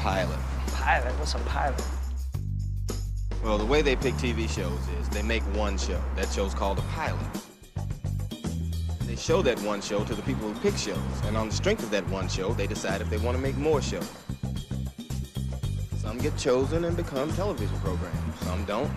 pilot. 0.00 0.38
Pilot? 0.72 1.12
What's 1.18 1.34
a 1.34 1.38
pilot? 1.40 1.82
Well, 3.44 3.58
the 3.58 3.66
way 3.66 3.82
they 3.82 3.96
pick 3.96 4.14
TV 4.14 4.48
shows 4.48 4.80
is 4.98 5.08
they 5.10 5.22
make 5.22 5.42
one 5.54 5.76
show. 5.76 6.00
That 6.16 6.30
show's 6.30 6.54
called 6.54 6.78
a 6.78 6.82
pilot. 6.82 7.20
They 9.06 9.16
show 9.16 9.42
that 9.42 9.60
one 9.60 9.82
show 9.82 10.02
to 10.04 10.14
the 10.14 10.22
people 10.22 10.50
who 10.50 10.58
pick 10.60 10.78
shows, 10.78 10.96
and 11.24 11.36
on 11.36 11.48
the 11.50 11.54
strength 11.54 11.82
of 11.82 11.90
that 11.90 12.08
one 12.08 12.28
show, 12.28 12.54
they 12.54 12.66
decide 12.66 13.02
if 13.02 13.10
they 13.10 13.18
want 13.18 13.36
to 13.36 13.42
make 13.42 13.56
more 13.58 13.82
shows. 13.82 14.10
Some 15.98 16.16
get 16.16 16.34
chosen 16.38 16.84
and 16.84 16.96
become 16.96 17.30
television 17.32 17.78
programs. 17.80 18.40
Some 18.40 18.64
don't, 18.64 18.90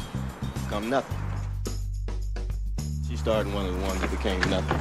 become 0.63 0.89
nothing. 0.89 1.17
She 3.09 3.17
started 3.17 3.53
one 3.53 3.65
of 3.65 3.73
the 3.75 3.81
ones 3.81 3.99
that 3.99 4.11
became 4.11 4.39
nothing. 4.49 4.79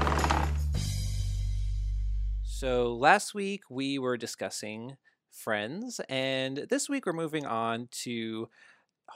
So 2.44 2.94
last 2.94 3.34
week 3.34 3.62
we 3.70 3.98
were 3.98 4.16
discussing 4.16 4.96
Friends, 5.32 6.00
and 6.08 6.66
this 6.68 6.88
week 6.88 7.06
we're 7.06 7.12
moving 7.12 7.46
on 7.46 7.88
to 8.02 8.48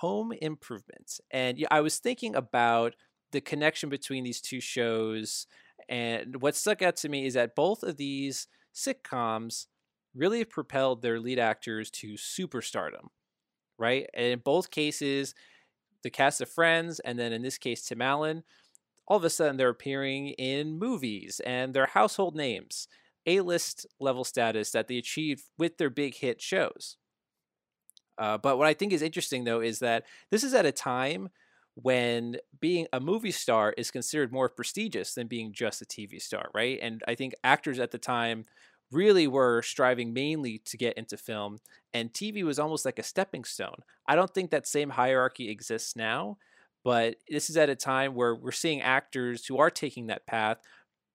Home 0.01 0.33
improvements. 0.43 1.21
And 1.31 1.65
I 1.71 1.81
was 1.81 1.99
thinking 1.99 2.35
about 2.35 2.97
the 3.33 3.41
connection 3.41 3.89
between 3.89 4.25
these 4.25 4.41
two 4.41 4.61
shows, 4.61 5.47
and 5.89 6.41
what 6.43 6.57
stuck 6.57 6.83
out 6.83 6.97
to 6.97 7.09
me 7.09 7.27
is 7.27 7.35
that 7.35 7.55
both 7.55 7.83
of 7.83 7.97
these 7.97 8.49
sitcoms 8.75 9.67
really 10.15 10.45
propelled 10.45 11.03
their 11.03 11.21
lead 11.21 11.39
actors 11.39 11.91
to 11.91 12.15
superstardom, 12.15 13.09
right? 13.79 14.09
And 14.15 14.27
in 14.27 14.39
both 14.41 14.71
cases, 14.71 15.35
the 16.03 16.11
cast 16.11 16.41
of 16.41 16.49
Friends, 16.49 16.99
and 17.01 17.19
then 17.19 17.33
in 17.33 17.43
this 17.43 17.59
case, 17.59 17.87
Tim 17.87 18.03
Allen, 18.03 18.43
all 19.07 19.19
of 19.19 19.25
a 19.25 19.31
sudden 19.31 19.57
they're 19.57 19.69
appearing 19.69 20.29
in 20.31 20.79
movies 20.79 21.41
and 21.47 21.73
they're 21.73 21.87
household 21.87 22.35
names. 22.35 22.89
A 23.27 23.41
list 23.41 23.87
level 24.01 24.25
status 24.25 24.71
that 24.71 24.89
they 24.89 24.99
achieved 24.99 25.43
with 25.59 25.79
their 25.79 25.91
big 25.91 26.15
hit 26.15 26.41
shows. 26.41 26.97
Uh, 28.19 28.39
but 28.39 28.57
what 28.57 28.67
I 28.67 28.75
think 28.75 28.93
is 28.93 29.03
interesting, 29.03 29.45
though, 29.45 29.61
is 29.61 29.81
that 29.81 30.05
this 30.31 30.43
is 30.43 30.55
at 30.55 30.67
a 30.67 30.73
time 30.73 31.29
when 31.75 32.39
being 32.59 32.87
a 32.93 33.01
movie 33.01 33.31
star 33.31 33.75
is 33.77 33.91
considered 33.91 34.33
more 34.33 34.49
prestigious 34.49 35.13
than 35.13 35.27
being 35.27 35.53
just 35.53 35.83
a 35.83 35.85
TV 35.85 36.21
star, 36.21 36.49
right? 36.55 36.79
And 36.81 37.03
I 37.07 37.15
think 37.15 37.35
actors 37.45 37.79
at 37.79 37.91
the 37.91 37.99
time 37.99 38.45
really 38.91 39.27
were 39.27 39.61
striving 39.63 40.15
mainly 40.15 40.59
to 40.65 40.79
get 40.79 40.97
into 40.97 41.17
film, 41.17 41.59
and 41.93 42.13
TV 42.13 42.43
was 42.45 42.59
almost 42.59 42.85
like 42.85 42.99
a 42.99 43.03
stepping 43.03 43.45
stone. 43.45 43.77
I 44.09 44.15
don't 44.15 44.33
think 44.33 44.51
that 44.51 44.67
same 44.67 44.91
hierarchy 44.91 45.51
exists 45.51 45.97
now, 45.97 46.39
but 46.85 47.17
this 47.29 47.51
is 47.51 47.57
at 47.57 47.69
a 47.69 47.75
time 47.75 48.15
where 48.15 48.35
we're 48.35 48.53
seeing 48.53 48.81
actors 48.81 49.45
who 49.45 49.59
are 49.59 49.71
taking 49.71 50.07
that 50.07 50.27
path 50.27 50.59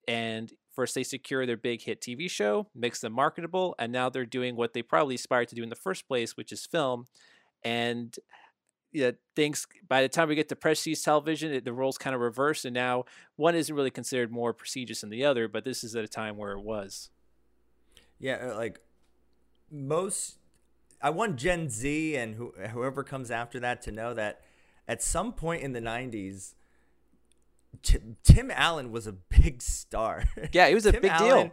and 0.07 0.51
First, 0.73 0.95
they 0.95 1.03
secure 1.03 1.45
their 1.45 1.57
big 1.57 1.81
hit 1.81 2.01
TV 2.01 2.29
show, 2.29 2.67
makes 2.73 3.01
them 3.01 3.13
marketable, 3.13 3.75
and 3.77 3.91
now 3.91 4.09
they're 4.09 4.25
doing 4.25 4.55
what 4.55 4.73
they 4.73 4.81
probably 4.81 5.15
aspired 5.15 5.49
to 5.49 5.55
do 5.55 5.63
in 5.63 5.69
the 5.69 5.75
first 5.75 6.07
place, 6.07 6.37
which 6.37 6.51
is 6.51 6.65
film. 6.65 7.07
And 7.63 8.17
yeah, 8.93 9.11
things 9.35 9.67
by 9.87 10.01
the 10.01 10.09
time 10.09 10.29
we 10.29 10.35
get 10.35 10.49
to 10.49 10.55
prestige 10.55 11.01
television, 11.01 11.51
it, 11.51 11.65
the 11.65 11.73
roles 11.73 11.97
kind 11.97 12.15
of 12.15 12.21
reverse, 12.21 12.65
and 12.65 12.73
now 12.73 13.05
one 13.35 13.55
isn't 13.55 13.73
really 13.73 13.91
considered 13.91 14.31
more 14.31 14.53
prestigious 14.53 15.01
than 15.01 15.09
the 15.09 15.25
other. 15.25 15.47
But 15.47 15.65
this 15.65 15.83
is 15.83 15.95
at 15.95 16.03
a 16.03 16.09
time 16.09 16.37
where 16.37 16.51
it 16.51 16.61
was. 16.61 17.09
Yeah, 18.19 18.51
uh, 18.51 18.55
like 18.55 18.79
most, 19.69 20.37
I 21.01 21.09
want 21.09 21.37
Gen 21.37 21.69
Z 21.69 22.15
and 22.15 22.35
who, 22.35 22.53
whoever 22.71 23.03
comes 23.03 23.31
after 23.31 23.59
that 23.61 23.81
to 23.83 23.91
know 23.91 24.13
that 24.13 24.41
at 24.87 25.01
some 25.01 25.33
point 25.33 25.63
in 25.63 25.73
the 25.73 25.81
'90s, 25.81 26.53
Tim, 27.83 28.17
Tim 28.23 28.51
Allen 28.51 28.91
was 28.91 29.07
a 29.07 29.13
big 29.13 29.61
star. 29.61 30.23
Yeah, 30.51 30.67
he 30.67 30.75
was 30.75 30.85
a 30.85 30.91
Tim 30.91 31.01
big 31.01 31.11
Allen, 31.11 31.47
deal. 31.47 31.51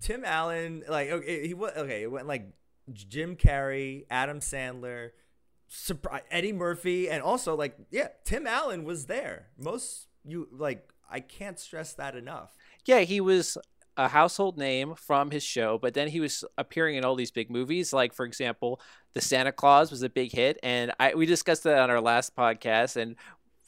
Tim 0.00 0.24
Allen, 0.24 0.84
like 0.88 1.10
okay, 1.10 1.46
he 1.46 1.54
was 1.54 1.72
okay. 1.76 2.02
It 2.02 2.10
went 2.10 2.26
like 2.26 2.48
Jim 2.92 3.36
Carrey, 3.36 4.04
Adam 4.10 4.40
Sandler, 4.40 5.10
surprise, 5.68 6.22
Eddie 6.30 6.52
Murphy, 6.52 7.10
and 7.10 7.22
also 7.22 7.56
like 7.56 7.76
yeah, 7.90 8.08
Tim 8.24 8.46
Allen 8.46 8.84
was 8.84 9.06
there. 9.06 9.48
Most 9.58 10.06
you 10.24 10.48
like, 10.52 10.88
I 11.10 11.20
can't 11.20 11.58
stress 11.58 11.92
that 11.94 12.16
enough. 12.16 12.56
Yeah, 12.86 13.00
he 13.00 13.20
was 13.20 13.58
a 13.96 14.08
household 14.08 14.58
name 14.58 14.94
from 14.96 15.30
his 15.30 15.42
show, 15.42 15.78
but 15.78 15.94
then 15.94 16.08
he 16.08 16.18
was 16.20 16.44
appearing 16.58 16.96
in 16.96 17.04
all 17.04 17.14
these 17.14 17.30
big 17.30 17.50
movies. 17.50 17.92
Like 17.92 18.12
for 18.12 18.24
example, 18.24 18.80
The 19.12 19.20
Santa 19.20 19.52
Claus 19.52 19.90
was 19.90 20.02
a 20.02 20.08
big 20.08 20.32
hit, 20.32 20.58
and 20.62 20.92
I 20.98 21.14
we 21.14 21.26
discussed 21.26 21.64
that 21.64 21.78
on 21.78 21.90
our 21.90 22.00
last 22.00 22.34
podcast. 22.36 22.96
And 22.96 23.16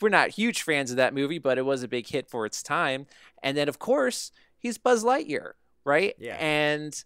we're 0.01 0.09
not 0.09 0.31
huge 0.31 0.63
fans 0.63 0.91
of 0.91 0.97
that 0.97 1.15
movie, 1.15 1.39
but 1.39 1.59
it 1.59 1.65
was 1.65 1.83
a 1.83 1.89
big 1.89 2.07
hit 2.07 2.29
for 2.29 2.47
its 2.47 2.63
time. 2.63 3.07
And 3.43 3.57
then, 3.57 3.69
of 3.69 3.79
course, 3.79 4.33
he's 4.59 4.79
Buzz 4.79 5.05
Lightyear, 5.05 5.53
right? 5.85 6.15
Yeah. 6.19 6.37
And 6.37 7.03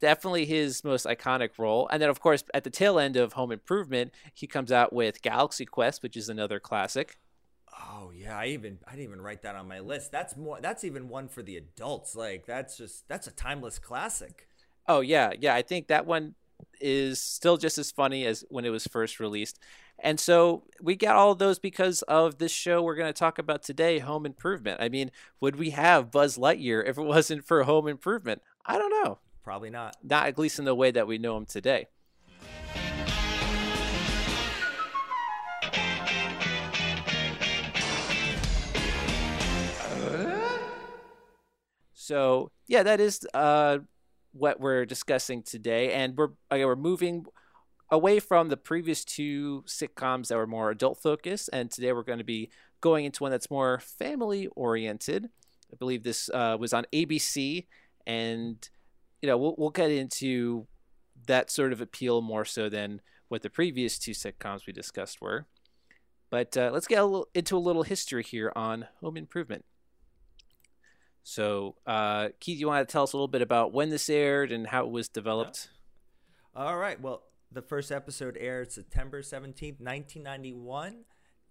definitely 0.00 0.46
his 0.46 0.82
most 0.82 1.06
iconic 1.06 1.50
role. 1.58 1.88
And 1.92 2.02
then, 2.02 2.10
of 2.10 2.20
course, 2.20 2.42
at 2.54 2.64
the 2.64 2.70
tail 2.70 2.98
end 2.98 3.16
of 3.16 3.34
Home 3.34 3.52
Improvement, 3.52 4.12
he 4.34 4.46
comes 4.46 4.72
out 4.72 4.92
with 4.92 5.22
Galaxy 5.22 5.66
Quest, 5.66 6.02
which 6.02 6.16
is 6.16 6.28
another 6.28 6.58
classic. 6.58 7.18
Oh 7.72 8.10
yeah, 8.10 8.36
I 8.36 8.46
even 8.46 8.78
I 8.86 8.92
didn't 8.92 9.04
even 9.04 9.20
write 9.20 9.42
that 9.42 9.54
on 9.54 9.68
my 9.68 9.80
list. 9.80 10.10
That's 10.10 10.36
more. 10.36 10.58
That's 10.60 10.84
even 10.84 11.08
one 11.08 11.28
for 11.28 11.42
the 11.42 11.56
adults. 11.56 12.16
Like 12.16 12.44
that's 12.46 12.76
just 12.76 13.06
that's 13.08 13.26
a 13.26 13.30
timeless 13.30 13.78
classic. 13.78 14.48
Oh 14.88 15.00
yeah, 15.00 15.32
yeah. 15.38 15.54
I 15.54 15.62
think 15.62 15.88
that 15.88 16.06
one 16.06 16.34
is 16.80 17.20
still 17.20 17.56
just 17.56 17.78
as 17.78 17.90
funny 17.90 18.26
as 18.26 18.44
when 18.48 18.64
it 18.64 18.70
was 18.70 18.86
first 18.86 19.20
released. 19.20 19.60
And 20.02 20.18
so 20.18 20.64
we 20.80 20.96
got 20.96 21.16
all 21.16 21.32
of 21.32 21.38
those 21.38 21.58
because 21.58 22.02
of 22.02 22.38
this 22.38 22.52
show 22.52 22.82
we're 22.82 22.94
going 22.94 23.12
to 23.12 23.18
talk 23.18 23.38
about 23.38 23.62
today, 23.62 23.98
Home 23.98 24.24
Improvement. 24.24 24.80
I 24.80 24.88
mean, 24.88 25.10
would 25.40 25.56
we 25.56 25.70
have 25.70 26.10
Buzz 26.10 26.38
Lightyear 26.38 26.86
if 26.86 26.96
it 26.96 27.02
wasn't 27.02 27.44
for 27.44 27.62
Home 27.64 27.86
Improvement? 27.86 28.42
I 28.64 28.78
don't 28.78 29.04
know. 29.04 29.18
Probably 29.44 29.70
not. 29.70 29.96
Not 30.02 30.26
at 30.26 30.38
least 30.38 30.58
in 30.58 30.64
the 30.64 30.74
way 30.74 30.90
that 30.90 31.06
we 31.06 31.18
know 31.18 31.36
him 31.36 31.46
today. 31.46 31.86
So 41.92 42.50
yeah, 42.66 42.82
that 42.82 43.00
is 43.00 43.24
uh, 43.34 43.78
what 44.32 44.58
we're 44.58 44.84
discussing 44.84 45.44
today, 45.44 45.92
and 45.92 46.16
we're 46.16 46.30
okay, 46.50 46.64
we're 46.64 46.74
moving 46.74 47.26
away 47.90 48.20
from 48.20 48.48
the 48.48 48.56
previous 48.56 49.04
two 49.04 49.64
sitcoms 49.66 50.28
that 50.28 50.36
were 50.36 50.46
more 50.46 50.70
adult 50.70 51.02
focused, 51.02 51.50
and 51.52 51.70
today 51.70 51.92
we're 51.92 52.02
going 52.02 52.18
to 52.18 52.24
be 52.24 52.50
going 52.80 53.04
into 53.04 53.22
one 53.22 53.32
that's 53.32 53.50
more 53.50 53.80
family 53.80 54.46
oriented. 54.56 55.28
I 55.72 55.76
believe 55.76 56.02
this 56.02 56.30
uh, 56.32 56.56
was 56.58 56.72
on 56.72 56.86
ABC, 56.92 57.66
and 58.06 58.68
you 59.22 59.26
know 59.26 59.36
we'll 59.36 59.54
we'll 59.58 59.70
get 59.70 59.90
into 59.90 60.66
that 61.26 61.50
sort 61.50 61.72
of 61.72 61.80
appeal 61.80 62.22
more 62.22 62.44
so 62.44 62.68
than 62.68 63.00
what 63.28 63.42
the 63.42 63.50
previous 63.50 63.98
two 63.98 64.12
sitcoms 64.12 64.66
we 64.66 64.72
discussed 64.72 65.20
were. 65.20 65.46
But 66.30 66.56
uh, 66.56 66.70
let's 66.72 66.86
get 66.86 67.00
a 67.00 67.04
little, 67.04 67.28
into 67.34 67.56
a 67.56 67.58
little 67.58 67.82
history 67.82 68.22
here 68.22 68.52
on 68.54 68.86
Home 69.00 69.16
Improvement. 69.16 69.64
So, 71.22 71.76
uh, 71.86 72.28
Keith, 72.38 72.58
you 72.58 72.66
want 72.66 72.88
to 72.88 72.90
tell 72.90 73.02
us 73.02 73.12
a 73.12 73.16
little 73.16 73.28
bit 73.28 73.42
about 73.42 73.72
when 73.72 73.90
this 73.90 74.08
aired 74.08 74.52
and 74.52 74.66
how 74.66 74.86
it 74.86 74.90
was 74.90 75.08
developed? 75.08 75.68
Yeah. 76.54 76.62
All 76.62 76.76
right. 76.76 77.00
Well, 77.00 77.22
the 77.52 77.62
first 77.62 77.90
episode 77.90 78.36
aired 78.38 78.72
September 78.72 79.22
17th, 79.22 79.80
1991 79.80 81.04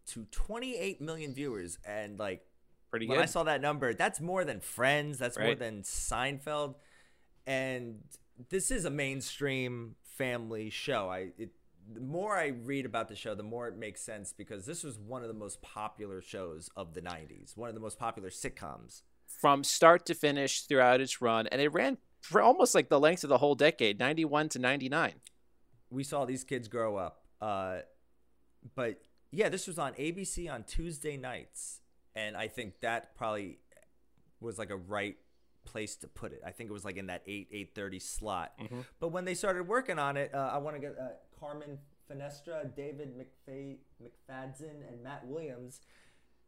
to 0.08 0.26
28 0.32 1.02
million 1.02 1.34
viewers. 1.34 1.78
And 1.86 2.18
like, 2.20 2.46
pretty 2.90 3.08
when 3.08 3.18
good. 3.18 3.24
I 3.24 3.28
saw 3.28 3.44
that 3.44 3.62
number, 3.62 3.94
that's 3.94 4.20
more 4.20 4.44
than 4.44 4.60
Friends, 4.60 5.18
that's 5.18 5.38
right. 5.38 5.46
more 5.46 5.56
than 5.56 5.84
Seinfeld. 5.84 6.76
And 7.46 8.02
this 8.50 8.72
is 8.72 8.86
a 8.86 8.90
mainstream 8.90 9.96
family 10.04 10.70
show. 10.70 11.10
I 11.10 11.30
it, 11.38 11.52
the 11.92 12.02
more 12.02 12.38
I 12.38 12.48
read 12.48 12.86
about 12.86 13.08
the 13.08 13.16
show, 13.16 13.34
the 13.34 13.44
more 13.44 13.68
it 13.68 13.76
makes 13.76 14.02
sense 14.02 14.32
because 14.32 14.66
this 14.66 14.84
was 14.84 15.00
one 15.00 15.24
of 15.24 15.28
the 15.28 15.34
most 15.34 15.62
popular 15.62 16.22
shows 16.22 16.70
of 16.76 16.94
the 16.94 17.02
90s, 17.02 17.58
one 17.58 17.70
of 17.70 17.76
the 17.76 17.82
most 17.82 17.98
popular 17.98 18.30
sitcoms. 18.30 19.02
From 19.26 19.64
start 19.64 20.06
to 20.08 20.14
finish 20.14 20.62
throughout 20.62 21.02
its 21.02 21.22
run, 21.22 21.48
and 21.48 21.62
it 21.62 21.70
ran 21.70 21.98
for 22.22 22.42
almost 22.42 22.76
like 22.76 22.90
the 22.90 23.00
length 23.00 23.24
of 23.24 23.30
the 23.30 23.38
whole 23.38 23.56
decade 23.56 24.00
91 24.00 24.50
to 24.50 24.60
99 24.60 25.14
we 25.90 26.04
saw 26.04 26.26
these 26.26 26.44
kids 26.44 26.68
grow 26.68 26.98
up. 26.98 27.26
Uh, 27.42 27.80
but 28.76 29.02
yeah, 29.32 29.50
this 29.50 29.68
was 29.68 29.80
on 29.80 29.94
ABC 29.94 30.52
on 30.52 30.64
Tuesday 30.64 31.18
nights, 31.18 31.82
and 32.16 32.36
I 32.36 32.48
think 32.48 32.82
that 32.82 33.16
probably 33.16 33.60
was 34.42 34.58
like 34.58 34.70
a 34.70 34.78
right 34.78 35.18
place 35.66 35.96
to 35.98 36.08
put 36.08 36.32
it. 36.32 36.42
I 36.46 36.52
think 36.52 36.70
it 36.70 36.74
was 36.74 36.86
like 36.86 36.98
in 36.98 37.08
that 37.08 37.24
eight 37.28 37.48
eight 37.52 37.76
thirty 37.76 38.00
slot. 38.00 38.54
Mm-hmm. 38.60 38.82
But 39.00 39.10
when 39.10 39.26
they 39.26 39.36
started 39.36 39.68
working 39.68 40.00
on 40.00 40.18
it, 40.18 40.34
uh, 40.34 40.52
I 40.54 40.58
want 40.58 40.76
to 40.76 40.82
get 40.82 40.96
uh, 41.00 41.10
Carmen 41.40 41.78
Finestra, 42.10 42.76
David 42.76 43.14
McFay, 43.18 43.78
McFadden, 44.02 44.88
and 44.88 45.04
Matt 45.04 45.26
Williams. 45.28 45.82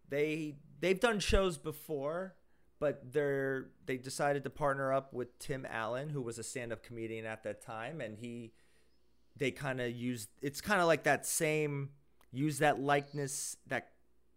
They 0.09 0.55
they've 0.79 0.99
done 0.99 1.19
shows 1.19 1.57
before, 1.57 2.35
but 2.79 3.13
they're 3.13 3.67
they 3.85 3.97
decided 3.97 4.43
to 4.43 4.49
partner 4.49 4.91
up 4.91 5.13
with 5.13 5.37
Tim 5.39 5.65
Allen, 5.69 6.09
who 6.09 6.21
was 6.21 6.39
a 6.39 6.43
stand 6.43 6.73
up 6.73 6.83
comedian 6.83 7.25
at 7.25 7.43
that 7.43 7.61
time, 7.61 8.01
and 8.01 8.17
he 8.17 8.53
they 9.37 9.51
kind 9.51 9.79
of 9.81 9.91
use 9.91 10.27
it's 10.41 10.61
kind 10.61 10.81
of 10.81 10.87
like 10.87 11.03
that 11.03 11.25
same 11.25 11.89
use 12.31 12.59
that 12.59 12.79
likeness 12.79 13.57
that 13.67 13.89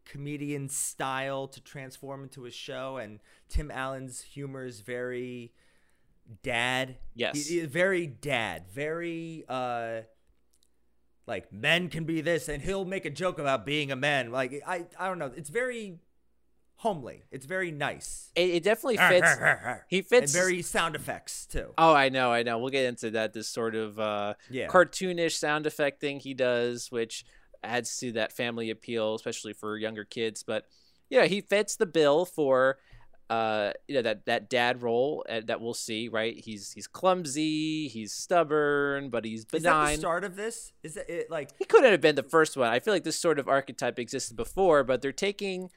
comedian 0.04 0.68
style 0.68 1.46
to 1.48 1.60
transform 1.60 2.22
into 2.24 2.44
a 2.46 2.50
show 2.50 2.96
and 2.96 3.20
tim 3.48 3.70
allen's 3.70 4.20
humor 4.22 4.64
is 4.64 4.80
very 4.80 5.52
dad. 6.42 6.96
Yes. 7.14 7.46
He- 7.48 7.60
he- 7.60 7.66
very 7.66 8.06
dad. 8.06 8.64
Very 8.70 9.44
uh 9.48 10.02
like 11.26 11.52
men 11.52 11.88
can 11.88 12.04
be 12.04 12.20
this 12.20 12.48
and 12.48 12.62
he'll 12.62 12.84
make 12.84 13.04
a 13.04 13.10
joke 13.10 13.38
about 13.38 13.64
being 13.64 13.90
a 13.90 13.96
man. 13.96 14.30
Like 14.30 14.62
I 14.66 14.86
I 14.98 15.08
don't 15.08 15.18
know. 15.18 15.32
It's 15.36 15.50
very 15.50 15.98
homely. 16.76 17.22
It's 17.30 17.46
very 17.46 17.70
nice. 17.70 18.30
It, 18.34 18.50
it 18.50 18.62
definitely 18.62 18.96
fits. 18.98 19.36
He 19.88 20.02
fits 20.02 20.34
And 20.34 20.42
very 20.44 20.62
sound 20.62 20.94
effects 20.94 21.46
too. 21.46 21.72
Oh, 21.78 21.94
I 21.94 22.08
know, 22.08 22.32
I 22.32 22.42
know. 22.42 22.58
We'll 22.58 22.70
get 22.70 22.86
into 22.86 23.10
that. 23.12 23.32
This 23.32 23.48
sort 23.48 23.74
of 23.74 23.98
uh, 23.98 24.34
Yeah. 24.50 24.68
cartoonish 24.68 25.32
sound 25.32 25.66
effect 25.66 26.00
thing 26.00 26.20
he 26.20 26.34
does, 26.34 26.90
which 26.90 27.24
adds 27.62 27.98
to 27.98 28.12
that 28.12 28.32
family 28.32 28.70
appeal, 28.70 29.14
especially 29.14 29.52
for 29.54 29.76
younger 29.78 30.04
kids. 30.04 30.42
But 30.42 30.66
yeah, 31.08 31.24
he 31.26 31.40
fits 31.40 31.76
the 31.76 31.86
bill 31.86 32.24
for 32.24 32.78
uh, 33.30 33.72
you 33.88 33.94
know 33.94 34.02
that 34.02 34.26
that 34.26 34.50
dad 34.50 34.82
role 34.82 35.24
uh, 35.30 35.40
that 35.46 35.58
we'll 35.62 35.72
see. 35.72 36.08
Right? 36.08 36.38
He's 36.38 36.72
he's 36.72 36.86
clumsy, 36.86 37.88
he's 37.88 38.12
stubborn, 38.12 39.08
but 39.08 39.24
he's 39.24 39.46
benign. 39.46 39.62
Is 39.62 39.64
that 39.64 39.96
the 39.96 40.00
start 40.00 40.24
of 40.24 40.36
this? 40.36 40.72
Is 40.82 40.98
it, 40.98 41.06
it 41.08 41.30
like 41.30 41.48
He 41.58 41.64
couldn't 41.64 41.90
have 41.90 42.02
been 42.02 42.16
the 42.16 42.22
first 42.22 42.54
one. 42.56 42.68
I 42.68 42.80
feel 42.80 42.92
like 42.92 43.04
this 43.04 43.18
sort 43.18 43.38
of 43.38 43.48
archetype 43.48 43.98
existed 43.98 44.36
before, 44.36 44.84
but 44.84 45.00
they're 45.00 45.12
taking 45.12 45.70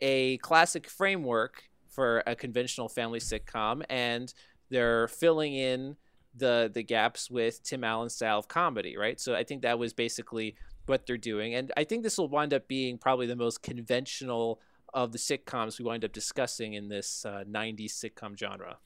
a 0.00 0.38
classic 0.38 0.88
framework 0.88 1.64
for 1.88 2.22
a 2.26 2.34
conventional 2.34 2.88
family 2.88 3.20
sitcom 3.20 3.82
and 3.88 4.32
they're 4.70 5.08
filling 5.08 5.54
in 5.54 5.96
the 6.34 6.70
the 6.72 6.82
gaps 6.82 7.30
with 7.30 7.62
Tim 7.62 7.84
Allen 7.84 8.08
style 8.08 8.38
of 8.38 8.48
comedy, 8.48 8.96
right? 8.96 9.20
So 9.20 9.34
I 9.34 9.44
think 9.44 9.62
that 9.62 9.78
was 9.78 9.92
basically 9.92 10.56
what 10.86 11.06
they're 11.06 11.18
doing, 11.18 11.54
and 11.54 11.72
I 11.76 11.84
think 11.84 12.02
this 12.02 12.18
will 12.18 12.28
wind 12.28 12.54
up 12.54 12.68
being 12.68 12.98
probably 12.98 13.26
the 13.26 13.36
most 13.36 13.62
conventional 13.62 14.60
of 14.92 15.12
the 15.12 15.18
sitcoms 15.18 15.78
we 15.78 15.84
wind 15.84 16.04
up 16.04 16.12
discussing 16.12 16.74
in 16.74 16.88
this 16.88 17.24
uh, 17.24 17.44
'90s 17.48 17.92
sitcom 17.92 18.38
genre. 18.38 18.78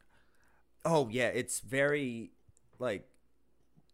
Oh 0.84 1.08
yeah, 1.10 1.28
it's 1.28 1.60
very 1.60 2.32
like 2.78 3.06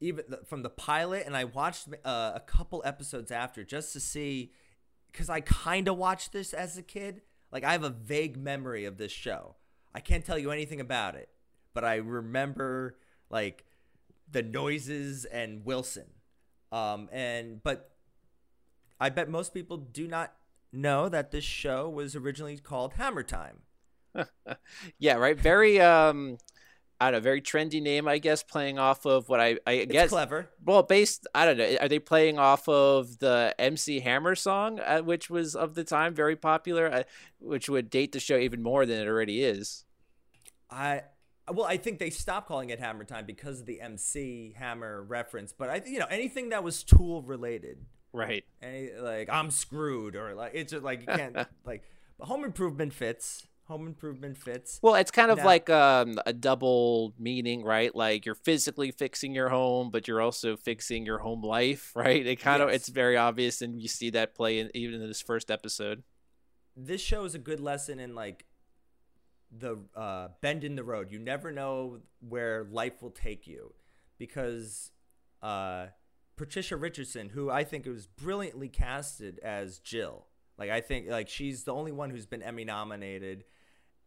even 0.00 0.24
the, 0.28 0.40
from 0.46 0.62
the 0.62 0.70
pilot, 0.70 1.24
and 1.26 1.36
I 1.36 1.44
watched 1.44 1.88
uh, 2.04 2.32
a 2.34 2.40
couple 2.40 2.82
episodes 2.84 3.30
after 3.30 3.64
just 3.64 3.92
to 3.94 4.00
see 4.00 4.52
because 5.10 5.30
I 5.30 5.40
kind 5.40 5.88
of 5.88 5.96
watched 5.96 6.32
this 6.32 6.52
as 6.52 6.76
a 6.78 6.82
kid. 6.82 7.22
Like 7.52 7.64
I 7.64 7.72
have 7.72 7.82
a 7.82 7.90
vague 7.90 8.36
memory 8.36 8.84
of 8.84 8.96
this 8.96 9.12
show. 9.12 9.56
I 9.94 10.00
can't 10.00 10.24
tell 10.24 10.38
you 10.38 10.50
anything 10.50 10.80
about 10.80 11.14
it, 11.16 11.28
but 11.74 11.84
I 11.84 11.96
remember 11.96 12.96
like 13.28 13.64
the 14.30 14.42
noises 14.42 15.24
and 15.24 15.64
Wilson. 15.64 16.06
Um, 16.72 17.08
and 17.12 17.62
but 17.62 17.90
I 19.00 19.08
bet 19.08 19.28
most 19.28 19.52
people 19.52 19.76
do 19.76 20.06
not 20.06 20.32
know 20.72 21.08
that 21.08 21.30
this 21.32 21.44
show 21.44 21.88
was 21.88 22.14
originally 22.14 22.56
called 22.58 22.94
Hammer 22.94 23.22
Time. 23.22 23.62
Yeah, 24.98 25.14
right. 25.14 25.38
Very 25.38 25.80
um, 25.80 26.38
I 27.00 27.10
don't 27.10 27.20
know, 27.20 27.22
very 27.22 27.40
trendy 27.40 27.80
name, 27.80 28.06
I 28.06 28.18
guess, 28.18 28.42
playing 28.42 28.78
off 28.78 29.06
of 29.06 29.28
what 29.28 29.40
I 29.40 29.58
I 29.66 29.72
It's 29.72 29.92
guess. 29.92 30.10
clever. 30.10 30.50
Well, 30.64 30.82
based, 30.82 31.26
I 31.34 31.46
don't 31.46 31.56
know. 31.56 31.76
Are 31.80 31.88
they 31.88 31.98
playing 31.98 32.38
off 32.38 32.68
of 32.68 33.18
the 33.20 33.54
MC 33.58 34.00
Hammer 34.00 34.34
song, 34.34 34.80
uh, 34.80 35.00
which 35.00 35.30
was 35.30 35.56
of 35.56 35.74
the 35.74 35.84
time 35.84 36.14
very 36.14 36.36
popular, 36.36 36.92
uh, 36.92 37.02
which 37.38 37.68
would 37.70 37.88
date 37.88 38.12
the 38.12 38.20
show 38.20 38.36
even 38.36 38.62
more 38.62 38.84
than 38.84 39.00
it 39.00 39.08
already 39.08 39.42
is? 39.42 39.84
I 40.70 41.02
well, 41.50 41.64
I 41.66 41.78
think 41.78 41.98
they 41.98 42.10
stopped 42.10 42.46
calling 42.46 42.70
it 42.70 42.78
Hammer 42.78 43.04
Time 43.04 43.26
because 43.26 43.60
of 43.60 43.66
the 43.66 43.80
MC 43.80 44.54
Hammer 44.56 45.02
reference. 45.02 45.52
But 45.52 45.70
I, 45.70 45.82
you 45.84 45.98
know, 45.98 46.06
anything 46.10 46.50
that 46.50 46.62
was 46.62 46.84
Tool 46.84 47.22
related, 47.22 47.78
Right. 48.12 48.44
any 48.62 48.90
like 48.98 49.28
I'm 49.30 49.50
screwed 49.50 50.16
or 50.16 50.34
like 50.34 50.52
it's 50.54 50.70
just 50.72 50.84
like 50.84 51.00
you 51.00 51.06
can't 51.06 51.36
like. 51.64 51.82
Home 52.20 52.44
Improvement 52.44 52.92
fits. 52.92 53.46
Home 53.70 53.86
Improvement 53.86 54.36
fits. 54.36 54.80
Well, 54.82 54.96
it's 54.96 55.10
kind 55.10 55.30
of 55.30 55.38
Now- 55.38 55.44
like 55.46 55.70
um, 55.70 56.18
a 56.26 56.32
double 56.32 57.14
meaning, 57.18 57.64
right? 57.64 57.94
Like 57.94 58.26
you're 58.26 58.34
physically 58.34 58.90
fixing 58.90 59.32
your 59.32 59.48
home, 59.48 59.90
but 59.90 60.06
you're 60.08 60.20
also 60.20 60.56
fixing 60.56 61.06
your 61.06 61.18
home 61.18 61.42
life, 61.42 61.92
right? 61.96 62.26
It 62.26 62.36
kind 62.36 62.62
of 62.62 62.68
it's 62.68 62.88
very 62.88 63.16
obvious, 63.16 63.62
and 63.62 63.80
you 63.80 63.88
see 63.88 64.10
that 64.10 64.34
play 64.34 64.58
in, 64.58 64.70
even 64.74 65.00
in 65.00 65.08
this 65.08 65.22
first 65.22 65.50
episode. 65.50 66.02
This 66.76 67.00
show 67.00 67.24
is 67.24 67.34
a 67.34 67.38
good 67.38 67.60
lesson 67.60 67.98
in 67.98 68.14
like 68.14 68.44
the 69.50 69.78
uh, 69.96 70.28
bend 70.40 70.64
in 70.64 70.76
the 70.76 70.84
road. 70.84 71.10
You 71.10 71.18
never 71.18 71.50
know 71.52 72.00
where 72.20 72.66
life 72.70 73.02
will 73.02 73.10
take 73.10 73.46
you 73.46 73.72
because 74.18 74.90
uh, 75.42 75.86
Patricia 76.36 76.76
Richardson, 76.76 77.28
who 77.30 77.50
I 77.50 77.64
think 77.64 77.86
was 77.86 78.06
brilliantly 78.06 78.68
casted 78.68 79.38
as 79.40 79.78
Jill. 79.78 80.26
Like 80.58 80.70
I 80.70 80.80
think 80.80 81.08
like 81.08 81.28
she's 81.28 81.64
the 81.64 81.72
only 81.74 81.92
one 81.92 82.10
who's 82.10 82.26
been 82.26 82.42
Emmy 82.42 82.64
nominated. 82.64 83.44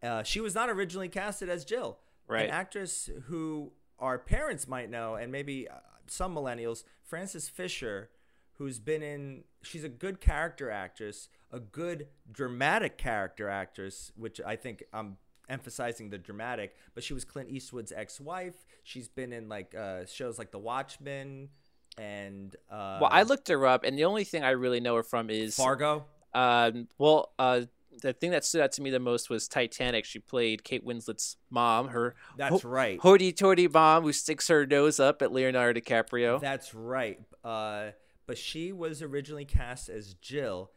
Uh, 0.04 0.24
she 0.24 0.40
was 0.40 0.54
not 0.54 0.70
originally 0.70 1.10
casted 1.10 1.50
as 1.50 1.66
Jill. 1.66 1.98
Right. 2.28 2.46
An 2.46 2.52
actress 2.52 3.10
who 3.26 3.72
our 4.00 4.18
parents 4.18 4.68
might 4.68 4.90
know, 4.90 5.16
and 5.16 5.32
maybe 5.32 5.68
uh, 5.68 5.76
some 6.08 6.36
millennials, 6.36 6.84
Frances 7.04 7.50
Fisher, 7.50 8.10
who's 8.54 8.80
been 8.80 9.02
in. 9.02 9.44
She's 9.62 9.84
a 9.84 9.90
good 9.90 10.20
character 10.20 10.70
actress, 10.70 11.30
a 11.52 11.60
good 11.60 12.08
dramatic 12.32 12.98
character 12.98 13.50
actress, 13.50 14.12
which 14.16 14.42
I 14.46 14.56
think 14.56 14.84
I'm 14.94 15.18
emphasizing 15.50 16.10
the 16.10 16.18
dramatic. 16.18 16.76
But 16.94 17.04
she 17.04 17.14
was 17.14 17.24
Clint 17.26 17.50
Eastwood's 17.50 17.92
ex-wife. 17.92 18.66
She's 18.84 19.08
been 19.08 19.32
in 19.34 19.50
like 19.50 19.74
uh, 19.76 20.06
shows 20.06 20.38
like 20.38 20.52
The 20.52 20.60
Watchmen 20.60 21.50
and 21.98 22.56
uh, 22.72 22.98
well, 23.02 23.10
I 23.12 23.24
looked 23.24 23.48
her 23.50 23.66
up, 23.66 23.84
and 23.84 23.98
the 23.98 24.06
only 24.06 24.24
thing 24.24 24.44
I 24.44 24.52
really 24.52 24.80
know 24.80 24.96
her 24.96 25.04
from 25.04 25.30
is 25.30 25.56
Fargo. 25.56 26.06
Um, 26.34 26.88
well, 26.98 27.32
uh, 27.38 27.62
the 28.02 28.14
thing 28.14 28.32
that 28.32 28.44
stood 28.44 28.62
out 28.62 28.72
to 28.74 28.82
me 28.82 28.90
the 28.90 29.00
most 29.00 29.30
was 29.30 29.48
Titanic. 29.48 30.06
She 30.06 30.20
played 30.20 30.64
Kate 30.64 30.86
Winslet's 30.86 31.38
mom, 31.50 31.90
her 31.90 32.16
That's 32.38 32.64
right. 32.66 33.00
hoity-toity 33.00 33.68
mom 33.68 34.04
who 34.04 34.14
sticks 34.14 34.48
her 34.48 34.66
nose 34.66 35.00
up 35.00 35.22
at 35.22 35.32
Leonardo 35.32 35.80
DiCaprio. 35.80 36.40
That's 36.40 36.74
right. 36.74 37.20
Uh, 37.44 37.92
but 38.26 38.38
she 38.38 38.72
was 38.72 39.02
originally 39.02 39.46
cast 39.46 39.90
as 39.90 40.14
Jill, 40.16 40.72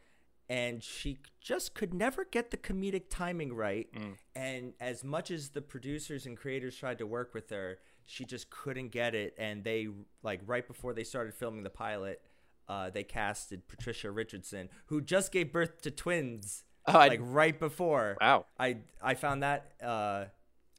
and 0.48 0.82
she 0.82 1.18
just 1.40 1.74
could 1.74 1.94
never 1.94 2.24
get 2.24 2.50
the 2.50 2.56
comedic 2.56 3.04
timing 3.10 3.52
right. 3.52 3.88
And 4.34 4.74
as 4.80 5.02
much 5.02 5.30
as 5.30 5.50
the 5.50 5.62
producers 5.62 6.26
and 6.26 6.36
creators 6.36 6.76
tried 6.76 6.98
to 6.98 7.06
work 7.06 7.34
with 7.34 7.50
her, 7.50 7.78
she 8.04 8.24
just 8.24 8.50
couldn't 8.50 8.90
get 8.92 9.14
it. 9.14 9.34
And 9.38 9.64
they, 9.64 9.88
like, 10.22 10.40
right 10.46 10.66
before 10.66 10.92
they 10.92 11.02
started 11.04 11.34
filming 11.34 11.64
the 11.64 11.70
pilot, 11.70 12.20
uh, 12.68 12.90
they 12.90 13.02
casted 13.02 13.66
Patricia 13.68 14.10
Richardson, 14.10 14.68
who 14.86 15.00
just 15.00 15.32
gave 15.32 15.52
birth 15.52 15.82
to 15.82 15.90
twins, 15.90 16.64
Oh, 16.88 16.98
I- 16.98 17.08
like, 17.08 17.20
right 17.22 17.58
before. 17.58 18.16
Wow. 18.20 18.46
I 18.58 18.78
I 19.02 19.14
found 19.14 19.42
that. 19.42 19.72
Uh, 19.82 20.26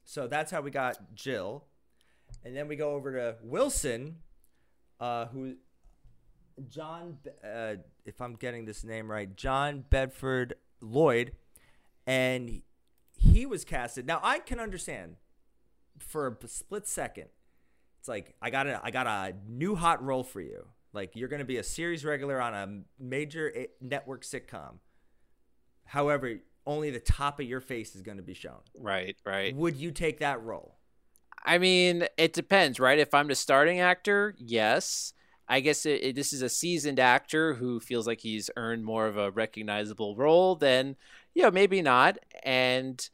so 0.04 0.26
that's 0.26 0.50
how 0.50 0.60
we 0.62 0.70
got 0.70 1.14
Jill, 1.14 1.64
and 2.44 2.56
then 2.56 2.66
we 2.68 2.76
go 2.76 2.92
over 2.92 3.12
to 3.12 3.36
Wilson, 3.42 4.16
uh, 5.00 5.26
who 5.26 5.56
John, 6.68 7.18
uh, 7.44 7.74
if 8.04 8.20
I'm 8.20 8.34
getting 8.34 8.64
this 8.64 8.82
name 8.84 9.10
right, 9.10 9.34
John 9.36 9.84
Bedford 9.90 10.54
Lloyd, 10.80 11.32
and 12.06 12.62
he- 13.16 13.46
was 13.46 13.64
casted. 13.64 14.06
Now 14.06 14.20
I 14.22 14.38
can 14.40 14.58
understand 14.60 15.16
for 15.98 16.26
a 16.42 16.48
split 16.48 16.86
second. 16.86 17.28
It's 18.00 18.08
like 18.08 18.34
I 18.42 18.50
got 18.50 18.66
a 18.66 18.80
I 18.82 18.90
got 18.90 19.06
a 19.06 19.34
new 19.46 19.74
hot 19.74 20.02
role 20.04 20.24
for 20.24 20.40
you. 20.40 20.66
Like 20.92 21.14
you're 21.16 21.28
going 21.28 21.40
to 21.40 21.44
be 21.46 21.58
a 21.58 21.62
series 21.62 22.04
regular 22.04 22.40
on 22.40 22.54
a 22.54 23.02
major 23.02 23.52
a- 23.54 23.68
network 23.80 24.22
sitcom. 24.22 24.78
However, 25.88 26.34
only 26.66 26.90
the 26.90 27.00
top 27.00 27.40
of 27.40 27.46
your 27.46 27.60
face 27.60 27.94
is 27.94 28.02
going 28.02 28.18
to 28.18 28.22
be 28.22 28.34
shown. 28.34 28.60
Right, 28.78 29.16
right. 29.24 29.54
Would 29.56 29.76
you 29.76 29.90
take 29.90 30.18
that 30.20 30.42
role? 30.42 30.76
I 31.44 31.56
mean, 31.58 32.06
it 32.18 32.32
depends, 32.34 32.78
right? 32.78 32.98
If 32.98 33.14
I'm 33.14 33.28
the 33.28 33.34
starting 33.34 33.80
actor, 33.80 34.34
yes. 34.38 35.14
I 35.48 35.60
guess 35.60 35.86
it, 35.86 36.02
it- 36.04 36.14
this 36.16 36.32
is 36.32 36.42
a 36.42 36.48
seasoned 36.48 37.00
actor 37.00 37.54
who 37.54 37.80
feels 37.80 38.06
like 38.06 38.20
he's 38.20 38.50
earned 38.56 38.84
more 38.84 39.06
of 39.06 39.16
a 39.16 39.30
recognizable 39.30 40.14
role, 40.14 40.56
then, 40.56 40.96
you 41.34 41.42
know, 41.42 41.50
maybe 41.50 41.80
not. 41.80 42.18
And 42.42 43.08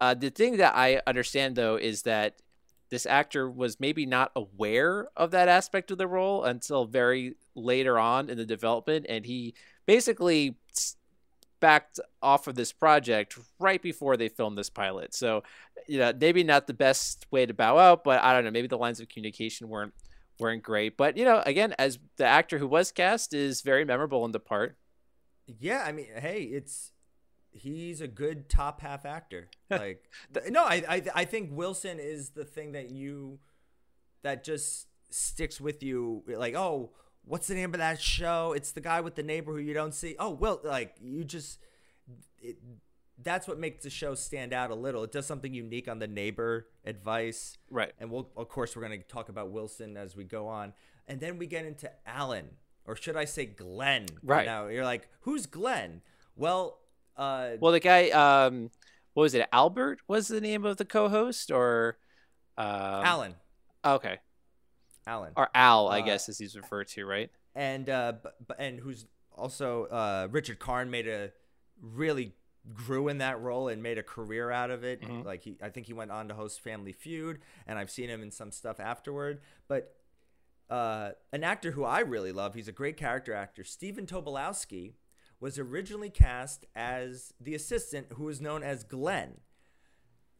uh, 0.00 0.14
the 0.14 0.30
thing 0.30 0.56
that 0.56 0.74
I 0.74 1.02
understand, 1.06 1.54
though, 1.56 1.76
is 1.76 2.02
that 2.02 2.40
this 2.88 3.04
actor 3.04 3.50
was 3.50 3.78
maybe 3.80 4.06
not 4.06 4.30
aware 4.34 5.08
of 5.16 5.32
that 5.32 5.48
aspect 5.48 5.90
of 5.90 5.98
the 5.98 6.06
role 6.06 6.44
until 6.44 6.86
very 6.86 7.34
later 7.54 7.98
on 7.98 8.30
in 8.30 8.38
the 8.38 8.46
development. 8.46 9.04
And 9.08 9.26
he 9.26 9.54
basically 9.86 10.56
backed 11.60 12.00
off 12.22 12.46
of 12.46 12.54
this 12.54 12.72
project 12.72 13.38
right 13.58 13.80
before 13.80 14.16
they 14.16 14.28
filmed 14.28 14.58
this 14.58 14.70
pilot. 14.70 15.14
So, 15.14 15.42
you 15.86 15.98
know, 15.98 16.12
maybe 16.18 16.44
not 16.44 16.66
the 16.66 16.74
best 16.74 17.26
way 17.30 17.46
to 17.46 17.54
bow 17.54 17.78
out, 17.78 18.04
but 18.04 18.22
I 18.22 18.32
don't 18.32 18.44
know. 18.44 18.50
Maybe 18.50 18.68
the 18.68 18.78
lines 18.78 19.00
of 19.00 19.08
communication 19.08 19.68
weren't 19.68 19.94
weren't 20.38 20.62
great. 20.62 20.96
But 20.96 21.16
you 21.16 21.24
know, 21.24 21.42
again, 21.46 21.74
as 21.78 21.98
the 22.16 22.26
actor 22.26 22.58
who 22.58 22.66
was 22.66 22.92
cast 22.92 23.32
is 23.34 23.62
very 23.62 23.84
memorable 23.84 24.24
in 24.24 24.32
the 24.32 24.40
part. 24.40 24.76
Yeah, 25.46 25.84
I 25.86 25.92
mean, 25.92 26.08
hey, 26.16 26.42
it's 26.42 26.92
he's 27.52 28.00
a 28.00 28.08
good 28.08 28.48
top 28.48 28.80
half 28.80 29.04
actor. 29.04 29.48
Like, 29.70 30.04
no, 30.48 30.62
I, 30.62 30.84
I 30.88 31.02
I 31.14 31.24
think 31.24 31.50
Wilson 31.52 31.98
is 31.98 32.30
the 32.30 32.44
thing 32.44 32.72
that 32.72 32.90
you 32.90 33.40
that 34.22 34.44
just 34.44 34.86
sticks 35.10 35.60
with 35.60 35.82
you. 35.82 36.22
Like, 36.28 36.54
oh, 36.54 36.92
what's 37.26 37.46
the 37.48 37.54
name 37.54 37.74
of 37.74 37.78
that 37.80 38.00
show? 38.00 38.52
It's 38.56 38.72
the 38.72 38.80
guy 38.80 39.00
with 39.02 39.14
the 39.14 39.22
neighbor 39.22 39.52
who 39.52 39.58
you 39.58 39.74
don't 39.74 39.92
see. 39.94 40.16
Oh, 40.18 40.30
well, 40.30 40.60
like 40.64 40.94
you 41.00 41.22
just 41.24 41.58
it, 42.40 42.56
that's 43.22 43.46
what 43.48 43.58
makes 43.58 43.82
the 43.82 43.90
show 43.90 44.14
stand 44.14 44.52
out 44.52 44.70
a 44.70 44.74
little. 44.74 45.02
It 45.04 45.12
does 45.12 45.26
something 45.26 45.52
unique 45.52 45.88
on 45.88 45.98
the 45.98 46.06
neighbor 46.06 46.68
advice, 46.84 47.58
Right. 47.70 47.92
and 47.98 48.10
we'll 48.10 48.28
of 48.36 48.48
course 48.48 48.74
we're 48.76 48.86
going 48.86 49.00
to 49.00 49.06
talk 49.08 49.28
about 49.28 49.50
Wilson 49.50 49.96
as 49.96 50.14
we 50.16 50.24
go 50.24 50.46
on, 50.48 50.72
and 51.08 51.20
then 51.20 51.38
we 51.38 51.46
get 51.46 51.64
into 51.64 51.90
Alan, 52.06 52.48
or 52.86 52.94
should 52.96 53.16
I 53.16 53.24
say 53.24 53.46
Glenn? 53.46 54.06
Right. 54.22 54.46
now, 54.46 54.66
you're 54.68 54.84
like, 54.84 55.08
who's 55.20 55.46
Glenn? 55.46 56.02
Well, 56.36 56.78
uh, 57.16 57.52
Well, 57.60 57.72
the 57.72 57.80
guy, 57.80 58.10
um, 58.10 58.70
what 59.14 59.22
was 59.22 59.34
it? 59.34 59.48
Albert 59.52 60.00
was 60.06 60.28
the 60.28 60.40
name 60.40 60.64
of 60.66 60.76
the 60.76 60.84
co-host, 60.84 61.50
or 61.50 61.96
um, 62.58 62.66
Alan, 62.66 63.34
Okay, 63.84 64.18
Alan, 65.06 65.32
or 65.36 65.48
Al, 65.54 65.88
I 65.88 66.00
Uh, 66.00 66.04
guess, 66.04 66.28
as 66.28 66.38
he's 66.38 66.56
referred 66.56 66.88
to, 66.88 67.06
right? 67.06 67.30
and 67.54 67.88
uh, 67.88 68.12
b- 68.46 68.54
and 68.58 68.80
who's 68.80 69.06
also 69.32 69.84
uh, 69.86 70.28
Richard 70.30 70.58
Karn 70.58 70.90
made 70.90 71.06
a 71.08 71.32
really 71.80 72.34
grew 72.74 73.06
in 73.08 73.18
that 73.18 73.40
role 73.40 73.68
and 73.68 73.82
made 73.82 73.96
a 73.98 74.02
career 74.02 74.50
out 74.50 74.70
of 74.70 74.82
it. 74.82 75.00
Mhm. 75.02 75.24
Like 75.24 75.42
he, 75.42 75.56
I 75.62 75.68
think 75.70 75.86
he 75.86 75.92
went 75.92 76.10
on 76.10 76.28
to 76.28 76.34
host 76.34 76.60
Family 76.60 76.92
Feud, 76.92 77.40
and 77.66 77.78
I've 77.78 77.90
seen 77.90 78.08
him 78.10 78.22
in 78.22 78.30
some 78.30 78.50
stuff 78.50 78.80
afterward. 78.80 79.40
But 79.68 79.94
uh, 80.68 81.12
an 81.32 81.44
actor 81.44 81.70
who 81.70 81.84
I 81.84 82.00
really 82.00 82.32
love, 82.32 82.54
he's 82.54 82.66
a 82.66 82.72
great 82.72 82.96
character 82.96 83.32
actor. 83.32 83.62
Stephen 83.62 84.04
Tobolowsky 84.04 84.94
was 85.38 85.58
originally 85.60 86.10
cast 86.10 86.64
as 86.74 87.32
the 87.40 87.54
assistant, 87.54 88.08
who 88.14 88.24
was 88.24 88.40
known 88.40 88.62
as 88.64 88.82
Glenn. 88.82 89.40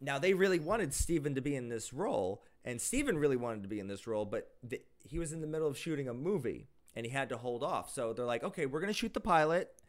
Now 0.00 0.18
they 0.18 0.34
really 0.34 0.58
wanted 0.58 0.92
Stephen 0.92 1.34
to 1.36 1.40
be 1.40 1.54
in 1.54 1.68
this 1.68 1.92
role, 1.92 2.42
and 2.66 2.80
Stephen 2.80 3.16
really 3.16 3.36
wanted 3.36 3.62
to 3.62 3.68
be 3.68 3.78
in 3.80 3.86
this 3.86 4.06
role, 4.06 4.24
but 4.26 4.50
th- 4.68 4.82
he 4.98 5.18
was 5.18 5.32
in 5.32 5.40
the 5.40 5.46
middle 5.46 5.68
of 5.68 5.78
shooting 5.78 6.08
a 6.08 6.14
movie 6.14 6.68
and 6.94 7.06
he 7.06 7.12
had 7.12 7.28
to 7.28 7.36
hold 7.38 7.62
off. 7.62 7.90
So 7.90 8.12
they're 8.12 8.26
like, 8.26 8.42
"Okay, 8.42 8.66
we're 8.66 8.80
gonna 8.80 8.92
shoot 8.92 9.14
the 9.14 9.20
pilot, 9.20 9.80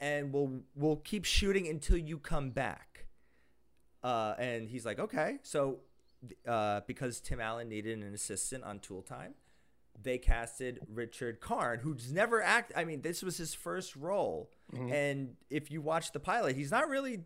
and 0.00 0.32
we'll 0.32 0.60
we'll 0.74 0.96
keep 0.96 1.24
shooting 1.24 1.68
until 1.68 1.96
you 1.96 2.18
come 2.18 2.50
back." 2.50 3.06
Uh, 4.02 4.34
and 4.38 4.68
he's 4.68 4.84
like, 4.84 4.98
"Okay." 4.98 5.38
So 5.42 5.80
uh, 6.46 6.80
because 6.86 7.20
Tim 7.20 7.40
Allen 7.40 7.68
needed 7.68 8.02
an 8.02 8.12
assistant 8.12 8.64
on 8.64 8.80
Tool 8.80 9.02
Time, 9.02 9.34
they 10.02 10.18
casted 10.18 10.80
Richard 10.92 11.40
Karn, 11.40 11.80
who's 11.80 12.12
never 12.12 12.42
act. 12.42 12.72
I 12.74 12.84
mean, 12.84 13.02
this 13.02 13.22
was 13.22 13.36
his 13.36 13.54
first 13.54 13.94
role, 13.94 14.50
and 14.92 15.36
if 15.50 15.70
you 15.70 15.80
watch 15.80 16.12
the 16.12 16.20
pilot, 16.20 16.56
he's 16.56 16.70
not 16.70 16.88
really 16.88 17.20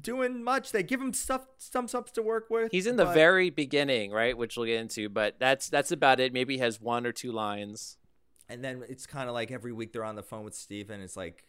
doing 0.00 0.42
much. 0.42 0.72
They 0.72 0.82
give 0.82 1.00
him 1.00 1.12
stuff, 1.12 1.46
some 1.58 1.88
stuff 1.88 2.12
to 2.14 2.22
work 2.22 2.46
with. 2.50 2.70
He's 2.72 2.86
in 2.86 2.96
the 2.96 3.04
but- 3.06 3.14
very 3.14 3.50
beginning, 3.50 4.10
right, 4.12 4.36
which 4.36 4.56
we'll 4.56 4.66
get 4.66 4.80
into, 4.80 5.08
but 5.08 5.38
that's 5.38 5.68
that's 5.68 5.92
about 5.92 6.20
it. 6.20 6.32
Maybe 6.32 6.54
he 6.54 6.60
has 6.60 6.80
one 6.80 7.06
or 7.06 7.12
two 7.12 7.32
lines. 7.32 7.96
and 8.48 8.64
then 8.64 8.82
it's 8.88 9.06
kind 9.06 9.28
of 9.28 9.34
like 9.34 9.50
every 9.50 9.72
week 9.72 9.92
they're 9.92 10.04
on 10.04 10.16
the 10.16 10.22
phone 10.22 10.44
with 10.44 10.54
Stephen. 10.54 11.00
It's 11.00 11.16
like, 11.16 11.44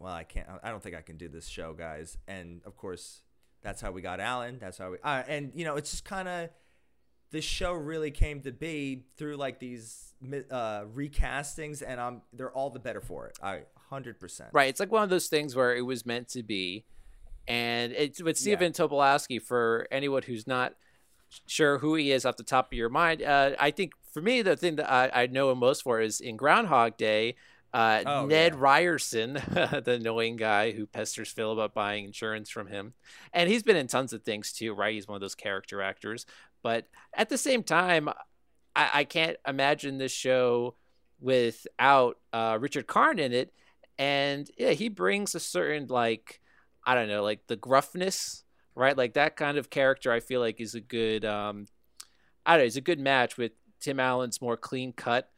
well, 0.00 0.12
I 0.12 0.24
can't. 0.24 0.48
I 0.62 0.70
don't 0.70 0.82
think 0.82 0.96
I 0.96 1.00
can 1.02 1.16
do 1.16 1.28
this 1.28 1.46
show, 1.46 1.72
guys. 1.72 2.18
And 2.26 2.60
of 2.64 2.76
course, 2.76 3.22
that's 3.62 3.80
how 3.80 3.92
we 3.92 4.02
got 4.02 4.18
Alan. 4.20 4.58
That's 4.58 4.78
how 4.78 4.90
we. 4.92 4.98
Uh, 5.02 5.22
and 5.28 5.52
you 5.54 5.64
know, 5.64 5.76
it's 5.76 5.90
just 5.90 6.04
kind 6.04 6.26
of 6.28 6.50
this 7.30 7.44
show 7.44 7.72
really 7.72 8.10
came 8.10 8.40
to 8.42 8.52
be 8.52 9.04
through 9.16 9.36
like 9.36 9.58
these 9.58 10.12
uh, 10.50 10.84
recastings, 10.94 11.82
and 11.86 12.00
I'm 12.00 12.22
they're 12.32 12.52
all 12.52 12.70
the 12.70 12.78
better 12.80 13.00
for 13.00 13.26
it. 13.28 13.38
I 13.42 13.62
hundred 13.88 14.18
percent. 14.18 14.50
Right. 14.52 14.68
It's 14.68 14.80
like 14.80 14.90
one 14.92 15.02
of 15.04 15.10
those 15.10 15.28
things 15.28 15.54
where 15.54 15.74
it 15.76 15.82
was 15.82 16.04
meant 16.06 16.28
to 16.30 16.42
be. 16.42 16.84
And 17.46 17.92
it's 17.92 18.22
with 18.22 18.36
Stephen 18.38 18.72
Tobolowsky, 18.72 19.40
for 19.40 19.86
anyone 19.90 20.22
who's 20.22 20.46
not 20.46 20.74
sure 21.46 21.78
who 21.78 21.94
he 21.96 22.12
is 22.12 22.24
off 22.24 22.36
the 22.36 22.42
top 22.44 22.72
of 22.72 22.78
your 22.78 22.88
mind, 22.88 23.22
uh, 23.22 23.52
I 23.58 23.70
think 23.70 23.92
for 24.12 24.20
me, 24.22 24.42
the 24.42 24.56
thing 24.56 24.76
that 24.76 24.90
I, 24.90 25.10
I 25.24 25.26
know 25.26 25.50
him 25.50 25.58
most 25.58 25.82
for 25.82 26.00
is 26.00 26.20
in 26.20 26.36
Groundhog 26.36 26.96
Day, 26.96 27.34
uh, 27.72 28.02
Oh, 28.06 28.26
Ned 28.26 28.52
yeah. 28.52 28.58
Ryerson, 28.60 29.32
the 29.50 29.98
annoying 30.00 30.36
guy 30.36 30.70
who 30.70 30.86
pesters 30.86 31.32
Phil 31.32 31.52
about 31.52 31.74
buying 31.74 32.04
insurance 32.04 32.48
from 32.48 32.68
him. 32.68 32.94
And 33.32 33.50
he's 33.50 33.64
been 33.64 33.76
in 33.76 33.88
tons 33.88 34.12
of 34.12 34.22
things 34.22 34.52
too, 34.52 34.72
right? 34.74 34.94
He's 34.94 35.08
one 35.08 35.16
of 35.16 35.20
those 35.20 35.34
character 35.34 35.82
actors. 35.82 36.24
But 36.62 36.86
at 37.12 37.28
the 37.28 37.36
same 37.38 37.62
time, 37.64 38.08
I, 38.76 38.90
I 38.94 39.04
can't 39.04 39.36
imagine 39.46 39.98
this 39.98 40.12
show 40.12 40.76
without 41.20 42.18
uh, 42.32 42.58
Richard 42.60 42.86
Karn 42.86 43.18
in 43.18 43.32
it. 43.32 43.52
And 43.98 44.48
yeah, 44.56 44.70
he 44.70 44.88
brings 44.88 45.34
a 45.34 45.40
certain 45.40 45.86
like 45.88 46.40
I 46.86 46.94
don't 46.94 47.08
know, 47.08 47.22
like 47.22 47.46
the 47.46 47.56
gruffness, 47.56 48.44
right? 48.74 48.96
Like 48.96 49.14
that 49.14 49.36
kind 49.36 49.58
of 49.58 49.70
character. 49.70 50.12
I 50.12 50.20
feel 50.20 50.40
like 50.40 50.60
is 50.60 50.74
a 50.74 50.80
good, 50.80 51.24
um, 51.24 51.66
I 52.44 52.52
don't 52.52 52.60
know, 52.60 52.66
is 52.66 52.76
a 52.76 52.82
good 52.82 53.00
match 53.00 53.36
with 53.36 53.52
Tim 53.80 54.00
Allen's 54.00 54.40
more 54.40 54.56
clean 54.56 54.92
cut 54.92 55.30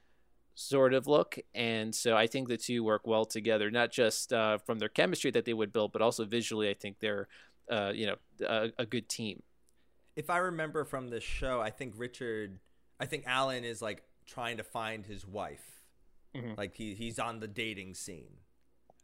sort 0.54 0.94
of 0.94 1.06
look, 1.06 1.38
and 1.54 1.94
so 1.94 2.16
I 2.16 2.26
think 2.26 2.48
the 2.48 2.56
two 2.56 2.82
work 2.82 3.06
well 3.06 3.26
together. 3.26 3.70
Not 3.70 3.92
just 3.92 4.32
uh, 4.32 4.58
from 4.58 4.78
their 4.78 4.88
chemistry 4.88 5.30
that 5.32 5.44
they 5.44 5.52
would 5.54 5.72
build, 5.72 5.92
but 5.92 6.02
also 6.02 6.24
visually. 6.24 6.70
I 6.70 6.74
think 6.74 6.98
they're, 6.98 7.28
uh, 7.70 7.92
you 7.94 8.06
know, 8.06 8.16
a, 8.46 8.70
a 8.78 8.86
good 8.86 9.08
team. 9.08 9.42
If 10.16 10.30
I 10.30 10.38
remember 10.38 10.84
from 10.84 11.08
the 11.10 11.20
show, 11.20 11.60
I 11.60 11.70
think 11.70 11.92
Richard, 11.96 12.58
I 12.98 13.04
think 13.04 13.24
Alan 13.26 13.64
is 13.64 13.82
like 13.82 14.02
trying 14.26 14.56
to 14.56 14.64
find 14.64 15.04
his 15.04 15.26
wife. 15.26 15.82
Mhm. 16.34 16.56
Like 16.56 16.74
he 16.74 16.94
he's 16.94 17.18
on 17.18 17.40
the 17.40 17.48
dating 17.48 17.94
scene. 17.94 18.38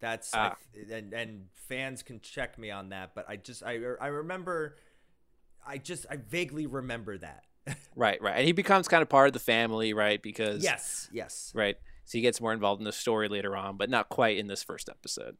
That's 0.02 0.30
Ah. 0.34 0.56
I, 0.74 0.92
and 0.92 1.14
and 1.14 1.46
fans 1.54 2.02
can 2.02 2.20
check 2.20 2.58
me 2.58 2.70
on 2.70 2.90
that, 2.90 3.14
but 3.14 3.24
I 3.28 3.36
just 3.36 3.62
I 3.62 3.78
I 4.00 4.08
remember, 4.08 4.76
I 5.66 5.78
just 5.78 6.04
I 6.10 6.16
vaguely 6.16 6.66
remember 6.66 7.16
that. 7.18 7.44
Right, 7.94 8.20
right, 8.22 8.36
and 8.36 8.46
he 8.46 8.52
becomes 8.52 8.88
kind 8.88 9.02
of 9.02 9.08
part 9.10 9.28
of 9.28 9.34
the 9.34 9.38
family, 9.38 9.92
right? 9.92 10.20
Because 10.20 10.64
yes, 10.64 11.08
yes. 11.12 11.52
right. 11.54 11.76
So 12.06 12.18
he 12.18 12.22
gets 12.22 12.40
more 12.40 12.52
involved 12.52 12.80
in 12.80 12.84
the 12.84 12.92
story 12.92 13.28
later 13.28 13.54
on, 13.54 13.76
but 13.76 13.88
not 13.90 14.08
quite 14.08 14.38
in 14.38 14.46
this 14.48 14.62
first 14.62 14.88
episode. 14.88 15.36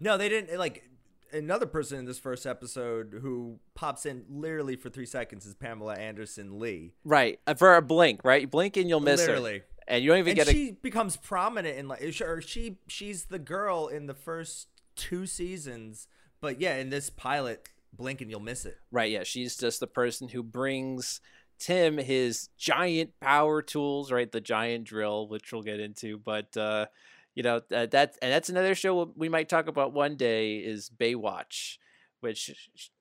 No, 0.00 0.16
they 0.16 0.28
didn't 0.30 0.58
like 0.58 0.88
another 1.32 1.66
person 1.66 1.98
in 1.98 2.04
this 2.06 2.18
first 2.18 2.46
episode 2.46 3.18
who 3.20 3.60
pops 3.74 4.06
in 4.06 4.24
literally 4.28 4.76
for 4.76 4.88
three 4.88 5.06
seconds 5.06 5.44
is 5.46 5.54
Pamela 5.54 5.94
Anderson 5.94 6.58
Lee. 6.58 6.94
Right, 7.04 7.38
uh, 7.46 7.54
for 7.54 7.76
a 7.76 7.82
blink, 7.82 8.24
right? 8.24 8.40
You 8.40 8.48
blink 8.48 8.76
and 8.76 8.88
you'll 8.88 9.00
miss 9.00 9.20
literally. 9.20 9.58
her, 9.58 9.64
and 9.88 10.02
you 10.02 10.10
don't 10.10 10.18
even 10.18 10.30
and 10.30 10.36
get 10.36 10.48
she 10.48 10.72
becomes 10.82 11.16
prominent 11.16 11.78
in 11.78 11.88
like 11.88 12.02
or 12.20 12.40
she 12.40 12.78
she's 12.88 13.24
the 13.24 13.38
girl 13.38 13.88
in 13.88 14.06
the 14.06 14.14
first 14.14 14.68
two 14.94 15.26
seasons 15.26 16.08
but 16.40 16.60
yeah 16.60 16.76
in 16.76 16.90
this 16.90 17.10
pilot 17.10 17.68
blink 17.96 18.20
and 18.20 18.30
you'll 18.30 18.40
miss 18.40 18.64
it 18.64 18.78
right. 18.90 19.10
Yeah, 19.10 19.24
she's 19.24 19.56
just 19.56 19.80
the 19.80 19.86
person 19.86 20.28
who 20.28 20.42
brings 20.42 21.20
Tim 21.58 21.98
his 21.98 22.48
giant 22.58 23.18
power 23.20 23.62
tools, 23.62 24.12
right? 24.12 24.30
The 24.30 24.40
giant 24.40 24.84
drill, 24.84 25.28
which 25.28 25.52
we'll 25.52 25.62
get 25.62 25.80
into, 25.80 26.18
but 26.18 26.56
uh, 26.56 26.86
you 27.34 27.42
know 27.42 27.62
that 27.70 27.90
that 27.92 28.16
and 28.22 28.32
that's 28.32 28.48
another 28.48 28.74
show 28.74 29.12
we 29.16 29.28
might 29.28 29.48
talk 29.48 29.66
about 29.66 29.92
one 29.92 30.16
day 30.16 30.56
is 30.56 30.90
Baywatch, 30.90 31.78
which 32.20 32.50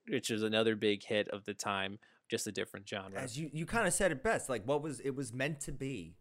which 0.07 0.29
is 0.29 0.43
another 0.43 0.75
big 0.75 1.03
hit 1.03 1.27
of 1.29 1.45
the 1.45 1.53
time, 1.53 1.99
just 2.29 2.47
a 2.47 2.51
different 2.51 2.87
genre, 2.87 3.19
as 3.19 3.37
you 3.37 3.49
you 3.53 3.65
kind 3.65 3.87
of 3.87 3.93
said 3.93 4.11
it 4.11 4.23
best 4.23 4.49
like 4.49 4.63
what 4.65 4.81
was 4.81 4.99
it 5.01 5.15
was 5.15 5.33
meant 5.33 5.59
to 5.61 5.71
be 5.71 6.13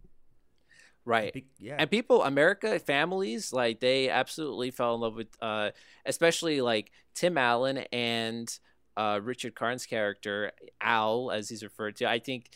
right? 1.04 1.44
Yeah. 1.58 1.76
And 1.78 1.90
people 1.90 2.22
america 2.22 2.78
families 2.78 3.52
like 3.52 3.80
they 3.80 4.08
absolutely 4.08 4.70
fell 4.70 4.94
in 4.94 5.00
love 5.00 5.14
with 5.16 5.28
uh 5.40 5.70
especially 6.06 6.60
like 6.60 6.90
tim 7.14 7.36
allen 7.38 7.78
and 7.92 8.58
uh 8.96 9.20
richard 9.22 9.54
karn's 9.54 9.86
character 9.86 10.52
al 10.80 11.30
as 11.30 11.48
he's 11.48 11.62
referred 11.62 11.96
to. 11.96 12.08
I 12.08 12.18
think 12.18 12.50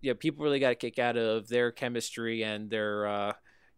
you 0.00 0.10
know 0.10 0.14
people 0.14 0.44
really 0.44 0.60
got 0.60 0.72
a 0.72 0.76
kick 0.76 0.98
out 0.98 1.16
of 1.16 1.48
their 1.48 1.72
chemistry 1.72 2.42
and 2.42 2.70
their 2.70 3.06
uh 3.06 3.32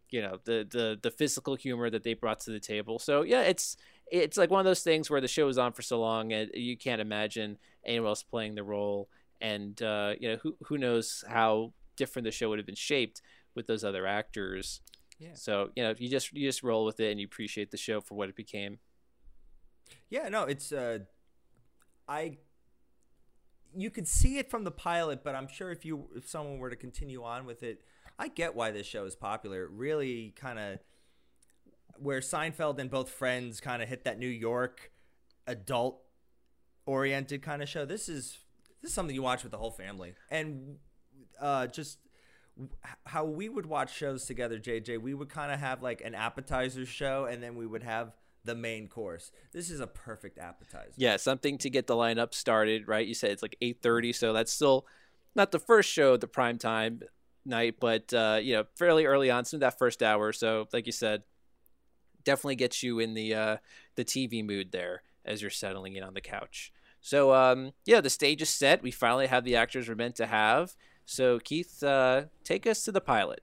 you 0.09 0.21
know 0.21 0.39
the 0.45 0.67
the 0.69 0.99
the 1.01 1.11
physical 1.11 1.55
humor 1.55 1.89
that 1.89 2.03
they 2.03 2.13
brought 2.13 2.39
to 2.41 2.51
the 2.51 2.59
table. 2.59 2.99
So 2.99 3.23
yeah 3.23 3.41
it's 3.41 3.77
it's 4.09 4.37
like 4.37 4.49
one 4.49 4.59
of 4.59 4.65
those 4.65 4.83
things 4.83 5.09
where 5.09 5.19
the 5.19 5.27
show 5.27 5.45
was 5.45 5.57
on 5.57 5.73
for 5.73 5.81
so 5.81 5.99
long 5.99 6.31
and 6.31 6.49
you 6.53 6.77
can't 6.77 7.01
imagine 7.01 7.57
anyone 7.85 8.07
else 8.07 8.23
playing 8.23 8.55
the 8.55 8.63
role. 8.63 9.09
And 9.41 9.81
uh 9.81 10.13
you 10.19 10.29
know 10.29 10.37
who 10.41 10.55
who 10.63 10.77
knows 10.77 11.23
how 11.27 11.73
different 11.95 12.25
the 12.25 12.31
show 12.31 12.49
would 12.49 12.59
have 12.59 12.65
been 12.65 12.75
shaped 12.75 13.21
with 13.57 13.67
those 13.67 13.83
other 13.83 14.07
actors. 14.07 14.79
Yeah. 15.19 15.29
so 15.33 15.71
you 15.75 15.83
know 15.83 15.95
you 15.97 16.09
just 16.09 16.31
you 16.31 16.47
just 16.47 16.61
roll 16.61 16.85
with 16.85 16.99
it 16.99 17.09
and 17.09 17.19
you 17.19 17.25
appreciate 17.25 17.71
the 17.71 17.77
show 17.77 17.99
for 17.99 18.13
what 18.15 18.29
it 18.29 18.35
became. 18.35 18.77
Yeah 20.09 20.29
no 20.29 20.43
it's 20.43 20.71
uh 20.71 20.99
i 22.07 22.37
you 23.75 23.89
could 23.89 24.07
see 24.07 24.37
it 24.37 24.49
from 24.51 24.63
the 24.63 24.71
pilot 24.71 25.23
but 25.23 25.33
i'm 25.35 25.47
sure 25.47 25.71
if 25.71 25.83
you 25.85 26.07
if 26.15 26.29
someone 26.29 26.59
were 26.59 26.69
to 26.69 26.75
continue 26.75 27.23
on 27.23 27.45
with 27.45 27.63
it 27.63 27.81
i 28.19 28.27
get 28.27 28.55
why 28.55 28.71
this 28.71 28.85
show 28.85 29.05
is 29.05 29.15
popular. 29.15 29.63
It 29.63 29.71
really 29.71 30.33
kind 30.35 30.59
of 30.59 30.79
where 31.97 32.19
seinfeld 32.19 32.77
and 32.79 32.89
both 32.91 33.09
friends 33.09 33.59
kind 33.59 33.81
of 33.81 33.89
hit 33.89 34.03
that 34.03 34.19
new 34.19 34.27
york 34.27 34.91
adult 35.47 36.01
oriented 36.85 37.41
kind 37.41 37.61
of 37.63 37.67
show 37.67 37.85
this 37.85 38.07
is 38.07 38.37
this 38.81 38.89
is 38.91 38.95
something 38.95 39.15
you 39.15 39.23
watch 39.23 39.41
with 39.43 39.51
the 39.51 39.57
whole 39.57 39.71
family. 39.71 40.13
And 40.29 40.77
uh 41.41 41.65
just 41.67 41.97
how 43.05 43.23
we 43.23 43.49
would 43.49 43.65
watch 43.65 43.93
shows 43.95 44.25
together 44.25 44.57
jj 44.59 44.99
we 44.99 45.13
would 45.13 45.29
kind 45.29 45.51
of 45.51 45.59
have 45.59 45.81
like 45.81 46.01
an 46.01 46.15
appetizer 46.15 46.85
show 46.85 47.25
and 47.25 47.41
then 47.41 47.55
we 47.55 47.65
would 47.65 47.83
have 47.83 48.13
the 48.45 48.55
main 48.55 48.87
course 48.87 49.31
this 49.51 49.69
is 49.69 49.79
a 49.79 49.87
perfect 49.87 50.37
appetizer 50.39 50.93
yeah 50.95 51.17
something 51.17 51.57
to 51.57 51.69
get 51.69 51.87
the 51.87 51.95
lineup 51.95 52.33
started 52.33 52.87
right 52.87 53.07
you 53.07 53.13
said 53.13 53.31
it's 53.31 53.41
like 53.41 53.57
8.30 53.61 54.15
so 54.15 54.33
that's 54.33 54.51
still 54.51 54.85
not 55.35 55.51
the 55.51 55.59
first 55.59 55.89
show 55.89 56.17
the 56.17 56.27
prime 56.27 56.57
time 56.57 57.01
night 57.45 57.75
but 57.79 58.13
uh 58.13 58.39
you 58.41 58.53
know 58.53 58.63
fairly 58.75 59.05
early 59.05 59.29
on 59.29 59.45
some 59.45 59.59
that 59.59 59.77
first 59.77 60.01
hour 60.01 60.31
so 60.31 60.67
like 60.73 60.85
you 60.85 60.91
said 60.91 61.23
definitely 62.27 62.57
gets 62.57 62.83
you 62.83 62.99
in 62.99 63.13
the 63.13 63.33
uh, 63.33 63.57
the 63.95 64.03
TV 64.03 64.45
mood 64.45 64.71
there 64.71 65.01
as 65.25 65.41
you're 65.41 65.49
settling 65.49 65.95
in 65.95 66.03
on 66.03 66.13
the 66.13 66.21
couch. 66.21 66.73
So 66.99 67.33
um, 67.33 67.71
yeah, 67.85 68.01
the 68.01 68.09
stage 68.09 68.41
is 68.41 68.49
set. 68.49 68.83
We 68.83 68.91
finally 68.91 69.27
have 69.27 69.45
the 69.45 69.55
actors 69.55 69.87
we're 69.87 69.95
meant 69.95 70.17
to 70.17 70.27
have. 70.27 70.75
So 71.09 71.39
Keith, 71.39 71.81
uh, 71.83 72.25
take 72.43 72.67
us 72.67 72.83
to 72.83 72.91
the 72.91 72.99
pilot. 72.99 73.39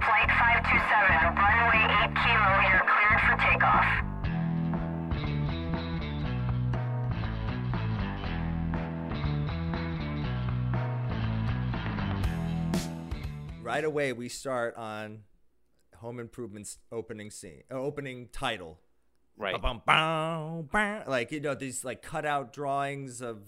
Flight 0.00 0.30
527, 0.30 1.36
runway 1.36 1.84
8 2.00 2.16
kilo, 2.16 2.64
you're 2.64 2.80
cleared 2.88 3.20
for 3.20 3.36
takeoff. 3.36 3.84
Right 13.62 13.84
away, 13.84 14.14
we 14.14 14.30
start 14.30 14.74
on 14.76 15.24
Home 15.96 16.20
Improvement's 16.20 16.78
opening 16.90 17.30
scene, 17.30 17.64
uh, 17.70 17.74
opening 17.74 18.30
title. 18.32 18.78
Right. 19.40 19.54
Ba-bum, 19.54 19.80
bow, 19.86 20.66
bow. 20.70 21.04
Like 21.06 21.32
you 21.32 21.40
know 21.40 21.54
these 21.54 21.82
like 21.82 22.02
cutout 22.02 22.52
drawings 22.52 23.22
of 23.22 23.38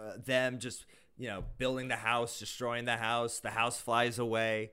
uh, 0.00 0.12
them 0.24 0.60
just 0.60 0.86
you 1.16 1.26
know 1.26 1.42
building 1.58 1.88
the 1.88 1.96
house, 1.96 2.38
destroying 2.38 2.84
the 2.84 2.96
house. 2.96 3.40
The 3.40 3.50
house 3.50 3.80
flies 3.80 4.20
away. 4.20 4.70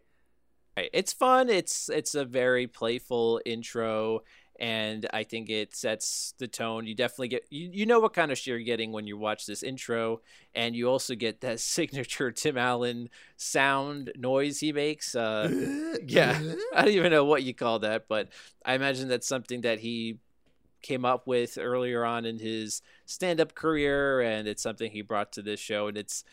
Right. 0.77 0.91
It's 0.93 1.13
fun. 1.13 1.49
It's 1.49 1.89
it's 1.89 2.13
a 2.13 2.25
very 2.25 2.67
playful 2.67 3.41
intro, 3.43 4.21
and 4.59 5.07
I 5.11 5.23
think 5.23 5.49
it 5.49 5.75
sets 5.75 6.35
the 6.37 6.47
tone. 6.47 6.85
You 6.85 6.93
definitely 6.93 7.29
get 7.29 7.45
you, 7.49 7.71
you 7.73 7.85
know 7.87 7.99
what 7.99 8.13
kind 8.13 8.31
of 8.31 8.37
shit 8.37 8.51
you're 8.51 8.59
getting 8.59 8.91
when 8.91 9.07
you 9.07 9.17
watch 9.17 9.47
this 9.47 9.63
intro, 9.63 10.21
and 10.53 10.75
you 10.75 10.91
also 10.91 11.15
get 11.15 11.41
that 11.41 11.59
signature 11.77 12.31
Tim 12.31 12.55
Allen 12.55 13.09
sound 13.35 14.11
noise 14.15 14.59
he 14.59 14.71
makes. 14.71 15.15
Uh, 15.15 15.95
yeah, 16.05 16.39
I 16.75 16.83
don't 16.83 16.93
even 16.93 17.11
know 17.11 17.25
what 17.25 17.41
you 17.41 17.55
call 17.55 17.79
that, 17.79 18.07
but 18.07 18.29
I 18.63 18.75
imagine 18.75 19.07
that's 19.07 19.27
something 19.27 19.61
that 19.61 19.79
he 19.79 20.19
came 20.85 21.03
up 21.03 21.27
with 21.27 21.57
earlier 21.59 22.05
on 22.05 22.25
in 22.25 22.39
his 22.39 22.81
stand-up 23.05 23.55
career, 23.55 24.21
and 24.21 24.47
it's 24.47 24.63
something 24.63 24.91
he 24.91 25.01
brought 25.01 25.31
to 25.33 25.41
this 25.41 25.59
show, 25.59 25.87
and 25.87 25.97
it's 25.97 26.23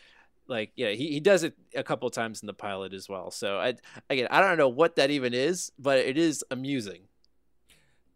like 0.49 0.73
yeah 0.75 0.91
he, 0.91 1.13
he 1.13 1.21
does 1.21 1.45
it 1.45 1.55
a 1.75 1.85
couple 1.85 2.11
times 2.11 2.43
in 2.43 2.47
the 2.47 2.53
pilot 2.53 2.93
as 2.93 3.09
well 3.09 3.31
so 3.31 3.59
i 3.59 3.73
again 4.11 4.27
i 4.31 4.41
don't 4.41 4.59
know 4.59 4.69
what 4.69 4.97
that 4.97 5.09
even 5.09 5.33
is 5.33 5.71
but 5.79 5.99
it 5.99 6.19
is 6.19 6.45
amusing 6.51 7.03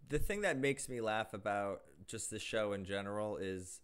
The 0.09 0.19
thing 0.19 0.41
that 0.43 0.59
makes 0.59 0.89
me 0.89 1.01
laugh 1.01 1.33
about 1.33 1.83
just 2.07 2.31
the 2.31 2.41
show 2.41 2.73
in 2.73 2.85
general 2.85 3.37
is 3.37 3.81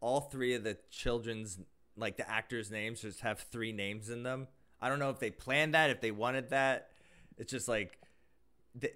all 0.00 0.20
three 0.20 0.54
of 0.54 0.64
the 0.64 0.76
children's 0.90 1.58
like 1.96 2.16
the 2.16 2.28
actors' 2.28 2.70
names 2.70 3.02
just 3.02 3.20
have 3.20 3.40
three 3.40 3.72
names 3.72 4.08
in 4.10 4.22
them. 4.22 4.48
I 4.80 4.88
don't 4.88 4.98
know 4.98 5.10
if 5.10 5.18
they 5.18 5.30
planned 5.30 5.74
that, 5.74 5.90
if 5.90 6.00
they 6.00 6.10
wanted 6.10 6.50
that. 6.50 6.88
It's 7.38 7.50
just 7.50 7.68
like 7.68 7.98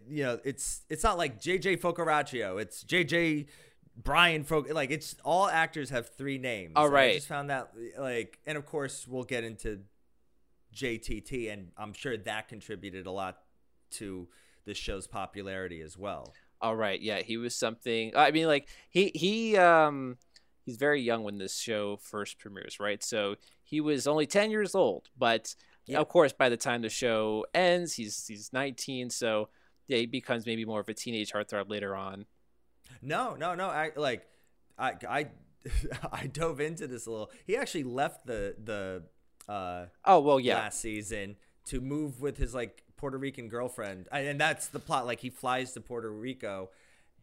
you 0.08 0.22
know, 0.24 0.40
it's 0.44 0.82
it's 0.88 1.02
not 1.04 1.18
like 1.18 1.40
JJ 1.40 1.80
Focaraccio. 1.80 2.60
It's 2.60 2.82
JJ 2.84 3.46
Brian 3.96 4.44
Folk. 4.44 4.72
Like 4.72 4.90
it's 4.90 5.16
all 5.24 5.48
actors 5.48 5.90
have 5.90 6.08
three 6.10 6.38
names. 6.38 6.72
All 6.76 6.88
right. 6.88 7.10
I 7.10 7.14
just 7.14 7.28
found 7.28 7.50
that 7.50 7.72
like, 7.98 8.38
and 8.46 8.56
of 8.58 8.66
course 8.66 9.06
we'll 9.08 9.24
get 9.24 9.44
into 9.44 9.80
JTT, 10.74 11.52
and 11.52 11.68
I'm 11.76 11.92
sure 11.92 12.16
that 12.16 12.48
contributed 12.48 13.06
a 13.06 13.10
lot 13.10 13.38
to 13.92 14.28
the 14.64 14.74
show's 14.74 15.06
popularity 15.06 15.80
as 15.80 15.96
well. 15.96 16.34
all 16.60 16.74
right 16.74 17.00
yeah 17.02 17.20
he 17.20 17.36
was 17.36 17.54
something 17.54 18.10
i 18.16 18.30
mean 18.30 18.46
like 18.46 18.66
he 18.88 19.12
he 19.14 19.56
um 19.58 20.16
he's 20.64 20.76
very 20.78 21.00
young 21.02 21.22
when 21.22 21.36
this 21.38 21.56
show 21.58 21.96
first 21.98 22.38
premieres 22.38 22.80
right 22.80 23.04
so 23.04 23.36
he 23.62 23.78
was 23.80 24.06
only 24.06 24.26
10 24.26 24.50
years 24.50 24.74
old 24.74 25.08
but 25.18 25.54
Yeah. 25.86 25.98
of 26.00 26.08
course 26.08 26.32
by 26.32 26.48
the 26.48 26.56
time 26.56 26.80
the 26.82 26.88
show 26.88 27.44
ends 27.54 27.92
he's 27.94 28.26
he's 28.26 28.52
19 28.54 29.10
so 29.10 29.50
yeah 29.88 29.98
he 29.98 30.06
becomes 30.06 30.46
maybe 30.46 30.64
more 30.64 30.80
of 30.80 30.88
a 30.88 30.94
teenage 30.94 31.32
heartthrob 31.32 31.68
later 31.70 31.94
on 31.94 32.26
No, 33.02 33.34
no, 33.34 33.54
no. 33.54 33.68
I 33.68 33.90
like 33.96 34.26
I 34.78 34.92
I 35.08 35.26
I 36.12 36.26
dove 36.26 36.60
into 36.60 36.86
this 36.86 37.06
a 37.06 37.10
little. 37.10 37.30
He 37.44 37.56
actually 37.56 37.84
left 37.84 38.26
the 38.26 38.54
the 38.62 39.02
uh 39.48 39.86
oh 40.04 40.20
well 40.20 40.40
yeah 40.40 40.56
last 40.56 40.80
season 40.80 41.36
to 41.66 41.80
move 41.80 42.20
with 42.20 42.36
his 42.38 42.54
like 42.54 42.82
Puerto 42.96 43.18
Rican 43.18 43.48
girlfriend. 43.48 44.08
And 44.12 44.40
that's 44.40 44.68
the 44.68 44.78
plot 44.78 45.06
like 45.06 45.20
he 45.20 45.30
flies 45.30 45.72
to 45.72 45.80
Puerto 45.80 46.10
Rico 46.10 46.70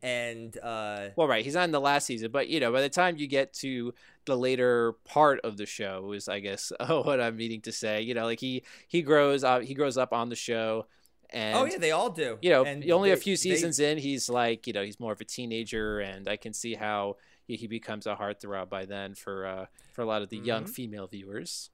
and 0.01 0.57
uh 0.61 1.09
Well, 1.15 1.27
right. 1.27 1.43
He's 1.43 1.55
not 1.55 1.63
in 1.63 1.71
the 1.71 1.79
last 1.81 2.05
season, 2.05 2.31
but 2.31 2.49
you 2.49 2.59
know, 2.59 2.71
by 2.71 2.81
the 2.81 2.89
time 2.89 3.15
you 3.17 3.27
get 3.27 3.53
to 3.55 3.93
the 4.25 4.35
later 4.37 4.93
part 5.05 5.39
of 5.43 5.57
the 5.57 5.65
show, 5.65 6.11
is 6.11 6.27
I 6.27 6.39
guess 6.39 6.71
what 6.87 7.21
I'm 7.21 7.37
meaning 7.37 7.61
to 7.61 7.71
say. 7.71 8.01
You 8.01 8.13
know, 8.13 8.25
like 8.25 8.39
he 8.39 8.63
he 8.87 9.01
grows 9.01 9.43
up, 9.43 9.63
he 9.63 9.73
grows 9.73 9.97
up 9.97 10.11
on 10.13 10.29
the 10.29 10.35
show, 10.35 10.87
and 11.33 11.57
Oh 11.57 11.65
yeah, 11.65 11.77
they 11.77 11.91
all 11.91 12.09
do. 12.09 12.37
you 12.41 12.49
know, 12.51 12.63
and 12.63 12.89
only 12.91 13.11
a 13.11 13.15
they- 13.15 13.21
few 13.21 13.33
they- 13.33 13.37
seasons 13.41 13.79
in, 13.79 13.97
he's 13.97 14.29
like, 14.29 14.67
you 14.67 14.73
know, 14.73 14.83
he's 14.83 14.99
more 14.99 15.11
of 15.11 15.19
a 15.21 15.25
teenager, 15.25 15.99
and 15.99 16.27
I 16.29 16.37
can 16.37 16.53
see 16.53 16.75
how 16.75 17.17
he, 17.47 17.67
becomes 17.67 18.07
a 18.07 18.15
heartthrob 18.15 18.69
by 18.69 18.85
then 18.85 19.15
for 19.15 19.45
uh 19.45 19.65
for 19.93 20.01
a 20.01 20.05
lot 20.05 20.21
of 20.21 20.29
the 20.29 20.37
young 20.37 20.63
Mhm. 20.65 20.69
female 20.69 21.07
viewers. 21.07 21.69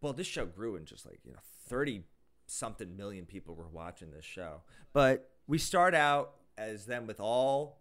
well, 0.00 0.12
this 0.12 0.26
show 0.28 0.46
grew 0.46 0.76
and 0.76 0.86
just 0.86 1.04
like, 1.06 1.18
you 1.24 1.32
know, 1.32 1.38
30 1.66 2.04
something 2.46 2.96
million 2.96 3.26
people 3.26 3.54
were 3.56 3.68
watching 3.68 4.10
this 4.12 4.24
show. 4.24 4.62
But 4.92 5.28
we 5.48 5.58
start 5.58 5.92
out 5.94 6.34
as 6.56 6.86
them 6.86 7.06
with 7.08 7.18
all, 7.20 7.80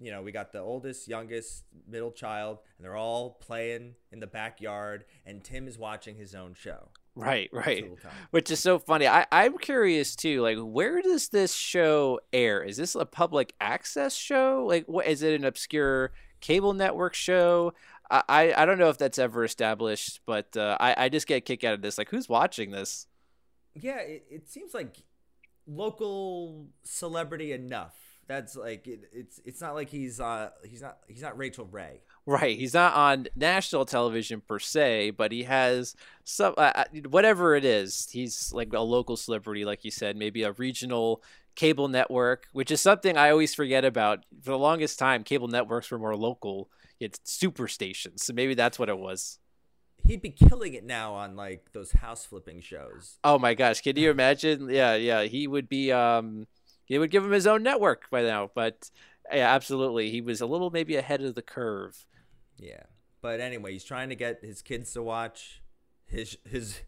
you 0.00 0.10
know, 0.10 0.22
we 0.22 0.32
got 0.32 0.50
the 0.52 0.60
oldest, 0.60 1.08
youngest, 1.08 1.64
middle 1.86 2.10
child, 2.10 2.58
and 2.76 2.84
they're 2.84 2.96
all 2.96 3.32
playing 3.32 3.96
in 4.10 4.18
the 4.20 4.26
backyard, 4.26 5.04
and 5.26 5.44
Tim 5.44 5.68
is 5.68 5.76
watching 5.78 6.16
his 6.16 6.34
own 6.34 6.54
show. 6.54 6.88
Right, 7.18 7.50
right. 7.52 7.84
Which 8.30 8.48
is 8.48 8.60
so 8.60 8.78
funny. 8.78 9.08
I, 9.08 9.26
I'm 9.32 9.58
curious 9.58 10.14
too. 10.14 10.40
Like, 10.40 10.58
where 10.60 11.02
does 11.02 11.30
this 11.30 11.52
show 11.52 12.20
air? 12.32 12.62
Is 12.62 12.76
this 12.76 12.94
a 12.94 13.04
public 13.04 13.54
access 13.60 14.14
show? 14.14 14.64
Like, 14.68 14.86
what 14.86 15.08
is 15.08 15.22
it? 15.24 15.34
An 15.34 15.44
obscure 15.44 16.12
cable 16.40 16.74
network 16.74 17.14
show? 17.14 17.72
I 18.08 18.22
I, 18.28 18.62
I 18.62 18.64
don't 18.66 18.78
know 18.78 18.88
if 18.88 18.98
that's 18.98 19.18
ever 19.18 19.42
established, 19.42 20.20
but 20.26 20.56
uh, 20.56 20.76
I 20.78 21.06
I 21.06 21.08
just 21.08 21.26
get 21.26 21.36
a 21.36 21.40
kick 21.40 21.64
out 21.64 21.74
of 21.74 21.82
this. 21.82 21.98
Like, 21.98 22.08
who's 22.08 22.28
watching 22.28 22.70
this? 22.70 23.08
Yeah, 23.74 23.98
it, 23.98 24.24
it 24.30 24.48
seems 24.48 24.72
like 24.72 25.02
local 25.66 26.68
celebrity 26.84 27.52
enough. 27.52 27.96
That's 28.28 28.54
like 28.54 28.86
it, 28.86 29.10
it's 29.12 29.40
it's 29.44 29.60
not 29.60 29.74
like 29.74 29.90
he's 29.90 30.20
uh 30.20 30.50
he's 30.64 30.82
not 30.82 30.98
he's 31.08 31.22
not 31.22 31.36
Rachael 31.36 31.66
Ray. 31.66 32.02
Right. 32.28 32.58
He's 32.58 32.74
not 32.74 32.92
on 32.92 33.28
national 33.34 33.86
television 33.86 34.42
per 34.46 34.58
se, 34.58 35.12
but 35.12 35.32
he 35.32 35.44
has 35.44 35.96
some 36.24 36.52
uh, 36.58 36.72
uh, 36.74 36.84
whatever 37.08 37.56
it 37.56 37.64
is. 37.64 38.06
He's 38.12 38.52
like 38.52 38.70
a 38.74 38.80
local 38.80 39.16
celebrity, 39.16 39.64
like 39.64 39.82
you 39.82 39.90
said, 39.90 40.14
maybe 40.14 40.42
a 40.42 40.52
regional 40.52 41.22
cable 41.54 41.88
network, 41.88 42.46
which 42.52 42.70
is 42.70 42.82
something 42.82 43.16
I 43.16 43.30
always 43.30 43.54
forget 43.54 43.82
about. 43.82 44.26
For 44.42 44.50
the 44.50 44.58
longest 44.58 44.98
time, 44.98 45.24
cable 45.24 45.48
networks 45.48 45.90
were 45.90 45.98
more 45.98 46.14
local. 46.14 46.68
It's 47.00 47.18
super 47.24 47.66
stations, 47.66 48.24
so 48.24 48.34
maybe 48.34 48.52
that's 48.52 48.78
what 48.78 48.90
it 48.90 48.98
was. 48.98 49.38
He'd 50.06 50.20
be 50.20 50.28
killing 50.28 50.74
it 50.74 50.84
now 50.84 51.14
on 51.14 51.34
like 51.34 51.72
those 51.72 51.92
house 51.92 52.26
flipping 52.26 52.60
shows. 52.60 53.16
Oh 53.24 53.38
my 53.38 53.54
gosh, 53.54 53.80
can 53.80 53.96
you 53.96 54.10
imagine? 54.10 54.68
Yeah, 54.68 54.96
yeah, 54.96 55.22
he 55.22 55.46
would 55.46 55.66
be. 55.66 55.92
Um, 55.92 56.46
he 56.84 56.98
would 56.98 57.10
give 57.10 57.24
him 57.24 57.32
his 57.32 57.46
own 57.46 57.62
network 57.62 58.10
by 58.10 58.20
now. 58.20 58.50
But 58.54 58.90
yeah, 59.32 59.54
absolutely, 59.54 60.10
he 60.10 60.20
was 60.20 60.42
a 60.42 60.46
little 60.46 60.68
maybe 60.68 60.96
ahead 60.96 61.22
of 61.22 61.34
the 61.34 61.40
curve. 61.40 62.04
Yeah. 62.58 62.82
But 63.20 63.40
anyway, 63.40 63.72
he's 63.72 63.84
trying 63.84 64.10
to 64.10 64.14
get 64.14 64.44
his 64.44 64.62
kids 64.62 64.92
to 64.92 65.02
watch 65.02 65.62
his 66.06 66.36
his 66.48 66.80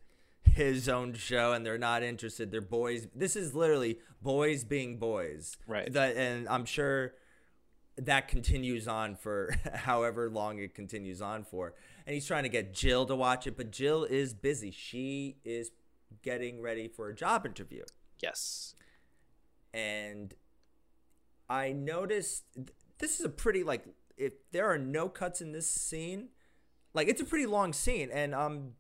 his 0.43 0.89
own 0.89 1.15
show 1.15 1.53
and 1.53 1.65
they're 1.65 1.79
not 1.79 2.03
interested. 2.03 2.51
They're 2.51 2.61
boys. 2.61 3.09
This 3.15 3.37
is 3.37 3.55
literally 3.55 3.99
boys 4.21 4.65
being 4.65 4.99
boys. 4.99 5.57
Right. 5.67 5.93
That 5.93 6.17
and 6.17 6.49
I'm 6.49 6.65
sure 6.65 7.15
that 7.97 8.29
continues 8.29 8.89
on 8.89 9.17
for 9.17 9.55
however 9.75 10.31
long 10.31 10.59
it 10.59 10.75
continues 10.75 11.21
on 11.21 11.45
for. 11.45 11.75
And 12.07 12.15
he's 12.15 12.27
trying 12.27 12.45
to 12.45 12.49
get 12.49 12.73
Jill 12.75 13.07
to 13.07 13.15
watch 13.15 13.47
it, 13.47 13.57
but 13.57 13.71
Jill 13.71 14.05
is 14.05 14.35
busy. 14.35 14.71
She 14.71 15.37
is 15.45 15.71
getting 16.23 16.61
ready 16.61 16.89
for 16.89 17.09
a 17.09 17.15
job 17.15 17.47
interview. 17.47 17.85
Yes. 18.21 18.75
And 19.73 20.35
I 21.49 21.73
noticed 21.73 22.45
this 22.99 23.21
is 23.21 23.27
a 23.27 23.29
pretty 23.29 23.63
like 23.63 23.85
if 24.21 24.35
there 24.53 24.71
are 24.71 24.79
no 24.79 25.09
cuts 25.09 25.41
in 25.41 25.53
this 25.53 25.69
scene, 25.69 26.29
like 26.95 27.09
it's 27.09 27.21
a 27.21 27.25
pretty 27.25 27.47
long 27.47 27.73
scene 27.73 28.11
and 28.13 28.35
um 28.35 28.73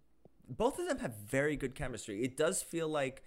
both 0.48 0.78
of 0.78 0.88
them 0.88 0.98
have 0.98 1.14
very 1.14 1.56
good 1.56 1.74
chemistry. 1.74 2.22
It 2.22 2.36
does 2.36 2.60
feel 2.60 2.88
like 2.88 3.24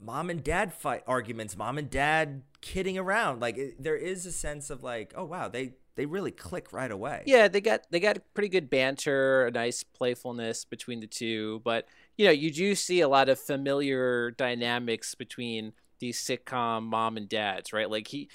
mom 0.00 0.30
and 0.30 0.42
dad 0.42 0.74
fight 0.74 1.04
arguments, 1.06 1.56
mom 1.56 1.78
and 1.78 1.88
dad 1.88 2.42
kidding 2.60 2.98
around. 2.98 3.40
Like 3.40 3.56
it, 3.56 3.82
there 3.82 3.96
is 3.96 4.26
a 4.26 4.32
sense 4.32 4.68
of 4.68 4.82
like, 4.82 5.14
oh 5.16 5.24
wow, 5.24 5.48
they 5.48 5.74
they 5.94 6.06
really 6.06 6.30
click 6.30 6.72
right 6.72 6.90
away. 6.90 7.22
Yeah, 7.26 7.48
they 7.48 7.60
got 7.60 7.82
they 7.90 8.00
got 8.00 8.18
pretty 8.34 8.48
good 8.48 8.68
banter, 8.70 9.46
a 9.46 9.50
nice 9.50 9.82
playfulness 9.82 10.64
between 10.64 11.00
the 11.00 11.06
two, 11.06 11.60
but 11.64 11.86
you 12.16 12.26
know, 12.26 12.32
you 12.32 12.50
do 12.50 12.74
see 12.74 13.00
a 13.00 13.08
lot 13.08 13.28
of 13.28 13.38
familiar 13.38 14.32
dynamics 14.32 15.14
between 15.14 15.72
these 15.98 16.18
sitcom 16.20 16.84
mom 16.84 17.16
and 17.16 17.28
dads, 17.28 17.72
right? 17.72 17.90
Like 17.90 18.08
he 18.08 18.28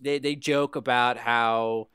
they 0.00 0.18
they 0.18 0.34
joke 0.34 0.76
about 0.76 1.16
how 1.16 1.88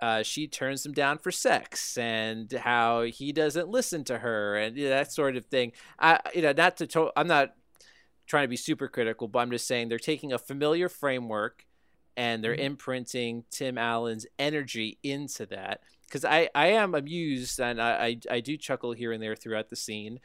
uh, 0.00 0.22
she 0.22 0.46
turns 0.48 0.84
him 0.84 0.92
down 0.92 1.18
for 1.18 1.30
sex 1.30 1.96
and 1.98 2.50
how 2.52 3.02
he 3.02 3.32
doesn't 3.32 3.68
listen 3.68 4.02
to 4.04 4.18
her 4.18 4.56
and 4.56 4.76
you 4.76 4.84
know, 4.84 4.90
that 4.90 5.12
sort 5.12 5.36
of 5.36 5.44
thing. 5.46 5.72
I 5.98 6.18
you 6.34 6.42
know 6.42 6.52
not 6.52 6.76
to 6.78 6.86
to- 6.88 7.12
I'm 7.16 7.26
not 7.28 7.54
trying 8.26 8.44
to 8.44 8.48
be 8.48 8.56
super 8.56 8.88
critical, 8.88 9.28
but 9.28 9.40
I'm 9.40 9.50
just 9.50 9.66
saying 9.66 9.88
they're 9.88 9.98
taking 9.98 10.32
a 10.32 10.38
familiar 10.38 10.88
framework 10.88 11.66
and 12.16 12.42
they're 12.44 12.56
Mhm. 12.56 12.60
imprinting 12.64 13.44
Tim 13.50 13.76
Allen's 13.78 14.26
energy 14.38 14.98
into 15.02 15.46
that. 15.46 15.80
Because 16.06 16.24
I, 16.24 16.48
I 16.54 16.68
am 16.68 16.94
amused 16.94 17.60
and 17.60 17.80
I, 17.80 17.90
I, 18.30 18.36
I 18.36 18.40
do 18.40 18.56
chuckle 18.56 18.92
here 18.92 19.12
and 19.12 19.22
there 19.22 19.36
throughout 19.36 19.68
the 19.68 19.76
scene. 19.76 20.18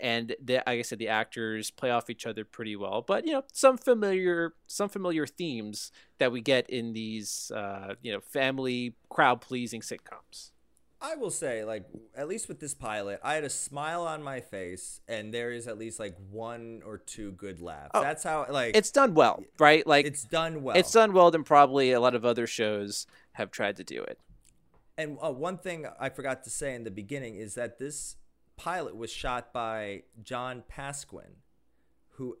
And 0.00 0.34
the, 0.42 0.54
like 0.66 0.78
I 0.78 0.82
said, 0.82 0.98
the 0.98 1.08
actors 1.08 1.70
play 1.70 1.90
off 1.90 2.10
each 2.10 2.26
other 2.26 2.44
pretty 2.44 2.76
well. 2.76 3.02
But 3.02 3.26
you 3.26 3.32
know, 3.32 3.44
some 3.52 3.76
familiar 3.76 4.54
some 4.66 4.88
familiar 4.88 5.26
themes 5.26 5.92
that 6.18 6.32
we 6.32 6.40
get 6.40 6.68
in 6.70 6.92
these 6.92 7.50
uh, 7.54 7.94
you 8.02 8.12
know 8.12 8.20
family 8.20 8.94
crowd 9.08 9.40
pleasing 9.40 9.80
sitcoms. 9.80 10.50
I 11.02 11.16
will 11.16 11.30
say, 11.30 11.64
like, 11.64 11.86
at 12.14 12.28
least 12.28 12.46
with 12.46 12.60
this 12.60 12.74
pilot, 12.74 13.20
I 13.24 13.32
had 13.32 13.44
a 13.44 13.48
smile 13.48 14.02
on 14.02 14.22
my 14.22 14.40
face, 14.40 15.00
and 15.08 15.32
there 15.32 15.50
is 15.50 15.66
at 15.66 15.78
least 15.78 15.98
like 15.98 16.14
one 16.30 16.82
or 16.84 16.98
two 16.98 17.32
good 17.32 17.62
laughs. 17.62 17.92
Oh, 17.94 18.02
That's 18.02 18.22
how 18.22 18.44
like 18.50 18.76
It's 18.76 18.90
done 18.90 19.14
well, 19.14 19.42
right? 19.58 19.86
Like 19.86 20.04
it's 20.04 20.24
done 20.24 20.62
well. 20.62 20.76
it's 20.76 20.92
done 20.92 21.14
well 21.14 21.30
than 21.30 21.42
probably 21.42 21.92
a 21.92 22.00
lot 22.00 22.14
of 22.14 22.26
other 22.26 22.46
shows 22.46 23.06
have 23.32 23.50
tried 23.50 23.76
to 23.78 23.84
do 23.84 24.02
it. 24.02 24.18
And 24.98 25.16
uh, 25.22 25.30
one 25.30 25.56
thing 25.56 25.86
I 25.98 26.10
forgot 26.10 26.44
to 26.44 26.50
say 26.50 26.74
in 26.74 26.84
the 26.84 26.90
beginning 26.90 27.36
is 27.36 27.54
that 27.54 27.78
this 27.78 28.16
pilot 28.60 28.94
was 28.94 29.10
shot 29.10 29.54
by 29.54 30.02
John 30.22 30.62
Pasquin, 30.68 31.38
who 32.10 32.36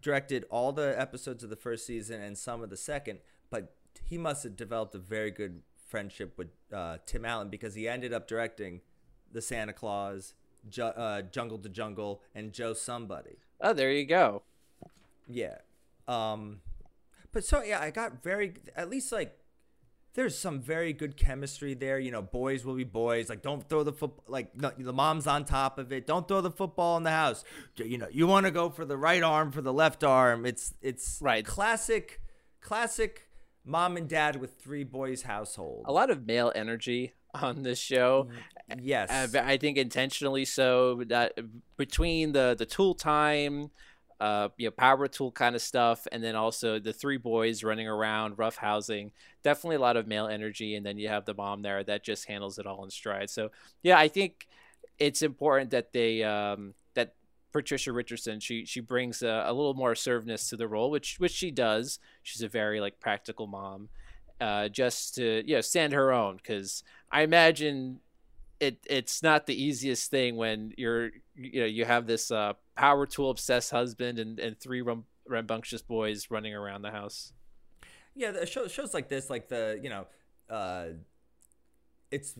directed 0.00 0.44
all 0.50 0.72
the 0.72 1.00
episodes 1.00 1.44
of 1.44 1.50
the 1.50 1.56
first 1.56 1.86
season 1.86 2.20
and 2.20 2.36
some 2.36 2.64
of 2.64 2.70
the 2.70 2.76
second. 2.76 3.20
But 3.48 3.72
he 4.04 4.18
must 4.18 4.42
have 4.42 4.56
developed 4.56 4.96
a 4.96 4.98
very 4.98 5.30
good 5.30 5.62
friendship 5.86 6.36
with 6.36 6.48
uh, 6.72 6.98
Tim 7.06 7.24
Allen 7.24 7.48
because 7.48 7.76
he 7.76 7.88
ended 7.88 8.12
up 8.12 8.26
directing 8.26 8.80
the 9.30 9.40
Santa 9.40 9.72
Claus, 9.72 10.34
Ju- 10.68 10.82
uh, 10.82 11.22
Jungle 11.22 11.58
to 11.58 11.68
Jungle, 11.68 12.22
and 12.34 12.52
Joe 12.52 12.74
Somebody. 12.74 13.38
Oh, 13.60 13.72
there 13.72 13.92
you 13.92 14.04
go. 14.04 14.42
Yeah. 15.28 15.58
Um 16.08 16.60
but 17.32 17.44
so 17.44 17.62
yeah, 17.62 17.80
I 17.80 17.90
got 17.90 18.22
very 18.22 18.54
at 18.74 18.88
least 18.88 19.12
like 19.12 19.38
there's 20.16 20.36
some 20.36 20.60
very 20.60 20.94
good 20.94 21.16
chemistry 21.16 21.74
there. 21.74 21.98
You 21.98 22.10
know, 22.10 22.22
boys 22.22 22.64
will 22.64 22.74
be 22.74 22.84
boys. 22.84 23.28
Like, 23.28 23.42
don't 23.42 23.68
throw 23.68 23.84
the 23.84 23.92
foot. 23.92 24.12
Like, 24.26 24.56
no, 24.56 24.72
the 24.76 24.92
mom's 24.92 25.26
on 25.26 25.44
top 25.44 25.78
of 25.78 25.92
it. 25.92 26.06
Don't 26.06 26.26
throw 26.26 26.40
the 26.40 26.50
football 26.50 26.96
in 26.96 27.02
the 27.02 27.10
house. 27.10 27.44
You 27.76 27.98
know, 27.98 28.08
you 28.10 28.26
want 28.26 28.46
to 28.46 28.50
go 28.50 28.70
for 28.70 28.86
the 28.86 28.96
right 28.96 29.22
arm 29.22 29.52
for 29.52 29.60
the 29.60 29.74
left 29.74 30.02
arm. 30.02 30.46
It's 30.46 30.74
it's 30.80 31.18
Right. 31.20 31.44
Classic, 31.44 32.20
classic 32.62 33.28
mom 33.64 33.98
and 33.98 34.08
dad 34.08 34.36
with 34.36 34.54
three 34.58 34.84
boys 34.84 35.22
household. 35.22 35.84
A 35.86 35.92
lot 35.92 36.08
of 36.08 36.26
male 36.26 36.50
energy 36.54 37.12
on 37.34 37.62
this 37.62 37.78
show. 37.78 38.28
Yes. 38.80 39.10
Uh, 39.10 39.42
I 39.44 39.58
think 39.58 39.76
intentionally 39.76 40.46
so. 40.46 41.04
That 41.08 41.34
between 41.76 42.32
the 42.32 42.56
the 42.58 42.66
tool 42.66 42.94
time, 42.94 43.70
uh, 44.20 44.48
you 44.56 44.66
know, 44.66 44.70
power 44.70 45.08
tool 45.08 45.30
kind 45.30 45.54
of 45.54 45.62
stuff, 45.62 46.06
and 46.10 46.22
then 46.22 46.34
also 46.34 46.78
the 46.78 46.92
three 46.92 47.18
boys 47.18 47.62
running 47.62 47.88
around, 47.88 48.38
rough 48.38 48.56
housing. 48.56 49.12
Definitely 49.42 49.76
a 49.76 49.80
lot 49.80 49.96
of 49.96 50.06
male 50.06 50.26
energy, 50.26 50.74
and 50.74 50.84
then 50.86 50.98
you 50.98 51.08
have 51.08 51.24
the 51.24 51.34
mom 51.34 51.62
there 51.62 51.84
that 51.84 52.04
just 52.04 52.26
handles 52.26 52.58
it 52.58 52.66
all 52.66 52.84
in 52.84 52.90
stride. 52.90 53.30
So 53.30 53.50
yeah, 53.82 53.98
I 53.98 54.08
think 54.08 54.46
it's 54.98 55.22
important 55.22 55.70
that 55.70 55.92
they 55.92 56.22
um, 56.22 56.74
that 56.94 57.14
Patricia 57.52 57.92
Richardson 57.92 58.40
she 58.40 58.64
she 58.64 58.80
brings 58.80 59.22
a, 59.22 59.44
a 59.46 59.52
little 59.52 59.74
more 59.74 59.92
assertiveness 59.92 60.48
to 60.48 60.56
the 60.56 60.68
role, 60.68 60.90
which 60.90 61.16
which 61.18 61.32
she 61.32 61.50
does. 61.50 61.98
She's 62.22 62.42
a 62.42 62.48
very 62.48 62.80
like 62.80 63.00
practical 63.00 63.46
mom, 63.46 63.90
uh, 64.40 64.68
just 64.68 65.14
to 65.16 65.42
you 65.46 65.56
know 65.56 65.60
stand 65.60 65.92
her 65.92 66.12
own 66.12 66.36
because 66.36 66.82
I 67.10 67.22
imagine 67.22 68.00
it 68.60 68.78
it's 68.88 69.22
not 69.22 69.46
the 69.46 69.60
easiest 69.60 70.10
thing 70.10 70.36
when 70.36 70.72
you're 70.76 71.10
you 71.34 71.60
know 71.60 71.66
you 71.66 71.84
have 71.84 72.06
this 72.06 72.30
uh, 72.30 72.54
power 72.76 73.06
tool 73.06 73.30
obsessed 73.30 73.70
husband 73.70 74.18
and, 74.18 74.38
and 74.38 74.58
three 74.58 74.82
rum- 74.82 75.04
rambunctious 75.28 75.82
boys 75.82 76.30
running 76.30 76.54
around 76.54 76.82
the 76.82 76.90
house. 76.90 77.32
Yeah, 78.14 78.30
the 78.30 78.46
show, 78.46 78.66
shows 78.66 78.94
like 78.94 79.08
this, 79.08 79.28
like 79.28 79.48
the 79.48 79.78
you 79.82 79.90
know, 79.90 80.06
uh, 80.48 80.86
it's 82.10 82.34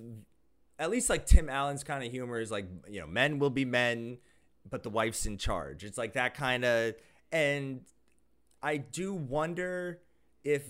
at 0.79 0.91
least 0.91 1.11
like 1.11 1.27
Tim 1.27 1.49
Allen's 1.49 1.85
kind 1.85 2.05
of 2.05 2.11
humor 2.11 2.41
is 2.41 2.51
like 2.51 2.67
you 2.89 3.01
know, 3.01 3.07
men 3.07 3.39
will 3.39 3.51
be 3.51 3.65
men, 3.65 4.19
but 4.69 4.83
the 4.83 4.91
wife's 4.91 5.27
in 5.27 5.37
charge. 5.39 5.85
It's 5.85 5.99
like 5.99 6.15
that 6.15 6.35
kind 6.35 6.65
of, 6.65 6.95
and 7.31 7.83
I 8.63 8.79
do 8.79 9.13
wonder 9.13 10.01
if 10.45 10.63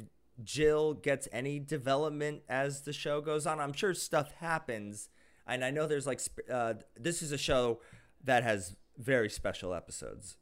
Jill 0.42 0.94
gets 0.94 1.28
any 1.32 1.59
development 1.59 2.42
as 2.48 2.82
the 2.82 2.92
show 2.92 3.20
goes 3.20 3.46
on. 3.46 3.61
I'm 3.61 3.72
sure 3.72 3.94
stuff 3.94 4.32
happens, 4.40 5.09
and 5.46 5.64
I 5.64 5.70
know 5.70 5.87
there's 5.87 6.06
like 6.06 6.20
uh, 6.50 6.74
this 6.98 7.22
is 7.22 7.32
a 7.32 7.38
show 7.38 7.80
that 8.24 8.42
has 8.42 8.76
very 8.98 9.30
special 9.30 9.74
episodes. 9.74 10.37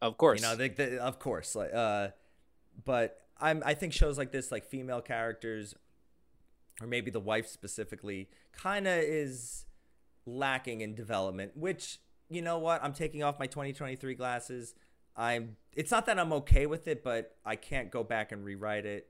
Of 0.00 0.16
course, 0.16 0.40
You 0.40 0.46
know, 0.46 0.56
they, 0.56 0.68
they, 0.68 0.98
of 0.98 1.18
course, 1.18 1.54
like, 1.54 1.74
uh, 1.74 2.08
but 2.84 3.20
I'm 3.40 3.62
I 3.64 3.74
think 3.74 3.92
shows 3.92 4.18
like 4.18 4.32
this, 4.32 4.52
like 4.52 4.64
female 4.64 5.00
characters, 5.00 5.74
or 6.80 6.86
maybe 6.86 7.10
the 7.10 7.20
wife 7.20 7.48
specifically, 7.48 8.28
kind 8.52 8.86
of 8.86 8.98
is 8.98 9.66
lacking 10.26 10.80
in 10.80 10.94
development. 10.94 11.56
Which 11.56 11.98
you 12.28 12.42
know 12.42 12.58
what, 12.58 12.82
I'm 12.82 12.92
taking 12.92 13.22
off 13.22 13.38
my 13.38 13.46
2023 13.46 14.14
glasses. 14.14 14.74
I'm. 15.16 15.56
It's 15.74 15.90
not 15.90 16.06
that 16.06 16.18
I'm 16.18 16.32
okay 16.32 16.66
with 16.66 16.88
it, 16.88 17.02
but 17.04 17.36
I 17.44 17.56
can't 17.56 17.90
go 17.90 18.02
back 18.02 18.32
and 18.32 18.44
rewrite 18.44 18.86
it. 18.86 19.08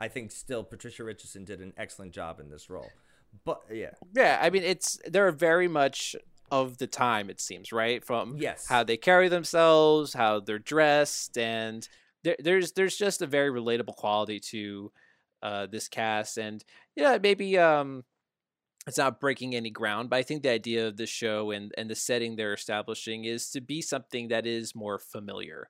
I 0.00 0.08
think 0.08 0.32
still 0.32 0.64
Patricia 0.64 1.04
Richardson 1.04 1.44
did 1.44 1.60
an 1.60 1.72
excellent 1.76 2.12
job 2.12 2.40
in 2.40 2.48
this 2.48 2.68
role. 2.68 2.90
But 3.44 3.62
yeah, 3.72 3.92
yeah. 4.14 4.38
I 4.40 4.50
mean, 4.50 4.62
it's 4.62 4.98
they're 5.06 5.32
very 5.32 5.68
much 5.68 6.16
of 6.50 6.78
the 6.78 6.86
time. 6.86 7.30
It 7.30 7.40
seems 7.40 7.72
right 7.72 8.04
from 8.04 8.36
Yes. 8.36 8.66
how 8.68 8.84
they 8.84 8.96
carry 8.96 9.28
themselves, 9.28 10.12
how 10.12 10.40
they're 10.40 10.58
dressed, 10.58 11.38
and 11.38 11.88
there, 12.24 12.36
there's 12.38 12.72
there's 12.72 12.96
just 12.96 13.22
a 13.22 13.26
very 13.26 13.50
relatable 13.50 13.96
quality 13.96 14.38
to 14.40 14.92
uh, 15.42 15.66
this 15.66 15.88
cast. 15.88 16.38
And 16.38 16.64
yeah, 16.94 17.18
maybe 17.20 17.58
um, 17.58 18.04
it's 18.86 18.98
not 18.98 19.18
breaking 19.20 19.54
any 19.54 19.70
ground, 19.70 20.10
but 20.10 20.16
I 20.16 20.22
think 20.22 20.42
the 20.42 20.50
idea 20.50 20.86
of 20.86 20.96
the 20.96 21.06
show 21.06 21.50
and 21.50 21.72
and 21.78 21.88
the 21.90 21.94
setting 21.96 22.36
they're 22.36 22.54
establishing 22.54 23.24
is 23.24 23.50
to 23.50 23.60
be 23.60 23.80
something 23.80 24.28
that 24.28 24.46
is 24.46 24.74
more 24.74 24.98
familiar 24.98 25.68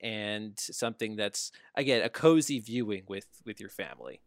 and 0.00 0.58
something 0.58 1.16
that's 1.16 1.52
again 1.76 2.02
a 2.02 2.08
cozy 2.08 2.58
viewing 2.58 3.04
with 3.06 3.26
with 3.46 3.60
your 3.60 3.70
family. 3.70 4.20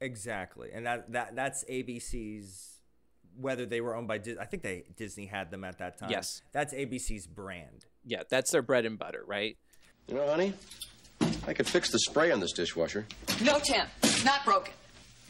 Exactly, 0.00 0.70
and 0.72 0.86
that 0.86 1.12
that 1.12 1.36
that's 1.36 1.64
ABC's. 1.70 2.66
Whether 3.38 3.64
they 3.64 3.80
were 3.80 3.94
owned 3.94 4.08
by 4.08 4.18
Disney, 4.18 4.40
I 4.40 4.44
think 4.44 4.62
they 4.64 4.82
Disney 4.96 5.26
had 5.26 5.50
them 5.50 5.62
at 5.62 5.78
that 5.78 5.98
time. 5.98 6.10
Yes. 6.10 6.26
that's 6.52 6.74
ABC's 6.74 7.26
brand. 7.28 7.86
Yeah, 8.04 8.24
that's 8.28 8.50
their 8.50 8.60
bread 8.60 8.84
and 8.84 8.98
butter, 8.98 9.22
right? 9.24 9.56
You 10.08 10.14
know, 10.16 10.26
honey, 10.26 10.52
I 11.46 11.54
could 11.54 11.68
fix 11.68 11.90
the 11.90 11.98
spray 12.00 12.32
on 12.32 12.40
this 12.40 12.52
dishwasher. 12.52 13.06
No, 13.42 13.60
Tim. 13.60 13.86
It's 14.02 14.24
not 14.24 14.44
broken. 14.44 14.74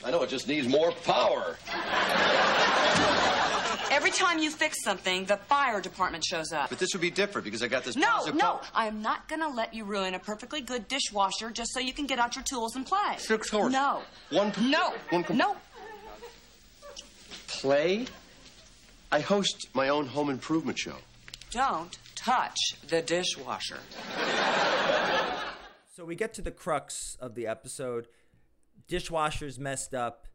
I 0.05 0.11
know 0.11 0.23
it 0.23 0.31
just 0.31 0.49
needs 0.49 0.67
more 0.67 0.93
power. 0.93 1.59
Every 3.91 4.11
time 4.11 4.39
you 4.39 4.51
fix 4.51 4.83
something, 4.85 5.25
the 5.25 5.37
fire 5.37 5.81
department 5.81 6.25
shows 6.25 6.53
up. 6.53 6.69
But 6.71 6.79
this 6.79 6.91
would 6.93 7.01
be 7.03 7.11
different 7.11 7.45
because 7.45 7.63
I 7.63 7.69
got 7.69 7.85
this 7.85 7.97
No, 7.97 8.25
no, 8.27 8.39
power. 8.39 8.61
I 8.75 8.87
am 8.87 9.03
not 9.03 9.29
gonna 9.29 9.49
let 9.49 9.75
you 9.75 9.85
ruin 9.85 10.15
a 10.15 10.19
perfectly 10.19 10.61
good 10.61 10.89
dishwasher 10.89 11.51
just 11.51 11.73
so 11.73 11.81
you 11.81 11.93
can 11.93 12.07
get 12.07 12.19
out 12.19 12.37
your 12.37 12.45
tools 12.45 12.77
and 12.77 12.87
play. 12.87 13.17
Six 13.19 13.51
horse. 13.51 13.73
No. 13.73 14.03
One. 14.31 14.53
No. 14.61 14.95
One. 15.11 15.25
com- 15.25 15.37
No. 15.37 15.57
Play. 17.49 18.07
I 19.13 19.21
host 19.21 19.69
my 19.75 19.89
own 19.89 20.07
home 20.07 20.31
improvement 20.31 20.79
show. 20.79 20.95
Don't 21.51 21.99
touch 22.15 22.57
the 22.87 23.03
dishwasher. 23.03 23.81
So 25.97 26.05
we 26.05 26.15
get 26.15 26.33
to 26.35 26.43
the 26.43 26.53
crux 26.53 27.17
of 27.21 27.35
the 27.35 27.47
episode. 27.49 28.07
Dishwasher's 28.89 29.59
messed 29.59 29.95
up. 29.95 30.27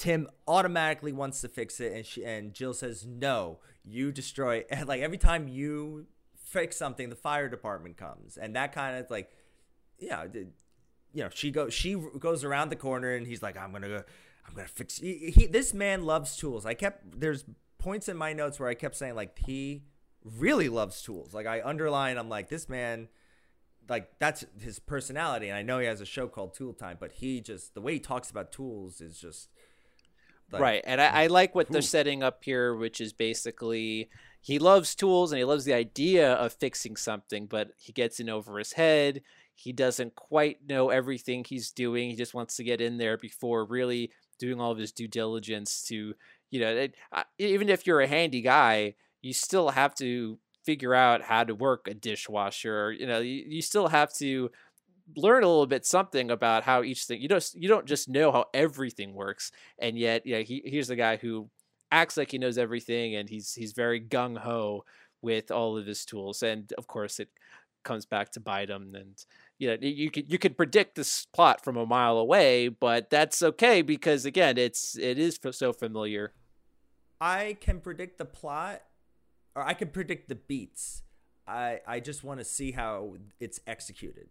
Tim 0.00 0.28
automatically 0.48 1.12
wants 1.12 1.42
to 1.42 1.48
fix 1.48 1.78
it, 1.78 1.92
and 1.92 2.06
she 2.06 2.24
and 2.24 2.54
Jill 2.54 2.72
says, 2.72 3.04
"No, 3.04 3.58
you 3.84 4.12
destroy." 4.12 4.64
And 4.70 4.88
like 4.88 5.02
every 5.02 5.18
time 5.18 5.46
you 5.46 6.06
fix 6.42 6.78
something, 6.78 7.10
the 7.10 7.16
fire 7.16 7.50
department 7.50 7.98
comes, 7.98 8.38
and 8.38 8.56
that 8.56 8.72
kind 8.72 8.96
of 8.96 9.10
like, 9.10 9.30
yeah, 9.98 10.24
you 10.32 11.22
know, 11.22 11.28
she 11.28 11.50
goes 11.50 11.74
she 11.74 11.96
goes 12.18 12.44
around 12.44 12.70
the 12.70 12.76
corner, 12.76 13.10
and 13.14 13.26
he's 13.26 13.42
like, 13.42 13.58
"I'm 13.58 13.72
gonna 13.72 13.88
go, 13.88 14.02
I'm 14.48 14.54
gonna 14.54 14.68
fix." 14.68 14.96
He, 14.96 15.32
he 15.36 15.46
this 15.46 15.74
man 15.74 16.06
loves 16.06 16.34
tools. 16.34 16.64
I 16.64 16.72
kept 16.72 17.20
there's 17.20 17.44
points 17.76 18.08
in 18.08 18.16
my 18.16 18.32
notes 18.32 18.58
where 18.58 18.70
I 18.70 18.74
kept 18.74 18.96
saying 18.96 19.16
like 19.16 19.38
he 19.38 19.82
really 20.24 20.70
loves 20.70 21.02
tools. 21.02 21.34
Like 21.34 21.46
I 21.46 21.60
underline, 21.62 22.16
I'm 22.16 22.30
like 22.30 22.48
this 22.48 22.70
man 22.70 23.08
like 23.86 24.18
that's 24.18 24.44
his 24.60 24.78
personality 24.78 25.48
and 25.48 25.56
i 25.56 25.62
know 25.62 25.80
he 25.80 25.86
has 25.86 26.00
a 26.00 26.06
show 26.06 26.28
called 26.28 26.54
tool 26.54 26.72
time 26.72 26.96
but 27.00 27.10
he 27.12 27.40
just 27.40 27.74
the 27.74 27.80
way 27.80 27.94
he 27.94 27.98
talks 27.98 28.30
about 28.30 28.52
tools 28.52 29.00
is 29.00 29.18
just 29.18 29.48
like, 30.52 30.62
right 30.62 30.82
and 30.86 31.00
I, 31.00 31.24
I 31.24 31.26
like 31.28 31.54
what 31.54 31.68
they're 31.68 31.82
setting 31.82 32.22
up 32.22 32.42
here 32.42 32.74
which 32.74 33.00
is 33.00 33.12
basically 33.12 34.08
he 34.40 34.58
loves 34.58 34.94
tools 34.94 35.32
and 35.32 35.38
he 35.38 35.44
loves 35.44 35.64
the 35.64 35.74
idea 35.74 36.32
of 36.32 36.52
fixing 36.52 36.96
something 36.96 37.46
but 37.46 37.70
he 37.76 37.92
gets 37.92 38.20
in 38.20 38.28
over 38.28 38.58
his 38.58 38.72
head 38.72 39.22
he 39.54 39.72
doesn't 39.72 40.14
quite 40.14 40.58
know 40.66 40.90
everything 40.90 41.44
he's 41.44 41.70
doing 41.70 42.10
he 42.10 42.16
just 42.16 42.34
wants 42.34 42.56
to 42.56 42.64
get 42.64 42.80
in 42.80 42.98
there 42.98 43.16
before 43.16 43.64
really 43.64 44.10
doing 44.38 44.60
all 44.60 44.72
of 44.72 44.78
his 44.78 44.92
due 44.92 45.08
diligence 45.08 45.84
to 45.84 46.14
you 46.50 46.60
know 46.60 46.74
it, 46.74 46.94
even 47.38 47.68
if 47.68 47.86
you're 47.86 48.00
a 48.00 48.06
handy 48.06 48.40
guy 48.40 48.94
you 49.22 49.32
still 49.32 49.70
have 49.70 49.94
to 49.94 50.38
figure 50.64 50.94
out 50.94 51.22
how 51.22 51.44
to 51.44 51.54
work 51.54 51.88
a 51.88 51.94
dishwasher. 51.94 52.92
You 52.92 53.06
know, 53.06 53.20
you, 53.20 53.44
you 53.46 53.62
still 53.62 53.88
have 53.88 54.12
to 54.14 54.50
learn 55.16 55.42
a 55.42 55.48
little 55.48 55.66
bit 55.66 55.84
something 55.84 56.30
about 56.30 56.64
how 56.64 56.82
each 56.82 57.04
thing 57.04 57.20
you 57.20 57.28
don't 57.28 57.50
you 57.54 57.68
don't 57.68 57.86
just 57.86 58.08
know 58.08 58.32
how 58.32 58.44
everything 58.54 59.14
works 59.14 59.50
and 59.78 59.98
yet 59.98 60.22
yeah 60.24 60.38
he 60.38 60.62
here's 60.64 60.88
the 60.88 60.96
guy 60.96 61.16
who 61.16 61.48
acts 61.90 62.16
like 62.16 62.30
he 62.30 62.38
knows 62.38 62.58
everything 62.58 63.14
and 63.14 63.28
he's 63.28 63.54
he's 63.54 63.72
very 63.72 64.00
gung 64.00 64.38
ho 64.38 64.84
with 65.22 65.50
all 65.50 65.76
of 65.76 65.86
his 65.86 66.04
tools 66.04 66.42
and 66.42 66.72
of 66.78 66.86
course 66.86 67.20
it 67.20 67.28
comes 67.82 68.04
back 68.04 68.30
to 68.30 68.40
bite 68.40 68.68
him 68.68 68.94
and 68.94 69.24
you 69.58 69.68
know 69.68 69.76
you 69.80 70.10
could 70.10 70.30
you 70.30 70.38
could 70.38 70.56
predict 70.56 70.94
this 70.94 71.26
plot 71.32 71.64
from 71.64 71.76
a 71.76 71.86
mile 71.86 72.18
away 72.18 72.68
but 72.68 73.08
that's 73.08 73.42
okay 73.42 73.80
because 73.80 74.24
again 74.24 74.58
it's 74.58 74.98
it 74.98 75.18
is 75.18 75.38
so 75.52 75.72
familiar 75.72 76.32
I 77.20 77.58
can 77.60 77.80
predict 77.80 78.18
the 78.18 78.24
plot, 78.24 78.82
or 79.54 79.62
I 79.62 79.74
can 79.74 79.88
predict 79.88 80.28
the 80.28 80.36
beats. 80.36 81.02
I 81.46 81.80
I 81.86 82.00
just 82.00 82.24
want 82.24 82.40
to 82.40 82.44
see 82.44 82.72
how 82.72 83.16
it's 83.38 83.60
executed 83.66 84.28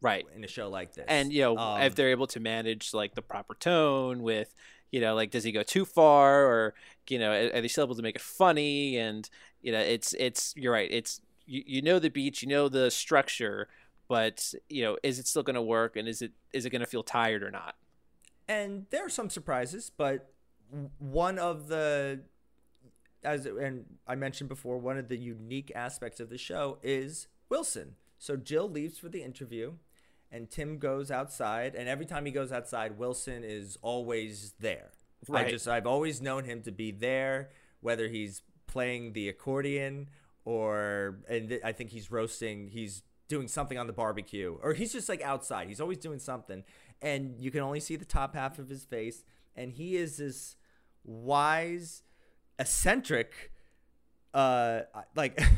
right 0.00 0.26
in 0.34 0.44
a 0.44 0.48
show 0.48 0.68
like 0.68 0.94
this. 0.94 1.04
and 1.08 1.32
you 1.32 1.42
know 1.42 1.56
Um, 1.56 1.82
if 1.82 1.94
they're 1.94 2.10
able 2.10 2.26
to 2.28 2.40
manage 2.40 2.94
like 2.94 3.14
the 3.14 3.22
proper 3.22 3.54
tone 3.54 4.22
with 4.22 4.54
you 4.90 5.00
know 5.00 5.14
like 5.14 5.30
does 5.30 5.44
he 5.44 5.52
go 5.52 5.62
too 5.62 5.84
far 5.84 6.44
or 6.46 6.74
you 7.08 7.18
know 7.18 7.32
are 7.32 7.60
they 7.60 7.68
still 7.68 7.84
able 7.84 7.96
to 7.96 8.02
make 8.02 8.16
it 8.16 8.22
funny 8.22 8.96
and 8.96 9.28
you 9.62 9.72
know 9.72 9.80
it's 9.80 10.14
it's 10.14 10.54
you're 10.56 10.72
right 10.72 10.90
it's 10.90 11.20
you, 11.46 11.62
you 11.66 11.82
know 11.82 11.98
the 11.98 12.10
beats 12.10 12.42
you 12.42 12.48
know 12.48 12.68
the 12.68 12.90
structure 12.90 13.68
but 14.08 14.54
you 14.68 14.82
know 14.82 14.96
is 15.02 15.18
it 15.18 15.26
still 15.26 15.42
going 15.42 15.54
to 15.56 15.62
work 15.62 15.96
and 15.96 16.06
is 16.08 16.22
it 16.22 16.32
is 16.52 16.64
it 16.64 16.70
going 16.70 16.80
to 16.80 16.86
feel 16.86 17.02
tired 17.02 17.42
or 17.42 17.50
not 17.50 17.74
and 18.48 18.86
there 18.88 19.04
are 19.04 19.10
some 19.10 19.28
surprises, 19.28 19.90
but 19.94 20.30
one 20.98 21.38
of 21.38 21.68
the 21.68 22.20
as 23.22 23.44
and 23.46 23.84
I 24.06 24.14
mentioned 24.14 24.48
before, 24.48 24.78
one 24.78 24.96
of 24.96 25.08
the 25.08 25.18
unique 25.18 25.70
aspects 25.74 26.18
of 26.20 26.30
the 26.30 26.38
show 26.38 26.78
is 26.82 27.26
Wilson. 27.50 27.96
So 28.18 28.36
Jill 28.36 28.68
leaves 28.70 28.98
for 28.98 29.08
the 29.10 29.22
interview, 29.22 29.74
and 30.30 30.50
Tim 30.50 30.78
goes 30.78 31.10
outside, 31.10 31.74
and 31.74 31.88
every 31.88 32.06
time 32.06 32.26
he 32.26 32.32
goes 32.32 32.52
outside, 32.52 32.98
Wilson 32.98 33.44
is 33.44 33.78
always 33.82 34.54
there. 34.60 34.90
Right. 35.28 35.46
I 35.46 35.50
just 35.50 35.66
I've 35.66 35.86
always 35.86 36.20
known 36.20 36.44
him 36.44 36.62
to 36.62 36.70
be 36.72 36.90
there, 36.90 37.50
whether 37.80 38.08
he's 38.08 38.42
playing 38.66 39.14
the 39.14 39.28
accordion 39.28 40.08
or 40.44 41.20
and 41.28 41.48
th- 41.48 41.62
I 41.64 41.72
think 41.72 41.90
he's 41.90 42.10
roasting, 42.10 42.68
he's 42.68 43.02
doing 43.28 43.48
something 43.48 43.78
on 43.78 43.86
the 43.86 43.92
barbecue, 43.92 44.56
or 44.62 44.74
he's 44.74 44.92
just 44.92 45.08
like 45.08 45.22
outside. 45.22 45.68
He's 45.68 45.80
always 45.80 45.98
doing 45.98 46.18
something, 46.18 46.62
and 47.02 47.36
you 47.40 47.50
can 47.50 47.60
only 47.60 47.80
see 47.80 47.96
the 47.96 48.04
top 48.04 48.34
half 48.34 48.58
of 48.58 48.68
his 48.68 48.84
face, 48.84 49.24
and 49.56 49.72
he 49.72 49.96
is 49.96 50.18
this 50.18 50.56
wise, 51.04 52.02
eccentric, 52.58 53.52
uh, 54.34 54.82
like. 55.16 55.40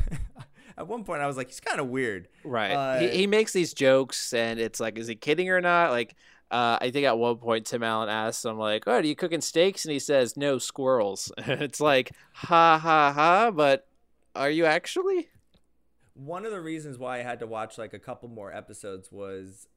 At 0.77 0.87
one 0.87 1.03
point, 1.03 1.21
I 1.21 1.27
was 1.27 1.37
like, 1.37 1.47
he's 1.47 1.59
kind 1.59 1.79
of 1.79 1.87
weird. 1.87 2.27
right 2.43 2.71
Uh, 2.71 2.99
he, 2.99 3.09
he 3.09 3.27
makes 3.27 3.53
these 3.53 3.73
jokes 3.73 4.33
and 4.33 4.59
it's 4.59 4.79
like 4.79 4.97
is 4.97 5.07
he 5.07 5.15
kidding 5.15 5.49
or 5.49 5.61
not 5.61 5.91
like 5.91 6.15
uh, 6.49 6.77
I 6.81 6.91
think 6.91 7.05
at 7.05 7.17
one 7.17 7.37
point 7.37 7.65
Tim 7.65 7.81
Allen 7.81 8.09
asks 8.09 8.43
him 8.43 8.57
like, 8.57 8.83
"Oh, 8.85 8.95
are 8.95 9.03
you 9.03 9.15
cooking 9.15 9.39
steaks?" 9.39 9.85
And 9.85 9.93
he 9.93 9.99
says, 9.99 10.35
"No, 10.35 10.57
squirrels." 10.57 11.31
it's 11.37 11.79
like, 11.79 12.11
ha 12.33 12.77
ha 12.77 13.13
ha. 13.13 13.51
But 13.51 13.87
are 14.35 14.49
you 14.49 14.65
actually? 14.65 15.29
one 16.13 16.45
of 16.45 16.51
the 16.51 16.61
reasons 16.61 16.97
why 16.97 17.19
I 17.19 17.23
had 17.23 17.39
to 17.39 17.47
watch 17.47 17.77
like 17.77 17.93
a 17.93 17.99
couple 17.99 18.29
more 18.29 18.53
episodes 18.53 19.11
was 19.11 19.67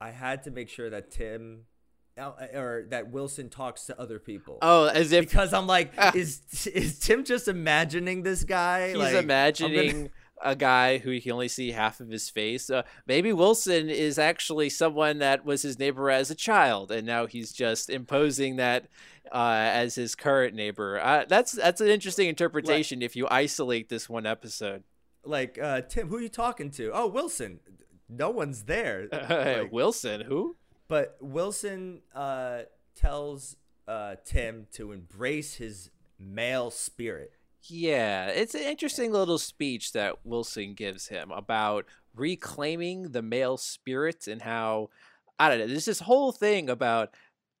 I 0.00 0.10
had 0.10 0.42
to 0.44 0.50
make 0.50 0.68
sure 0.68 0.88
that 0.90 1.10
Tim 1.10 1.66
or 2.18 2.84
that 2.90 3.10
Wilson 3.10 3.48
talks 3.48 3.86
to 3.86 3.98
other 4.00 4.18
people. 4.18 4.58
Oh, 4.62 4.86
as 4.86 5.12
if 5.12 5.28
because 5.28 5.52
I'm 5.52 5.66
like, 5.66 5.92
is 6.14 6.42
is 6.72 6.98
Tim 6.98 7.24
just 7.24 7.48
imagining 7.48 8.22
this 8.22 8.44
guy? 8.44 8.88
he's 8.88 8.96
Like, 8.98 9.14
imagining 9.14 9.90
gonna- 9.92 10.10
a 10.44 10.56
guy 10.56 10.98
who 10.98 11.10
he 11.10 11.20
can 11.20 11.32
only 11.32 11.46
see 11.48 11.70
half 11.70 12.00
of 12.00 12.08
his 12.10 12.28
face. 12.28 12.68
Uh, 12.68 12.82
maybe 13.06 13.32
Wilson 13.32 13.88
is 13.88 14.18
actually 14.18 14.68
someone 14.68 15.18
that 15.20 15.44
was 15.44 15.62
his 15.62 15.78
neighbor 15.78 16.10
as 16.10 16.30
a 16.30 16.34
child, 16.34 16.90
and 16.90 17.06
now 17.06 17.26
he's 17.26 17.52
just 17.52 17.88
imposing 17.88 18.56
that 18.56 18.88
uh, 19.30 19.70
as 19.72 19.94
his 19.94 20.14
current 20.16 20.54
neighbor. 20.54 21.00
Uh, 21.00 21.24
that's 21.28 21.52
that's 21.52 21.80
an 21.80 21.88
interesting 21.88 22.28
interpretation 22.28 23.02
if 23.02 23.14
you 23.14 23.28
isolate 23.30 23.88
this 23.88 24.08
one 24.08 24.26
episode. 24.26 24.82
like 25.24 25.58
uh, 25.62 25.80
Tim, 25.82 26.08
who 26.08 26.16
are 26.16 26.20
you 26.20 26.28
talking 26.28 26.70
to? 26.72 26.90
Oh, 26.92 27.06
Wilson. 27.06 27.60
No 28.08 28.28
one's 28.30 28.64
there. 28.64 29.08
Like, 29.30 29.72
Wilson, 29.72 30.20
who? 30.22 30.56
But 30.92 31.16
Wilson 31.22 32.02
uh, 32.14 32.64
tells 32.94 33.56
uh, 33.88 34.16
Tim 34.26 34.66
to 34.72 34.92
embrace 34.92 35.54
his 35.54 35.88
male 36.18 36.70
spirit. 36.70 37.32
Yeah, 37.62 38.26
it's 38.26 38.54
an 38.54 38.60
interesting 38.60 39.10
little 39.10 39.38
speech 39.38 39.92
that 39.92 40.16
Wilson 40.22 40.74
gives 40.74 41.08
him 41.08 41.30
about 41.30 41.86
reclaiming 42.14 43.12
the 43.12 43.22
male 43.22 43.56
spirit 43.56 44.26
and 44.26 44.42
how 44.42 44.90
I 45.38 45.48
don't 45.48 45.60
know. 45.60 45.66
There's 45.66 45.86
this 45.86 46.00
whole 46.00 46.30
thing 46.30 46.68
about 46.68 47.14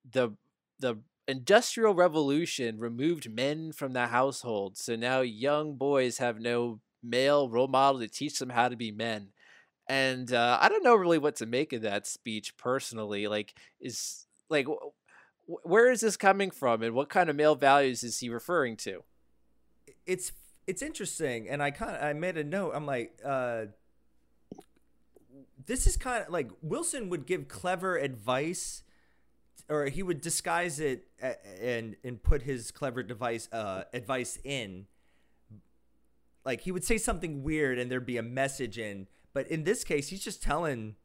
the 0.04 0.32
the 0.78 0.96
industrial 1.26 1.94
revolution 1.94 2.78
removed 2.80 3.30
men 3.30 3.72
from 3.72 3.94
the 3.94 4.08
household, 4.08 4.76
so 4.76 4.94
now 4.94 5.22
young 5.22 5.76
boys 5.76 6.18
have 6.18 6.38
no 6.38 6.80
male 7.02 7.48
role 7.48 7.66
model 7.66 8.02
to 8.02 8.08
teach 8.08 8.38
them 8.38 8.50
how 8.50 8.68
to 8.68 8.76
be 8.76 8.92
men. 8.92 9.28
And 9.88 10.32
uh, 10.32 10.58
I 10.60 10.68
don't 10.68 10.84
know 10.84 10.94
really 10.94 11.18
what 11.18 11.36
to 11.36 11.46
make 11.46 11.72
of 11.72 11.82
that 11.82 12.06
speech 12.06 12.56
personally. 12.56 13.26
Like, 13.28 13.54
is 13.80 14.26
like, 14.48 14.66
wh- 14.66 15.66
where 15.66 15.90
is 15.90 16.00
this 16.00 16.16
coming 16.16 16.50
from, 16.50 16.82
and 16.82 16.94
what 16.94 17.08
kind 17.08 17.28
of 17.28 17.36
male 17.36 17.56
values 17.56 18.02
is 18.02 18.18
he 18.20 18.28
referring 18.28 18.76
to? 18.78 19.02
it's 20.06 20.32
it's 20.66 20.82
interesting 20.82 21.48
and 21.48 21.62
i 21.62 21.70
kind 21.70 21.96
i 21.96 22.12
made 22.12 22.36
a 22.36 22.44
note 22.44 22.72
i'm 22.74 22.86
like 22.86 23.18
uh 23.24 23.64
this 25.66 25.86
is 25.86 25.96
kind 25.96 26.24
of 26.24 26.32
like 26.32 26.50
wilson 26.60 27.08
would 27.08 27.26
give 27.26 27.48
clever 27.48 27.96
advice 27.96 28.82
or 29.68 29.86
he 29.86 30.02
would 30.02 30.20
disguise 30.20 30.80
it 30.80 31.04
and 31.60 31.96
and 32.04 32.22
put 32.22 32.42
his 32.42 32.70
clever 32.70 33.02
device 33.02 33.48
uh 33.52 33.84
advice 33.92 34.38
in 34.44 34.86
like 36.44 36.62
he 36.62 36.72
would 36.72 36.84
say 36.84 36.98
something 36.98 37.42
weird 37.42 37.78
and 37.78 37.90
there'd 37.90 38.06
be 38.06 38.16
a 38.18 38.22
message 38.22 38.78
in 38.78 39.06
but 39.32 39.46
in 39.48 39.64
this 39.64 39.84
case 39.84 40.08
he's 40.08 40.22
just 40.22 40.42
telling 40.42 40.96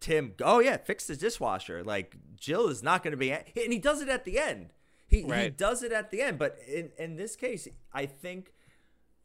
tim 0.00 0.34
oh 0.42 0.60
yeah 0.60 0.76
fix 0.76 1.06
the 1.06 1.16
dishwasher. 1.16 1.82
Like 1.82 2.16
jill 2.36 2.68
is 2.68 2.82
not 2.82 3.02
going 3.02 3.12
to 3.12 3.16
be 3.16 3.32
and 3.32 3.44
he 3.54 3.78
does 3.78 4.00
it 4.00 4.08
at 4.08 4.24
the 4.24 4.38
end. 4.38 4.70
He, 5.06 5.22
he 5.22 5.50
does 5.50 5.82
it 5.82 5.92
at 5.92 6.10
the 6.10 6.22
end. 6.22 6.38
But 6.38 6.58
in, 6.66 6.90
in 6.98 7.16
this 7.16 7.36
case 7.36 7.66
i 7.92 8.06
think 8.06 8.52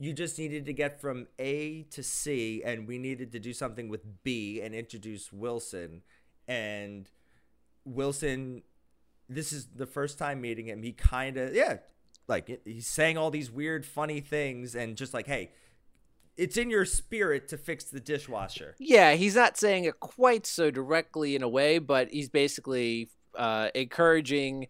you 0.02 0.14
just 0.14 0.40
needed 0.40 0.66
to 0.66 0.74
get 0.74 1.02
from 1.02 1.28
a 1.38 1.84
to 1.92 2.02
c 2.02 2.64
and 2.64 2.88
we 2.88 2.98
needed 2.98 3.32
to 3.34 3.40
do 3.40 3.54
something 3.54 3.90
with 3.90 4.24
b 4.24 4.62
and 4.62 4.74
introduce 4.74 5.32
wilson. 5.34 6.02
And 6.48 7.10
wilson 7.86 8.64
this 9.28 9.54
is 9.54 9.68
the 9.76 9.86
first 9.86 10.18
time 10.18 10.42
meeting 10.42 10.66
him. 10.66 10.82
He 10.82 10.92
kind 10.92 11.38
of 11.38 11.54
yeah 11.54 11.78
like 12.28 12.62
he's 12.64 12.88
saying 12.88 13.18
all 13.18 13.32
these 13.32 13.52
weird 13.52 13.86
funny 13.86 14.22
things 14.22 14.76
and 14.76 14.96
just 14.96 15.14
like 15.14 15.28
hey 15.28 15.52
it's 16.40 16.58
in 16.58 16.70
your 16.70 16.86
spirit 16.86 17.50
to 17.50 17.58
fix 17.58 17.86
the 17.86 18.00
dishwasher 18.00 18.76
Yeah, 18.80 19.14
he's 19.14 19.36
not 19.36 19.58
saying 19.58 19.84
it 19.84 20.00
quite 20.00 20.46
so 20.46 20.72
directly 20.72 21.36
in 21.36 21.44
a 21.44 21.50
way, 21.50 21.80
but 21.80 22.10
he's 22.12 22.30
basically 22.30 23.10
uh, 23.36 23.70
encouraging 23.76 24.68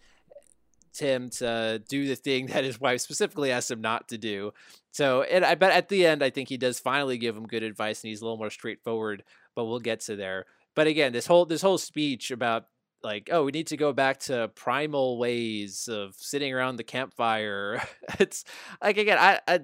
Tim 0.93 1.29
to 1.29 1.81
do 1.87 2.07
the 2.07 2.15
thing 2.15 2.45
that 2.53 2.63
his 2.63 2.79
wife 2.81 3.01
specifically 3.01 3.51
asked 3.51 3.69
him 3.69 3.81
not 3.81 4.09
to 4.09 4.17
do. 4.17 4.51
So, 4.91 5.21
and 5.21 5.45
I 5.45 5.55
bet 5.55 5.71
at 5.71 5.89
the 5.89 6.05
end, 6.05 6.23
I 6.23 6.31
think 6.31 6.49
he 6.49 6.57
does 6.57 6.79
finally 6.79 7.17
give 7.17 7.37
him 7.37 7.45
good 7.45 7.63
advice, 7.63 8.03
and 8.03 8.09
he's 8.09 8.21
a 8.21 8.25
little 8.25 8.37
more 8.37 8.49
straightforward. 8.49 9.23
But 9.55 9.65
we'll 9.65 9.79
get 9.79 9.99
to 10.01 10.15
there. 10.15 10.45
But 10.75 10.87
again, 10.87 11.13
this 11.13 11.27
whole 11.27 11.45
this 11.45 11.61
whole 11.61 11.77
speech 11.77 12.31
about 12.31 12.65
like, 13.03 13.29
oh, 13.31 13.43
we 13.43 13.51
need 13.51 13.67
to 13.67 13.77
go 13.77 13.93
back 13.93 14.19
to 14.19 14.49
primal 14.55 15.17
ways 15.17 15.87
of 15.87 16.15
sitting 16.17 16.53
around 16.53 16.75
the 16.75 16.83
campfire. 16.83 17.81
it's 18.19 18.43
like 18.81 18.97
again, 18.97 19.17
I, 19.19 19.39
I, 19.47 19.59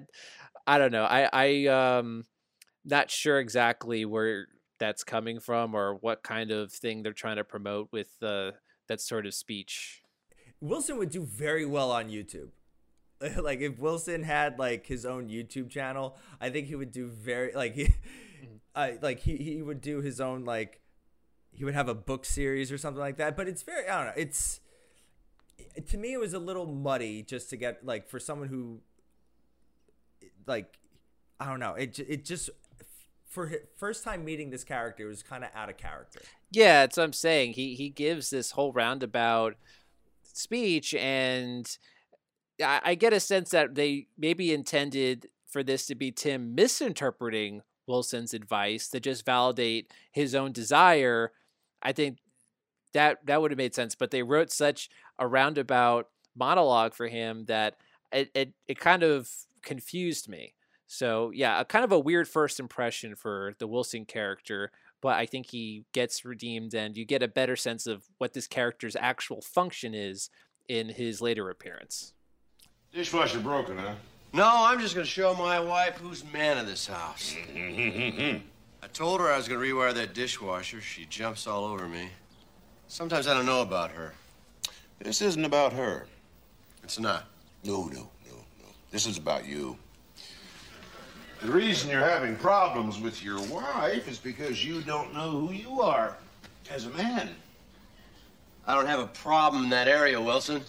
I 0.66 0.78
don't 0.78 0.92
know. 0.92 1.04
I, 1.04 1.28
I, 1.32 1.66
um, 1.66 2.24
not 2.84 3.10
sure 3.10 3.38
exactly 3.38 4.04
where 4.04 4.46
that's 4.78 5.04
coming 5.04 5.40
from 5.40 5.74
or 5.74 5.94
what 5.94 6.22
kind 6.22 6.50
of 6.50 6.72
thing 6.72 7.02
they're 7.02 7.12
trying 7.12 7.36
to 7.36 7.44
promote 7.44 7.88
with 7.92 8.16
uh, 8.22 8.52
that 8.88 9.00
sort 9.00 9.26
of 9.26 9.34
speech. 9.34 10.02
wilson 10.60 10.96
would 10.98 11.10
do 11.10 11.22
very 11.24 11.66
well 11.66 11.90
on 11.90 12.08
youtube 12.08 12.50
like 13.42 13.60
if 13.60 13.78
wilson 13.78 14.22
had 14.22 14.58
like 14.58 14.86
his 14.86 15.04
own 15.04 15.28
youtube 15.28 15.68
channel 15.68 16.16
i 16.40 16.48
think 16.48 16.66
he 16.66 16.74
would 16.74 16.92
do 16.92 17.06
very 17.06 17.52
like 17.52 17.74
he 17.74 17.88
I 18.74 18.98
like 19.00 19.20
he, 19.20 19.36
he 19.36 19.62
would 19.62 19.80
do 19.80 20.02
his 20.02 20.20
own 20.20 20.44
like 20.44 20.80
he 21.50 21.64
would 21.64 21.74
have 21.74 21.88
a 21.88 21.94
book 21.94 22.26
series 22.26 22.70
or 22.70 22.76
something 22.76 23.00
like 23.00 23.16
that 23.16 23.36
but 23.36 23.48
it's 23.48 23.62
very 23.62 23.88
i 23.88 23.96
don't 23.96 24.06
know 24.06 24.22
it's 24.22 24.60
to 25.88 25.96
me 25.96 26.12
it 26.12 26.20
was 26.20 26.34
a 26.34 26.38
little 26.38 26.66
muddy 26.66 27.22
just 27.22 27.48
to 27.50 27.56
get 27.56 27.84
like 27.84 28.06
for 28.06 28.20
someone 28.20 28.48
who 28.48 28.80
like 30.46 30.78
i 31.40 31.46
don't 31.46 31.60
know 31.60 31.74
it, 31.74 31.98
it 31.98 32.24
just 32.24 32.50
for 33.28 33.52
first 33.76 34.04
time 34.04 34.24
meeting 34.24 34.50
this 34.50 34.64
character 34.64 35.04
it 35.04 35.08
was 35.08 35.22
kind 35.22 35.44
of 35.44 35.50
out 35.54 35.68
of 35.68 35.76
character 35.76 36.20
Yeah, 36.50 36.82
that's 36.82 36.96
what 36.96 37.04
I'm 37.04 37.12
saying. 37.12 37.52
He 37.54 37.74
he 37.74 37.90
gives 37.90 38.30
this 38.30 38.52
whole 38.52 38.72
roundabout 38.72 39.56
speech, 40.22 40.94
and 40.94 41.68
I, 42.62 42.80
I 42.84 42.94
get 42.94 43.12
a 43.12 43.20
sense 43.20 43.50
that 43.50 43.74
they 43.74 44.06
maybe 44.16 44.52
intended 44.52 45.28
for 45.48 45.62
this 45.62 45.86
to 45.86 45.94
be 45.94 46.12
Tim 46.12 46.54
misinterpreting 46.54 47.62
Wilson's 47.86 48.34
advice 48.34 48.88
to 48.88 49.00
just 49.00 49.24
validate 49.24 49.92
his 50.12 50.34
own 50.34 50.52
desire, 50.52 51.32
I 51.82 51.92
think 51.92 52.18
that 52.92 53.18
that 53.26 53.40
would 53.40 53.50
have 53.50 53.58
made 53.58 53.74
sense. 53.74 53.94
But 53.94 54.10
they 54.10 54.22
wrote 54.22 54.50
such 54.52 54.88
a 55.18 55.26
roundabout 55.26 56.08
monologue 56.36 56.94
for 56.94 57.08
him 57.08 57.44
that 57.46 57.76
it 58.12 58.30
it, 58.34 58.52
it 58.68 58.78
kind 58.78 59.02
of 59.02 59.28
confused 59.66 60.28
me. 60.28 60.54
So 60.86 61.30
yeah, 61.34 61.60
a 61.60 61.64
kind 61.64 61.84
of 61.84 61.92
a 61.92 61.98
weird 61.98 62.28
first 62.28 62.58
impression 62.58 63.14
for 63.14 63.54
the 63.58 63.66
Wilson 63.66 64.06
character, 64.06 64.70
but 65.02 65.16
I 65.16 65.26
think 65.26 65.46
he 65.46 65.84
gets 65.92 66.24
redeemed 66.24 66.74
and 66.74 66.96
you 66.96 67.04
get 67.04 67.22
a 67.22 67.28
better 67.28 67.56
sense 67.56 67.86
of 67.86 68.04
what 68.16 68.32
this 68.32 68.46
character's 68.46 68.96
actual 68.96 69.42
function 69.42 69.94
is 69.94 70.30
in 70.68 70.88
his 70.88 71.20
later 71.20 71.50
appearance. 71.50 72.14
Dishwasher 72.92 73.40
broken, 73.40 73.76
huh? 73.76 73.94
No, 74.32 74.48
I'm 74.48 74.80
just 74.80 74.94
gonna 74.94 75.06
show 75.06 75.34
my 75.34 75.58
wife 75.60 75.98
who's 75.98 76.24
man 76.32 76.56
of 76.56 76.66
this 76.66 76.86
house. 76.86 77.34
I 77.54 78.88
told 78.92 79.20
her 79.20 79.30
I 79.30 79.36
was 79.36 79.48
gonna 79.48 79.60
rewire 79.60 79.92
that 79.94 80.14
dishwasher. 80.14 80.80
She 80.80 81.04
jumps 81.06 81.46
all 81.46 81.64
over 81.64 81.88
me. 81.88 82.10
Sometimes 82.88 83.26
I 83.26 83.34
don't 83.34 83.46
know 83.46 83.62
about 83.62 83.90
her. 83.90 84.14
This 85.00 85.20
isn't 85.20 85.44
about 85.44 85.72
her. 85.72 86.06
It's 86.84 87.00
not. 87.00 87.26
No, 87.64 87.86
no, 87.86 87.88
no, 87.88 88.00
no. 88.00 88.10
This 88.90 89.06
is 89.06 89.18
about 89.18 89.46
you. 89.46 89.76
The 91.42 91.50
reason 91.50 91.90
you're 91.90 92.00
having 92.00 92.36
problems 92.36 92.98
with 92.98 93.22
your 93.22 93.40
wife 93.48 94.08
is 94.08 94.18
because 94.18 94.64
you 94.64 94.80
don't 94.80 95.12
know 95.12 95.30
who 95.30 95.52
you 95.52 95.82
are 95.82 96.16
as 96.70 96.86
a 96.86 96.90
man. 96.90 97.28
I 98.66 98.74
don't 98.74 98.86
have 98.86 99.00
a 99.00 99.06
problem 99.06 99.64
in 99.64 99.70
that 99.70 99.86
area, 99.86 100.20
Wilson. 100.20 100.62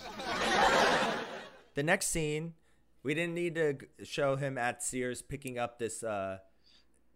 The 1.73 1.83
next 1.83 2.07
scene, 2.07 2.53
we 3.01 3.13
didn't 3.13 3.33
need 3.33 3.55
to 3.55 3.77
show 4.03 4.35
him 4.35 4.57
at 4.57 4.83
Sears 4.83 5.21
picking 5.21 5.57
up 5.57 5.79
this 5.79 6.03
uh, 6.03 6.39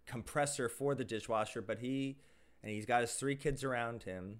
compressor 0.05 0.69
for 0.69 0.95
the 0.95 1.03
dishwasher, 1.03 1.61
but 1.61 1.79
he 1.79 2.17
and 2.63 2.71
he's 2.71 2.85
got 2.85 3.01
his 3.01 3.13
three 3.13 3.35
kids 3.35 3.63
around 3.63 4.03
him. 4.03 4.39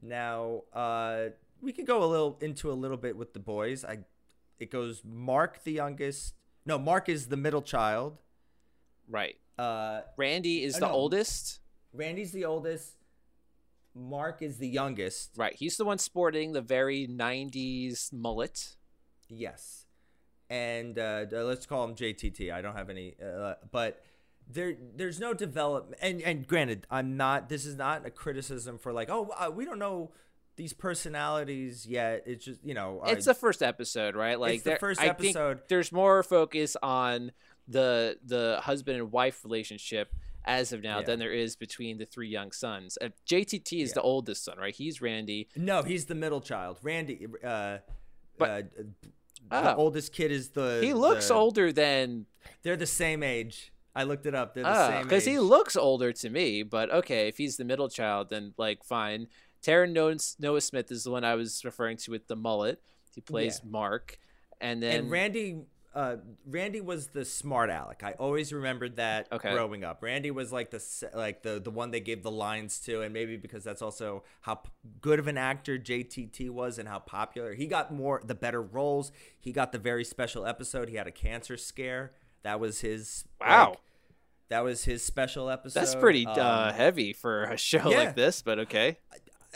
Now, 0.00 0.62
uh, 0.72 1.26
we 1.60 1.72
could 1.72 1.86
go 1.86 2.02
a 2.02 2.06
little 2.06 2.38
into 2.40 2.70
a 2.70 2.74
little 2.74 2.96
bit 2.96 3.16
with 3.16 3.34
the 3.34 3.38
boys. 3.38 3.84
I, 3.84 3.98
it 4.62 4.70
goes 4.70 5.02
Mark 5.04 5.64
the 5.64 5.72
youngest. 5.72 6.34
No, 6.64 6.78
Mark 6.78 7.08
is 7.08 7.26
the 7.26 7.36
middle 7.36 7.62
child. 7.62 8.18
Right. 9.08 9.36
Uh, 9.58 10.02
Randy 10.16 10.62
is 10.62 10.76
I 10.76 10.80
the 10.80 10.86
know. 10.86 10.92
oldest. 10.92 11.58
Randy's 11.92 12.30
the 12.32 12.44
oldest. 12.44 12.94
Mark 13.94 14.40
is 14.40 14.58
the 14.58 14.68
youngest. 14.68 15.32
Right. 15.36 15.54
He's 15.54 15.76
the 15.76 15.84
one 15.84 15.98
sporting 15.98 16.52
the 16.52 16.62
very 16.62 17.06
90s 17.06 18.12
mullet. 18.12 18.76
Yes, 19.28 19.86
and 20.50 20.98
uh, 20.98 21.24
let's 21.30 21.66
call 21.66 21.84
him 21.84 21.94
JTT. 21.94 22.52
I 22.52 22.60
don't 22.60 22.76
have 22.76 22.90
any, 22.90 23.14
uh, 23.22 23.54
but 23.70 24.04
there 24.46 24.74
there's 24.94 25.18
no 25.18 25.32
development. 25.32 25.98
And 26.02 26.20
and 26.22 26.46
granted, 26.46 26.86
I'm 26.90 27.16
not. 27.16 27.48
This 27.48 27.64
is 27.64 27.76
not 27.76 28.06
a 28.06 28.10
criticism 28.10 28.78
for 28.78 28.92
like, 28.92 29.08
oh, 29.10 29.30
uh, 29.38 29.50
we 29.50 29.64
don't 29.64 29.78
know 29.78 30.12
these 30.56 30.72
personalities 30.72 31.86
yet. 31.86 32.22
It's 32.26 32.44
just 32.44 32.60
you 32.64 32.74
know, 32.74 33.02
It's 33.06 33.26
I- 33.26 33.32
the 33.32 33.38
first 33.38 33.62
episode, 33.62 34.14
right? 34.14 34.38
Like 34.38 34.62
the 34.62 34.76
first 34.76 35.00
I 35.00 35.12
think 35.12 35.36
episode. 35.36 35.60
there's 35.68 35.92
more 35.92 36.22
focus 36.22 36.76
on 36.82 37.32
the 37.68 38.18
the 38.24 38.58
husband 38.62 38.98
and 38.98 39.12
wife 39.12 39.44
relationship 39.44 40.12
as 40.44 40.72
of 40.72 40.82
now 40.82 40.98
Yeah. 40.98 41.04
than 41.06 41.18
there 41.20 41.32
is 41.32 41.54
between 41.54 41.98
the 41.98 42.04
three 42.06 42.28
young 42.28 42.50
sons. 42.50 42.98
Uh, 43.00 43.10
JTT 43.26 43.80
is 43.82 43.90
Yeah. 43.90 43.94
the 43.94 44.02
oldest 44.02 44.44
son, 44.44 44.58
right? 44.58 44.74
He's 44.74 45.00
Randy. 45.00 45.48
no. 45.56 45.82
He's 45.82 46.06
the 46.06 46.16
middle 46.16 46.40
child. 46.40 46.78
Randy, 46.82 47.26
uh, 47.44 47.78
But- 48.38 48.72
uh, 48.78 48.82
Oh. 49.50 49.62
the 49.62 49.76
oldest 49.76 50.12
kid 50.12 50.32
is 50.32 50.50
the. 50.50 50.80
He 50.82 50.92
looks 50.94 51.28
the- 51.28 51.34
older 51.34 51.72
than 51.72 52.26
They're 52.62 52.76
the 52.76 52.86
same 52.86 53.22
age. 53.22 53.72
I 53.94 54.04
looked 54.04 54.24
it 54.26 54.34
up. 54.34 54.54
They're 54.54 54.64
the 54.64 54.70
Ah, 54.70 54.88
same 54.88 55.02
because 55.04 55.24
he 55.26 55.38
looks 55.38 55.76
older 55.76 56.12
to 56.14 56.30
me. 56.30 56.62
But 56.62 56.90
okay, 56.90 57.28
if 57.28 57.36
he's 57.36 57.56
the 57.58 57.64
middle 57.64 57.88
child, 57.88 58.30
then 58.30 58.54
like 58.56 58.82
fine. 58.82 59.28
Taran 59.62 59.92
Noah, 59.92 60.16
Noah 60.38 60.60
Smith 60.60 60.90
is 60.90 61.04
the 61.04 61.10
one 61.10 61.24
I 61.24 61.34
was 61.34 61.64
referring 61.64 61.96
to 61.98 62.10
with 62.10 62.26
the 62.28 62.36
mullet. 62.36 62.80
He 63.14 63.20
plays 63.20 63.60
Yeah. 63.64 63.70
Mark, 63.70 64.18
and 64.60 64.82
then 64.82 65.00
and 65.00 65.10
Randy, 65.10 65.62
uh, 65.94 66.16
Randy 66.46 66.80
was 66.80 67.08
the 67.08 67.24
smart 67.24 67.68
aleck. 67.68 68.02
I 68.02 68.12
always 68.12 68.52
remembered 68.52 68.96
that 68.96 69.28
Okay. 69.30 69.52
growing 69.52 69.84
up. 69.84 70.02
Randy 70.02 70.30
was 70.30 70.50
like 70.50 70.70
the 70.70 70.82
like 71.14 71.42
the 71.42 71.60
the 71.60 71.70
one 71.70 71.90
they 71.90 72.00
gave 72.00 72.22
the 72.22 72.30
lines 72.30 72.80
to, 72.80 73.02
and 73.02 73.12
maybe 73.12 73.36
because 73.36 73.62
that's 73.64 73.82
also 73.82 74.24
how 74.40 74.54
p- 74.56 74.70
good 75.02 75.18
of 75.18 75.28
an 75.28 75.36
actor 75.36 75.78
JTT 75.78 76.48
was 76.50 76.78
and 76.78 76.88
how 76.88 76.98
popular 77.00 77.52
he 77.54 77.66
got 77.66 77.92
more 77.92 78.22
the 78.24 78.34
better 78.34 78.62
roles. 78.62 79.12
He 79.38 79.52
got 79.52 79.72
the 79.72 79.78
very 79.78 80.04
special 80.04 80.46
episode. 80.46 80.88
He 80.88 80.96
had 80.96 81.06
a 81.06 81.12
cancer 81.12 81.56
scare. 81.58 82.12
That 82.42 82.58
was 82.58 82.80
his 82.80 83.24
Wow. 83.40 83.70
like, 83.70 83.78
that 84.48 84.64
was 84.64 84.84
his 84.84 85.02
special 85.04 85.48
episode. 85.50 85.78
that's 85.80 85.94
pretty 85.94 86.26
uh, 86.26 86.68
Um, 86.68 86.74
heavy 86.74 87.12
for 87.12 87.44
a 87.44 87.56
show 87.58 87.90
yeah. 87.90 87.98
like 87.98 88.16
this. 88.16 88.40
But 88.42 88.58
okay, 88.60 88.98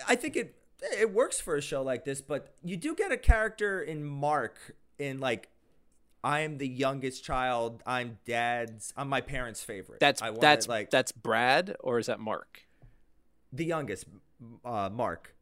I 0.09 0.15
think 0.15 0.37
it 0.37 0.55
it 0.99 1.13
works 1.13 1.41
for 1.41 1.57
a 1.57 1.63
show 1.63 1.83
like 1.83 2.05
this, 2.05 2.21
but 2.21 2.55
you 2.63 2.77
do 2.77 2.95
get 2.95 3.13
a 3.13 3.17
character 3.17 3.81
in 3.83 4.05
Mark 4.05 4.77
in 4.99 5.19
like 5.19 5.49
I'm 6.23 6.59
the 6.59 6.69
youngest 6.69 7.25
child. 7.25 7.83
I'm 7.87 8.19
dad's. 8.27 8.93
I'm 8.97 9.09
my 9.09 9.21
parents' 9.21 9.63
favorite. 9.63 10.01
that's 10.01 10.21
I 10.23 10.31
that's 10.31 10.69
like 10.69 10.91
that's 10.91 11.13
Brad 11.13 11.77
or 11.81 11.99
is 11.99 12.07
that 12.07 12.21
Mark? 12.21 12.67
the 13.53 13.65
youngest. 13.65 14.07
Uh, 14.65 14.91
Mark. 14.93 15.35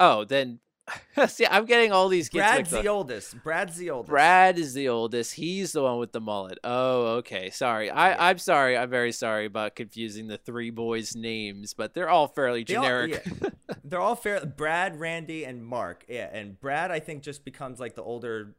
Oh, 0.00 0.24
then 0.24 0.58
see, 1.28 1.46
I'm 1.46 1.64
getting 1.64 1.92
all 1.92 2.08
these 2.08 2.28
kids 2.28 2.42
Brad's 2.44 2.70
the 2.70 2.88
oldest. 2.88 3.42
Brad's 3.42 3.76
the 3.76 3.90
oldest. 3.90 4.10
Brad 4.10 4.58
is 4.58 4.74
the 4.74 4.88
oldest. 4.88 5.34
He's 5.34 5.72
the 5.72 5.82
one 5.82 5.98
with 5.98 6.12
the 6.12 6.20
mullet. 6.20 6.58
Oh, 6.64 7.16
okay. 7.18 7.50
Sorry. 7.50 7.90
I, 7.90 8.30
I'm 8.30 8.38
sorry. 8.38 8.76
I'm 8.76 8.90
very 8.90 9.12
sorry 9.12 9.46
about 9.46 9.76
confusing 9.76 10.26
the 10.26 10.38
three 10.38 10.70
boys' 10.70 11.14
names, 11.14 11.72
but 11.74 11.94
they're 11.94 12.08
all 12.10 12.26
fairly 12.28 12.64
They 12.64 12.74
all- 12.76 12.82
generic. 12.82 13.22
yeah. 13.42 13.48
They're 13.84 14.00
all 14.00 14.16
fair. 14.16 14.44
Brad, 14.46 14.98
Randy, 14.98 15.44
and 15.44 15.64
Mark. 15.64 16.04
Yeah, 16.08 16.28
and 16.32 16.58
Brad 16.58 16.90
I 16.90 16.98
think 16.98 17.22
just 17.22 17.44
becomes 17.44 17.78
like 17.78 17.94
the 17.94 18.02
older, 18.02 18.54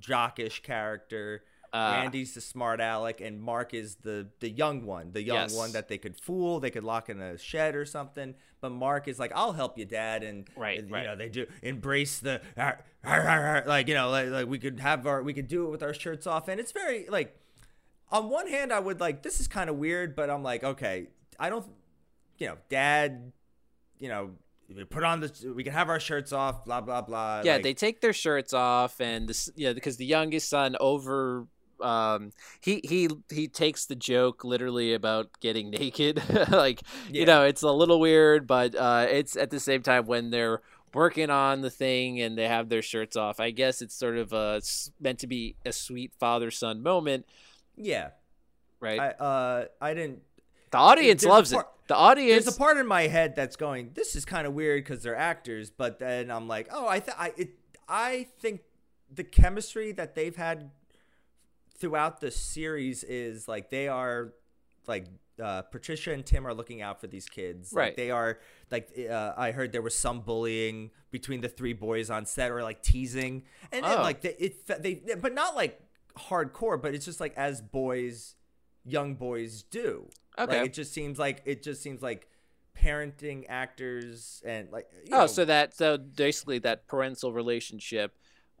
jockish 0.00 0.62
character. 0.62 1.42
Uh, 1.74 1.98
Randy's 2.02 2.34
the 2.34 2.40
smart 2.40 2.80
aleck, 2.80 3.20
and 3.20 3.42
Mark 3.42 3.74
is 3.74 3.96
the 3.96 4.28
the 4.38 4.48
young 4.48 4.86
one, 4.86 5.10
the 5.12 5.22
young 5.22 5.36
Yes. 5.48 5.56
one 5.56 5.72
that 5.72 5.88
they 5.88 5.98
could 5.98 6.16
fool, 6.20 6.60
they 6.60 6.70
could 6.70 6.84
lock 6.84 7.08
in 7.10 7.20
a 7.20 7.36
shed 7.36 7.74
or 7.74 7.84
something. 7.84 8.34
But 8.60 8.70
Mark 8.70 9.08
is 9.08 9.18
like, 9.18 9.32
"I'll 9.34 9.52
help 9.54 9.76
you, 9.76 9.84
Dad," 9.84 10.22
and 10.22 10.48
Right, 10.56 10.78
and, 10.78 10.90
right. 10.90 11.00
you 11.02 11.06
know 11.08 11.16
they 11.16 11.28
do 11.28 11.46
embrace 11.62 12.20
the 12.20 12.40
"Arr, 12.56 12.84
arr, 13.04 13.20
arr, 13.22 13.46
arr," 13.56 13.64
like 13.66 13.88
you 13.88 13.94
know 13.94 14.08
like, 14.10 14.28
like 14.28 14.46
we 14.46 14.58
could 14.60 14.78
have 14.78 15.04
our 15.06 15.20
we 15.22 15.34
could 15.34 15.48
do 15.48 15.66
it 15.66 15.70
with 15.70 15.82
our 15.82 15.92
shirts 15.92 16.26
off, 16.28 16.46
and 16.46 16.60
it's 16.60 16.70
very 16.72 17.08
like 17.08 17.36
on 18.10 18.30
one 18.30 18.46
hand 18.46 18.72
I 18.72 18.78
would 18.78 19.00
like 19.00 19.22
this 19.24 19.40
is 19.40 19.48
kind 19.48 19.68
of 19.68 19.74
weird, 19.76 20.14
but 20.14 20.30
I'm 20.30 20.44
like 20.44 20.62
okay, 20.62 21.08
I 21.40 21.50
don't, 21.50 21.66
you 22.38 22.46
know, 22.46 22.56
Dad, 22.68 23.32
you 23.98 24.08
know. 24.08 24.30
we 24.72 24.84
Put 24.84 25.02
on 25.02 25.20
the. 25.20 25.52
We 25.54 25.64
can 25.64 25.72
have 25.72 25.88
our 25.88 26.00
shirts 26.00 26.32
off. 26.32 26.64
Blah 26.64 26.80
blah 26.82 27.02
blah. 27.02 27.42
yeah, 27.44 27.54
like- 27.54 27.62
they 27.64 27.74
take 27.74 28.00
their 28.00 28.12
shirts 28.14 28.52
off, 28.54 29.00
and 29.00 29.28
this, 29.28 29.50
yeah, 29.56 29.72
because 29.72 29.96
the 29.96 30.06
youngest 30.06 30.48
son 30.48 30.76
over. 30.78 31.48
Um, 31.80 32.32
he 32.60 32.80
he 32.84 33.08
he 33.32 33.48
takes 33.48 33.86
the 33.86 33.94
joke 33.94 34.44
literally 34.44 34.94
about 34.94 35.28
getting 35.40 35.70
naked. 35.70 36.22
like 36.50 36.82
you 37.10 37.26
know, 37.26 37.44
it's 37.44 37.62
a 37.62 37.70
little 37.72 38.00
weird, 38.00 38.46
but 38.46 38.74
uh, 38.74 39.06
it's 39.10 39.36
at 39.36 39.50
the 39.50 39.60
same 39.60 39.82
time 39.82 40.06
when 40.06 40.30
they're 40.30 40.60
working 40.92 41.28
on 41.30 41.60
the 41.60 41.70
thing 41.70 42.20
and 42.20 42.38
they 42.38 42.46
have 42.46 42.68
their 42.68 42.82
shirts 42.82 43.16
off. 43.16 43.40
I 43.40 43.50
guess 43.50 43.82
it's 43.82 43.94
sort 43.96 44.16
of 44.16 44.32
a 44.32 44.60
meant 45.00 45.18
to 45.20 45.26
be 45.26 45.56
a 45.66 45.72
sweet 45.72 46.12
father 46.20 46.50
son 46.52 46.82
moment, 46.82 47.26
Yeah. 47.76 48.10
right? 48.80 49.00
I 49.00 49.08
uh 49.10 49.64
I 49.80 49.94
didn't. 49.94 50.20
the 50.70 50.78
audience 50.78 51.22
there's 51.22 51.30
loves 51.30 51.52
part- 51.52 51.66
it. 51.66 51.70
The 51.88 51.96
audience. 51.96 52.44
There's 52.44 52.56
a 52.56 52.58
part 52.58 52.78
in 52.78 52.86
my 52.86 53.08
head 53.08 53.36
that's 53.36 53.56
going, 53.56 53.90
"This 53.92 54.16
is 54.16 54.24
kind 54.24 54.46
of 54.46 54.54
weird 54.54 54.84
because 54.84 55.02
they're 55.02 55.16
actors," 55.16 55.68
but 55.68 55.98
then 55.98 56.30
I'm 56.30 56.48
like, 56.48 56.68
"Oh, 56.72 56.88
I 56.88 57.00
th- 57.00 57.16
I 57.18 57.32
it 57.36 57.50
I 57.86 58.26
think 58.40 58.62
the 59.12 59.22
chemistry 59.24 59.92
that 59.92 60.14
they've 60.14 60.34
had 60.34 60.70
throughout 61.78 62.20
the 62.20 62.30
series 62.30 63.04
is 63.04 63.48
like 63.48 63.70
they 63.70 63.88
are 63.88 64.32
like 64.86 65.06
uh, 65.42 65.62
Patricia 65.62 66.12
and 66.12 66.24
Tim 66.24 66.46
are 66.46 66.54
looking 66.54 66.80
out 66.82 67.00
for 67.00 67.06
these 67.08 67.28
kids. 67.28 67.72
Like, 67.72 67.80
Right. 67.80 67.96
they 67.96 68.10
are 68.10 68.38
like 68.70 68.90
uh, 69.10 69.32
I 69.36 69.50
heard 69.50 69.72
there 69.72 69.82
was 69.82 69.96
some 69.96 70.20
bullying 70.20 70.90
between 71.10 71.40
the 71.40 71.48
three 71.48 71.72
boys 71.72 72.10
on 72.10 72.26
set 72.26 72.50
or 72.52 72.62
like 72.62 72.82
teasing, 72.82 73.42
and 73.72 73.84
then 73.84 73.98
Oh. 73.98 74.02
like 74.02 74.20
they, 74.20 74.34
it 74.38 74.66
they 74.82 75.02
but 75.20 75.34
not 75.34 75.54
like 75.56 75.80
hardcore, 76.16 76.80
but 76.80 76.94
it's 76.94 77.04
just 77.04 77.18
like 77.20 77.34
as 77.36 77.60
boys, 77.60 78.36
young 78.84 79.14
boys 79.16 79.62
do. 79.64 80.08
Okay. 80.38 80.58
Like 80.58 80.66
it 80.66 80.72
just 80.72 80.92
seems 80.92 81.18
like 81.18 81.42
it 81.44 81.62
just 81.62 81.82
seems 81.82 82.02
like 82.02 82.28
parenting 82.76 83.44
actors 83.48 84.42
and 84.44 84.70
like 84.70 84.86
oh, 85.12 85.18
know, 85.20 85.26
so 85.26 85.44
that 85.44 85.74
so 85.76 85.96
basically 85.96 86.58
that 86.60 86.86
parental 86.86 87.32
relationship 87.32 88.16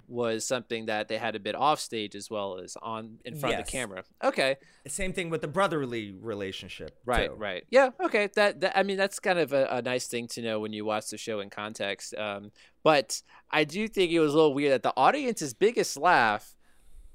was 0.08 0.46
something 0.46 0.86
that 0.86 1.08
they 1.08 1.18
had 1.18 1.34
a 1.34 1.40
bit 1.40 1.54
off 1.54 1.80
stage 1.80 2.14
as 2.14 2.30
well 2.30 2.58
as 2.58 2.76
on 2.82 3.18
in 3.24 3.36
front 3.36 3.58
of 3.58 3.64
the 3.64 3.70
camera. 3.70 4.04
Okay. 4.22 4.56
same 4.86 5.12
thing 5.12 5.30
with 5.30 5.40
the 5.40 5.48
brotherly 5.48 6.12
relationship. 6.12 6.98
Right, 7.04 7.30
too. 7.30 7.36
right. 7.36 7.64
Yeah, 7.70 7.90
okay. 8.00 8.28
That, 8.34 8.60
that 8.60 8.76
I 8.78 8.82
mean 8.82 8.96
that's 8.96 9.18
kind 9.20 9.38
of 9.38 9.52
a, 9.52 9.66
a 9.70 9.82
nice 9.82 10.06
thing 10.06 10.28
to 10.28 10.42
know 10.42 10.60
when 10.60 10.72
you 10.72 10.84
watch 10.84 11.10
the 11.10 11.18
show 11.18 11.40
in 11.40 11.50
context. 11.50 12.14
Um, 12.16 12.50
but 12.82 13.22
I 13.50 13.64
do 13.64 13.88
think 13.88 14.12
it 14.12 14.20
was 14.20 14.32
a 14.32 14.36
little 14.36 14.54
weird 14.54 14.72
that 14.72 14.82
the 14.82 14.94
audience's 14.96 15.54
biggest 15.54 15.96
laugh 15.96 16.56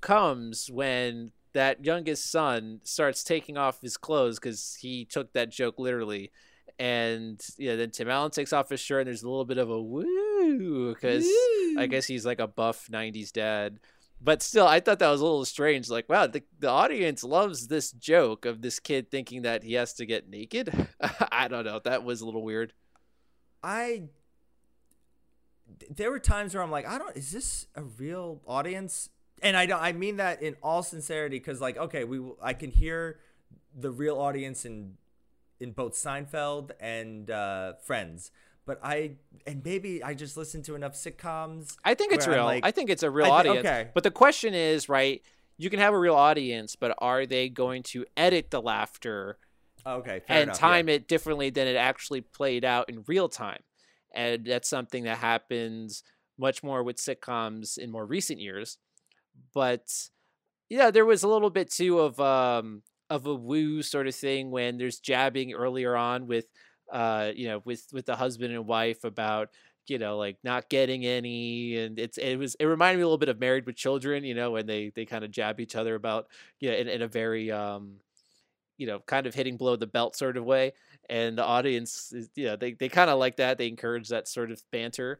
comes 0.01 0.69
when 0.71 1.31
that 1.53 1.83
youngest 1.83 2.31
son 2.31 2.79
starts 2.83 3.23
taking 3.23 3.57
off 3.57 3.81
his 3.81 3.97
clothes 3.97 4.39
because 4.39 4.77
he 4.79 5.05
took 5.05 5.33
that 5.33 5.49
joke 5.49 5.75
literally. 5.77 6.31
And 6.77 7.41
yeah, 7.57 7.75
then 7.75 7.91
Tim 7.91 8.09
Allen 8.09 8.31
takes 8.31 8.53
off 8.53 8.69
his 8.69 8.79
shirt, 8.79 9.01
and 9.01 9.07
there's 9.07 9.23
a 9.23 9.29
little 9.29 9.43
bit 9.43 9.57
of 9.57 9.69
a 9.69 9.81
woo 9.81 10.28
because 10.93 11.27
I 11.77 11.87
guess 11.87 12.05
he's 12.05 12.25
like 12.25 12.39
a 12.39 12.47
buff 12.47 12.87
'90s 12.91 13.31
dad. 13.31 13.79
But 14.21 14.41
still, 14.41 14.67
I 14.67 14.81
thought 14.81 14.99
that 14.99 15.09
was 15.09 15.21
a 15.21 15.23
little 15.23 15.45
strange. 15.45 15.89
Like, 15.89 16.09
wow, 16.09 16.27
the, 16.27 16.43
the 16.59 16.67
audience 16.67 17.23
loves 17.23 17.67
this 17.67 17.91
joke 17.91 18.45
of 18.45 18.61
this 18.61 18.77
kid 18.77 19.09
thinking 19.09 19.43
that 19.43 19.63
he 19.63 19.73
has 19.73 19.93
to 19.93 20.05
get 20.05 20.29
naked. 20.29 20.87
I 21.31 21.47
don't 21.47 21.63
know. 21.63 21.79
That 21.81 22.03
was 22.03 22.19
a 22.19 22.25
little 22.25 22.43
weird. 22.43 22.73
I 23.63 24.03
there 25.89 26.11
were 26.11 26.19
times 26.19 26.53
where 26.53 26.63
I'm 26.63 26.71
like, 26.71 26.87
I 26.87 26.97
don't. 26.97 27.15
Is 27.15 27.31
this 27.31 27.67
a 27.75 27.83
real 27.83 28.41
audience? 28.47 29.09
And 29.41 29.55
I 29.55 29.65
don't. 29.65 29.81
I 29.81 29.93
mean 29.93 30.17
that 30.17 30.41
in 30.41 30.55
all 30.61 30.83
sincerity, 30.83 31.37
because 31.37 31.61
like, 31.61 31.77
okay, 31.77 32.03
we. 32.03 32.21
I 32.41 32.53
can 32.53 32.71
hear 32.71 33.19
the 33.75 33.91
real 33.91 34.19
audience 34.19 34.65
in 34.65 34.97
in 35.59 35.71
both 35.71 35.93
Seinfeld 35.93 36.71
and 36.79 37.29
uh, 37.29 37.73
Friends, 37.85 38.31
but 38.69 38.79
I 38.83 39.13
and 39.47 39.63
maybe 39.65 40.03
I 40.03 40.13
just 40.13 40.37
listen 40.37 40.61
to 40.63 40.75
enough 40.75 40.93
sitcoms. 40.93 41.75
I 41.83 41.95
think 41.95 42.13
it's 42.13 42.27
real. 42.27 42.45
like- 42.45 42.63
I 42.63 42.69
think 42.69 42.91
it's 42.91 43.01
a 43.01 43.09
real 43.09 43.25
I 43.31 43.41
thi- 43.41 43.49
audience. 43.49 43.67
okay. 43.67 43.89
But 43.95 44.03
the 44.03 44.11
question 44.11 44.53
is, 44.53 44.87
right? 44.87 45.23
You 45.57 45.71
can 45.71 45.79
have 45.79 45.93
a 45.95 45.99
real 45.99 46.13
audience, 46.15 46.75
but 46.75 46.93
are 46.99 47.25
they 47.25 47.49
going 47.49 47.81
to 47.83 48.05
edit 48.15 48.51
the 48.51 48.61
laughter 48.61 49.39
Okay, 49.87 50.19
fair 50.27 50.37
and 50.37 50.43
enough, 50.43 50.59
time 50.59 50.87
yeah. 50.87 50.95
it 50.95 51.07
differently 51.07 51.49
than 51.49 51.67
it 51.67 51.75
actually 51.75 52.21
played 52.21 52.63
out 52.63 52.89
in 52.89 53.03
real 53.07 53.27
time? 53.27 53.63
And 54.13 54.45
that's 54.45 54.69
something 54.69 55.03
that 55.05 55.17
happens 55.17 56.03
much 56.37 56.61
more 56.63 56.83
with 56.83 56.97
sitcoms 56.97 57.77
in 57.77 57.89
more 57.91 58.05
recent 58.05 58.39
years. 58.39 58.77
But 59.53 59.87
yeah, 60.69 60.91
there 60.91 61.05
was 61.05 61.23
a 61.23 61.27
little 61.27 61.49
bit 61.49 61.71
too 61.71 61.99
of 61.99 62.19
um 62.19 62.83
of 63.09 63.25
a 63.25 63.33
woo 63.33 63.81
sort 63.81 64.05
of 64.07 64.13
thing 64.15 64.51
when 64.51 64.77
there's 64.77 64.99
jabbing 64.99 65.53
earlier 65.53 65.95
on 65.95 66.27
with 66.27 66.45
uh 66.91 67.31
you 67.35 67.47
know 67.47 67.61
with 67.65 67.85
with 67.93 68.05
the 68.05 68.15
husband 68.15 68.53
and 68.53 68.65
wife 68.67 69.03
about 69.03 69.49
you 69.87 69.97
know 69.97 70.17
like 70.17 70.37
not 70.43 70.69
getting 70.69 71.05
any 71.05 71.77
and 71.77 71.99
it's 71.99 72.17
it 72.17 72.35
was 72.37 72.55
it 72.59 72.65
reminded 72.65 72.97
me 72.97 73.03
a 73.03 73.05
little 73.05 73.17
bit 73.17 73.29
of 73.29 73.39
married 73.39 73.65
with 73.65 73.75
children 73.75 74.23
you 74.23 74.33
know 74.35 74.51
when 74.51 74.65
they 74.65 74.89
they 74.95 75.05
kind 75.05 75.23
of 75.23 75.31
jab 75.31 75.59
each 75.59 75.75
other 75.75 75.95
about 75.95 76.27
you 76.59 76.69
know 76.69 76.75
in, 76.77 76.87
in 76.87 77.01
a 77.01 77.07
very 77.07 77.51
um 77.51 77.95
you 78.77 78.87
know 78.87 78.99
kind 78.99 79.27
of 79.27 79.35
hitting 79.35 79.57
below 79.57 79.75
the 79.75 79.87
belt 79.87 80.15
sort 80.15 80.37
of 80.37 80.45
way 80.45 80.73
and 81.09 81.37
the 81.37 81.43
audience 81.43 82.11
is 82.13 82.29
you 82.35 82.45
know 82.45 82.55
they, 82.55 82.73
they 82.73 82.89
kind 82.89 83.09
of 83.09 83.19
like 83.19 83.37
that 83.37 83.57
they 83.57 83.67
encourage 83.67 84.09
that 84.09 84.27
sort 84.27 84.51
of 84.51 84.61
banter 84.71 85.19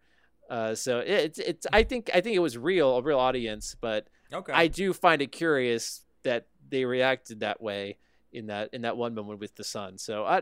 uh 0.49 0.74
so 0.74 0.99
it- 0.99 1.09
it's 1.09 1.39
it's 1.39 1.67
i 1.74 1.84
think 1.84 2.09
i 2.13 2.22
think 2.22 2.36
it 2.36 2.39
was 2.39 2.57
real 2.57 2.97
a 2.97 3.01
real 3.01 3.20
audience 3.20 3.76
but 3.82 4.07
Okay. 4.34 4.53
i 4.53 4.67
do 4.67 4.93
find 4.93 5.22
it 5.22 5.32
curious 5.32 6.05
that 6.24 6.47
they 6.70 6.86
reacted 6.86 7.41
that 7.41 7.61
way 7.61 7.97
in 8.32 8.47
that 8.47 8.70
in 8.74 8.84
that 8.84 8.95
one 8.95 9.13
moment 9.13 9.39
with 9.39 9.55
the 9.55 9.63
son 9.63 9.97
so 9.97 10.24
i 10.26 10.41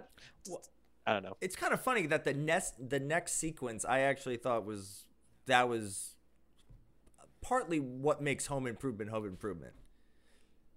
i 1.07 1.13
don't 1.13 1.23
know 1.23 1.35
it's 1.41 1.55
kind 1.55 1.73
of 1.73 1.81
funny 1.81 2.05
that 2.05 2.23
the 2.23 2.33
next 2.33 2.75
the 2.89 2.99
next 2.99 3.33
sequence 3.33 3.85
I 3.85 4.01
actually 4.01 4.37
thought 4.37 4.65
was 4.65 5.05
that 5.47 5.67
was 5.67 6.15
partly 7.41 7.79
what 7.79 8.21
makes 8.21 8.47
Home 8.47 8.67
Improvement 8.67 9.09
Home 9.09 9.25
Improvement. 9.25 9.73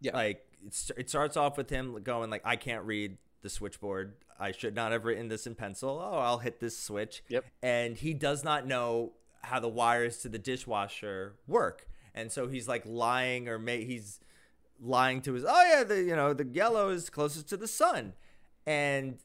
Yeah. 0.01 0.17
Like 0.17 0.47
it, 0.67 0.91
it 0.97 1.11
starts 1.11 1.37
off 1.37 1.57
with 1.57 1.71
him 1.71 2.01
going 2.03 2.31
like 2.31 2.43
I 2.45 2.57
can't 2.57 2.85
read 2.85 3.19
the 3.43 3.49
switchboard. 3.49 4.15
I 4.39 4.53
should 4.53 4.75
not 4.75 4.93
have 4.93 5.05
written 5.05 5.29
this 5.29 5.47
in 5.47 5.55
pencil. 5.55 6.01
Oh, 6.03 6.19
I'll 6.19 6.39
hit 6.39 6.61
this 6.61 6.79
switch. 6.79 7.23
Yep. 7.29 7.45
And 7.63 7.97
he 7.97 8.15
does 8.15 8.43
not 8.43 8.67
know 8.67 9.13
how 9.43 9.61
the 9.61 9.69
wires 9.69 10.19
to 10.19 10.29
the 10.29 10.39
dishwasher 10.39 11.35
work. 11.47 11.89
And 12.15 12.33
so 12.33 12.49
he's 12.49 12.67
like 12.69 12.85
lying 12.87 13.49
or 13.49 13.59
may 13.59 13.85
he's 13.85 14.21
lying 14.81 15.21
to 15.23 15.35
his 15.35 15.45
oh 15.47 15.63
yeah, 15.69 15.85
the 15.85 16.03
you 16.03 16.17
know, 16.17 16.33
the 16.33 16.47
yellow 16.47 16.89
is 16.89 17.11
closest 17.11 17.49
to 17.49 17.57
the 17.57 17.69
sun. 17.69 18.15
And 18.67 19.19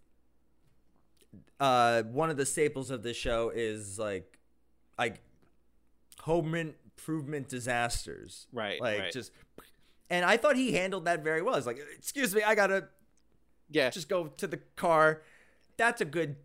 uh, 1.60 2.04
one 2.04 2.30
of 2.30 2.38
the 2.38 2.46
staples 2.46 2.92
of 2.92 3.04
this 3.04 3.18
show 3.18 3.52
is 3.54 3.98
like, 4.00 4.38
like 4.98 5.22
home 6.22 6.56
improvement 6.56 7.50
disasters. 7.50 8.48
Right, 8.52 8.82
Like 8.82 9.00
right. 9.00 9.12
just, 9.14 9.32
and 10.10 10.26
I 10.26 10.38
thought 10.38 10.56
he 10.56 10.74
handled 10.74 11.06
that 11.06 11.24
very 11.24 11.42
well. 11.42 11.56
It's 11.56 11.68
like, 11.68 11.80
excuse 11.98 12.34
me, 12.36 12.44
I 12.44 12.56
gotta 12.56 12.90
yeah 13.70 13.90
just 13.90 14.10
go 14.10 14.28
to 14.28 14.48
the 14.48 14.58
car. 14.76 15.22
That's 15.78 16.02
a 16.02 16.06
good. 16.06 16.36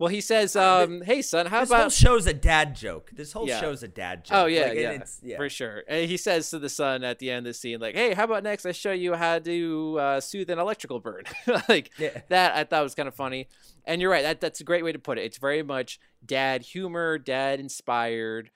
Well 0.00 0.08
he 0.08 0.20
says 0.20 0.56
um 0.56 1.02
hey 1.02 1.22
son 1.22 1.46
how 1.46 1.60
This 1.60 1.68
about 1.68 1.80
whole 1.82 1.90
show's 1.90 2.26
a 2.26 2.34
dad 2.34 2.74
joke. 2.74 3.10
This 3.12 3.32
whole 3.32 3.46
Yeah. 3.46 3.60
show's 3.60 3.84
a 3.84 3.88
dad 3.88 4.24
joke. 4.24 4.36
Oh 4.36 4.46
yeah, 4.46 4.62
Like, 4.62 4.74
yeah, 4.78 4.90
it's- 4.92 5.20
yeah. 5.22 5.36
for 5.36 5.48
sure. 5.48 5.84
And 5.86 6.10
he 6.10 6.16
says 6.16 6.50
to 6.50 6.58
the 6.58 6.68
son 6.68 7.04
at 7.04 7.18
the 7.20 7.30
end 7.30 7.46
of 7.46 7.50
the 7.50 7.54
scene, 7.54 7.78
like, 7.78 7.94
"Hey, 7.94 8.14
how 8.14 8.24
about 8.24 8.42
next? 8.42 8.66
I 8.66 8.72
show 8.72 8.90
you 8.92 9.14
how 9.14 9.38
to 9.38 9.96
uh, 10.00 10.20
soothe 10.20 10.50
an 10.50 10.58
electrical 10.58 10.98
burn." 10.98 11.22
like 11.68 11.92
Yeah. 11.98 12.22
that, 12.30 12.56
I 12.56 12.64
thought 12.64 12.82
was 12.82 12.96
kind 12.96 13.06
of 13.08 13.14
funny. 13.14 13.46
And 13.84 14.00
you're 14.00 14.10
right. 14.10 14.22
That 14.22 14.40
that's 14.40 14.60
a 14.60 14.64
great 14.64 14.82
way 14.84 14.90
to 14.92 14.98
put 14.98 15.18
it. 15.18 15.22
It's 15.24 15.38
very 15.38 15.62
much 15.62 16.00
dad 16.24 16.62
humor, 16.62 17.16
dad 17.18 17.60
inspired. 17.60 18.50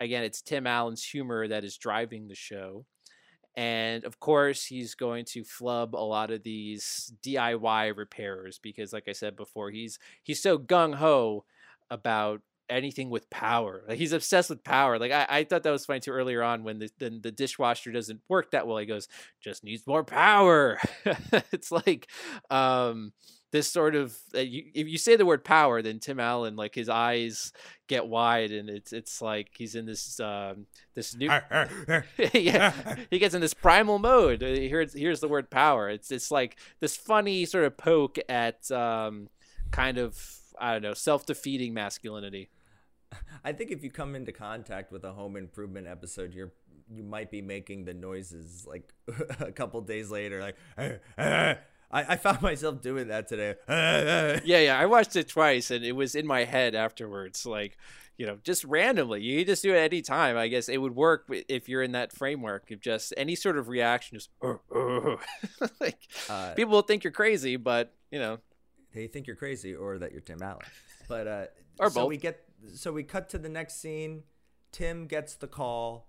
Again, 0.00 0.24
it's 0.24 0.42
Tim 0.42 0.66
Allen's 0.66 1.04
humor 1.04 1.46
that 1.48 1.62
is 1.64 1.76
driving 1.76 2.28
the 2.28 2.34
show. 2.34 2.86
And 3.56 4.04
of 4.04 4.20
course, 4.20 4.64
he's 4.66 4.94
going 4.94 5.24
to 5.26 5.44
flub 5.44 5.94
a 5.94 5.98
lot 6.04 6.30
of 6.30 6.42
these 6.42 7.12
DIY 7.22 7.96
repairs 7.96 8.58
because, 8.62 8.92
like 8.92 9.08
I 9.08 9.12
said 9.12 9.34
before, 9.36 9.70
he's 9.70 9.98
he's 10.22 10.42
so 10.42 10.58
gung 10.58 10.94
ho 10.96 11.44
about 11.90 12.42
anything 12.68 13.10
with 13.10 13.30
power. 13.30 13.82
Like 13.88 13.98
he's 13.98 14.12
obsessed 14.12 14.50
with 14.50 14.64
power. 14.64 14.98
Like 14.98 15.12
I, 15.12 15.26
I 15.28 15.44
thought 15.44 15.62
that 15.62 15.70
was 15.70 15.86
funny 15.86 16.00
too 16.00 16.10
earlier 16.10 16.42
on 16.42 16.64
when 16.64 16.78
the, 16.78 16.90
the 16.98 17.18
the 17.22 17.32
dishwasher 17.32 17.92
doesn't 17.92 18.20
work 18.28 18.50
that 18.50 18.66
well. 18.66 18.78
He 18.78 18.86
goes, 18.86 19.08
just 19.40 19.64
needs 19.64 19.86
more 19.86 20.04
power. 20.04 20.78
it's 21.52 21.70
like 21.72 22.08
um 22.50 23.12
this 23.52 23.70
sort 23.70 23.94
of 23.94 24.16
uh, 24.34 24.40
you, 24.40 24.64
if 24.74 24.88
you 24.88 24.98
say 24.98 25.16
the 25.16 25.26
word 25.26 25.44
power, 25.44 25.80
then 25.82 25.98
Tim 25.98 26.20
Allen 26.20 26.56
like 26.56 26.74
his 26.74 26.88
eyes 26.88 27.52
get 27.86 28.06
wide 28.06 28.50
and 28.50 28.68
it's 28.68 28.92
it's 28.92 29.22
like 29.22 29.50
he's 29.56 29.74
in 29.74 29.86
this 29.86 30.18
um 30.18 30.66
this 30.94 31.14
new 31.14 31.30
yeah 32.34 32.96
he 33.10 33.18
gets 33.18 33.34
in 33.34 33.40
this 33.40 33.54
primal 33.54 33.98
mode. 33.98 34.42
Uh, 34.42 34.46
Here's 34.46 34.92
here's 34.92 35.20
the 35.20 35.28
word 35.28 35.50
power. 35.50 35.88
It's 35.88 36.10
it's 36.10 36.30
like 36.30 36.56
this 36.80 36.96
funny 36.96 37.44
sort 37.44 37.64
of 37.64 37.76
poke 37.76 38.18
at 38.28 38.70
um 38.70 39.28
kind 39.70 39.98
of 39.98 40.20
I 40.58 40.72
don't 40.72 40.82
know 40.82 40.94
self 40.94 41.26
defeating 41.26 41.74
masculinity. 41.74 42.50
I 43.44 43.52
think 43.52 43.70
if 43.70 43.84
you 43.84 43.90
come 43.90 44.16
into 44.16 44.32
contact 44.32 44.90
with 44.90 45.04
a 45.04 45.12
home 45.12 45.36
improvement 45.36 45.86
episode, 45.86 46.34
you're 46.34 46.52
you 46.90 47.02
might 47.02 47.30
be 47.30 47.42
making 47.42 47.84
the 47.84 47.94
noises 47.94 48.66
like 48.66 48.92
a 49.40 49.52
couple 49.52 49.80
days 49.80 50.10
later. 50.10 50.40
Like 50.40 50.56
I, 51.90 52.14
I 52.14 52.16
found 52.16 52.42
myself 52.50 52.80
doing 52.82 53.08
that 53.08 53.28
today. 53.28 53.54
yeah, 53.68 54.40
yeah. 54.60 54.78
I 54.78 54.86
watched 54.86 55.16
it 55.16 55.28
twice, 55.28 55.70
and 55.70 55.84
it 55.84 55.92
was 55.92 56.14
in 56.14 56.26
my 56.26 56.44
head 56.44 56.74
afterwards. 56.74 57.46
Like, 57.46 57.76
you 58.18 58.26
know, 58.26 58.38
just 58.42 58.64
randomly. 58.64 59.22
You 59.22 59.44
just 59.44 59.62
do 59.62 59.74
it 59.74 59.78
any 59.78 60.02
time. 60.02 60.36
I 60.36 60.48
guess 60.48 60.68
it 60.68 60.78
would 60.78 60.96
work 60.96 61.30
if 61.48 61.68
you're 61.68 61.82
in 61.82 61.92
that 61.92 62.12
framework 62.12 62.70
of 62.70 62.80
just 62.80 63.12
any 63.16 63.34
sort 63.34 63.58
of 63.58 63.68
reaction. 63.68 64.18
Just 64.18 64.30
like 65.80 65.98
Uh, 66.28 66.54
people 66.54 66.72
will 66.72 66.82
think 66.82 67.04
you're 67.04 67.12
crazy, 67.12 67.56
but 67.56 67.92
you 68.10 68.18
know, 68.18 68.38
they 68.94 69.06
think 69.06 69.26
you're 69.26 69.36
crazy 69.36 69.74
or 69.74 69.98
that 69.98 70.12
you're 70.12 70.20
Tim 70.22 70.42
Allen. 70.42 70.64
But 71.08 71.26
uh, 71.26 71.44
Or 71.78 71.90
so 71.90 72.00
both. 72.02 72.08
we 72.08 72.16
get 72.16 72.42
so 72.74 72.92
we 72.92 73.02
cut 73.04 73.28
to 73.30 73.38
the 73.38 73.48
next 73.48 73.80
scene. 73.80 74.22
Tim 74.72 75.06
gets 75.06 75.34
the 75.36 75.46
call. 75.46 76.08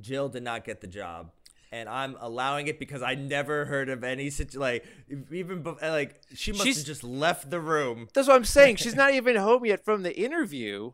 Jill 0.00 0.28
did 0.28 0.44
not 0.44 0.64
get 0.64 0.80
the 0.80 0.86
job, 0.86 1.32
and 1.72 1.88
I'm 1.88 2.16
allowing 2.20 2.66
it 2.68 2.78
because 2.78 3.02
I 3.02 3.14
never 3.14 3.64
heard 3.66 3.88
of 3.88 4.02
any 4.04 4.30
such 4.30 4.54
like 4.54 4.84
even 5.32 5.64
like 5.82 6.20
she 6.34 6.52
must 6.52 6.64
She's- 6.64 6.76
have 6.78 6.86
just 6.86 7.04
left 7.04 7.50
the 7.50 7.60
room. 7.60 8.08
that's 8.14 8.28
what 8.28 8.36
I'm 8.36 8.44
saying. 8.44 8.76
She's 8.76 8.94
not 8.94 9.12
even 9.14 9.36
home 9.36 9.64
yet 9.64 9.84
from 9.84 10.02
the 10.02 10.16
interview. 10.18 10.92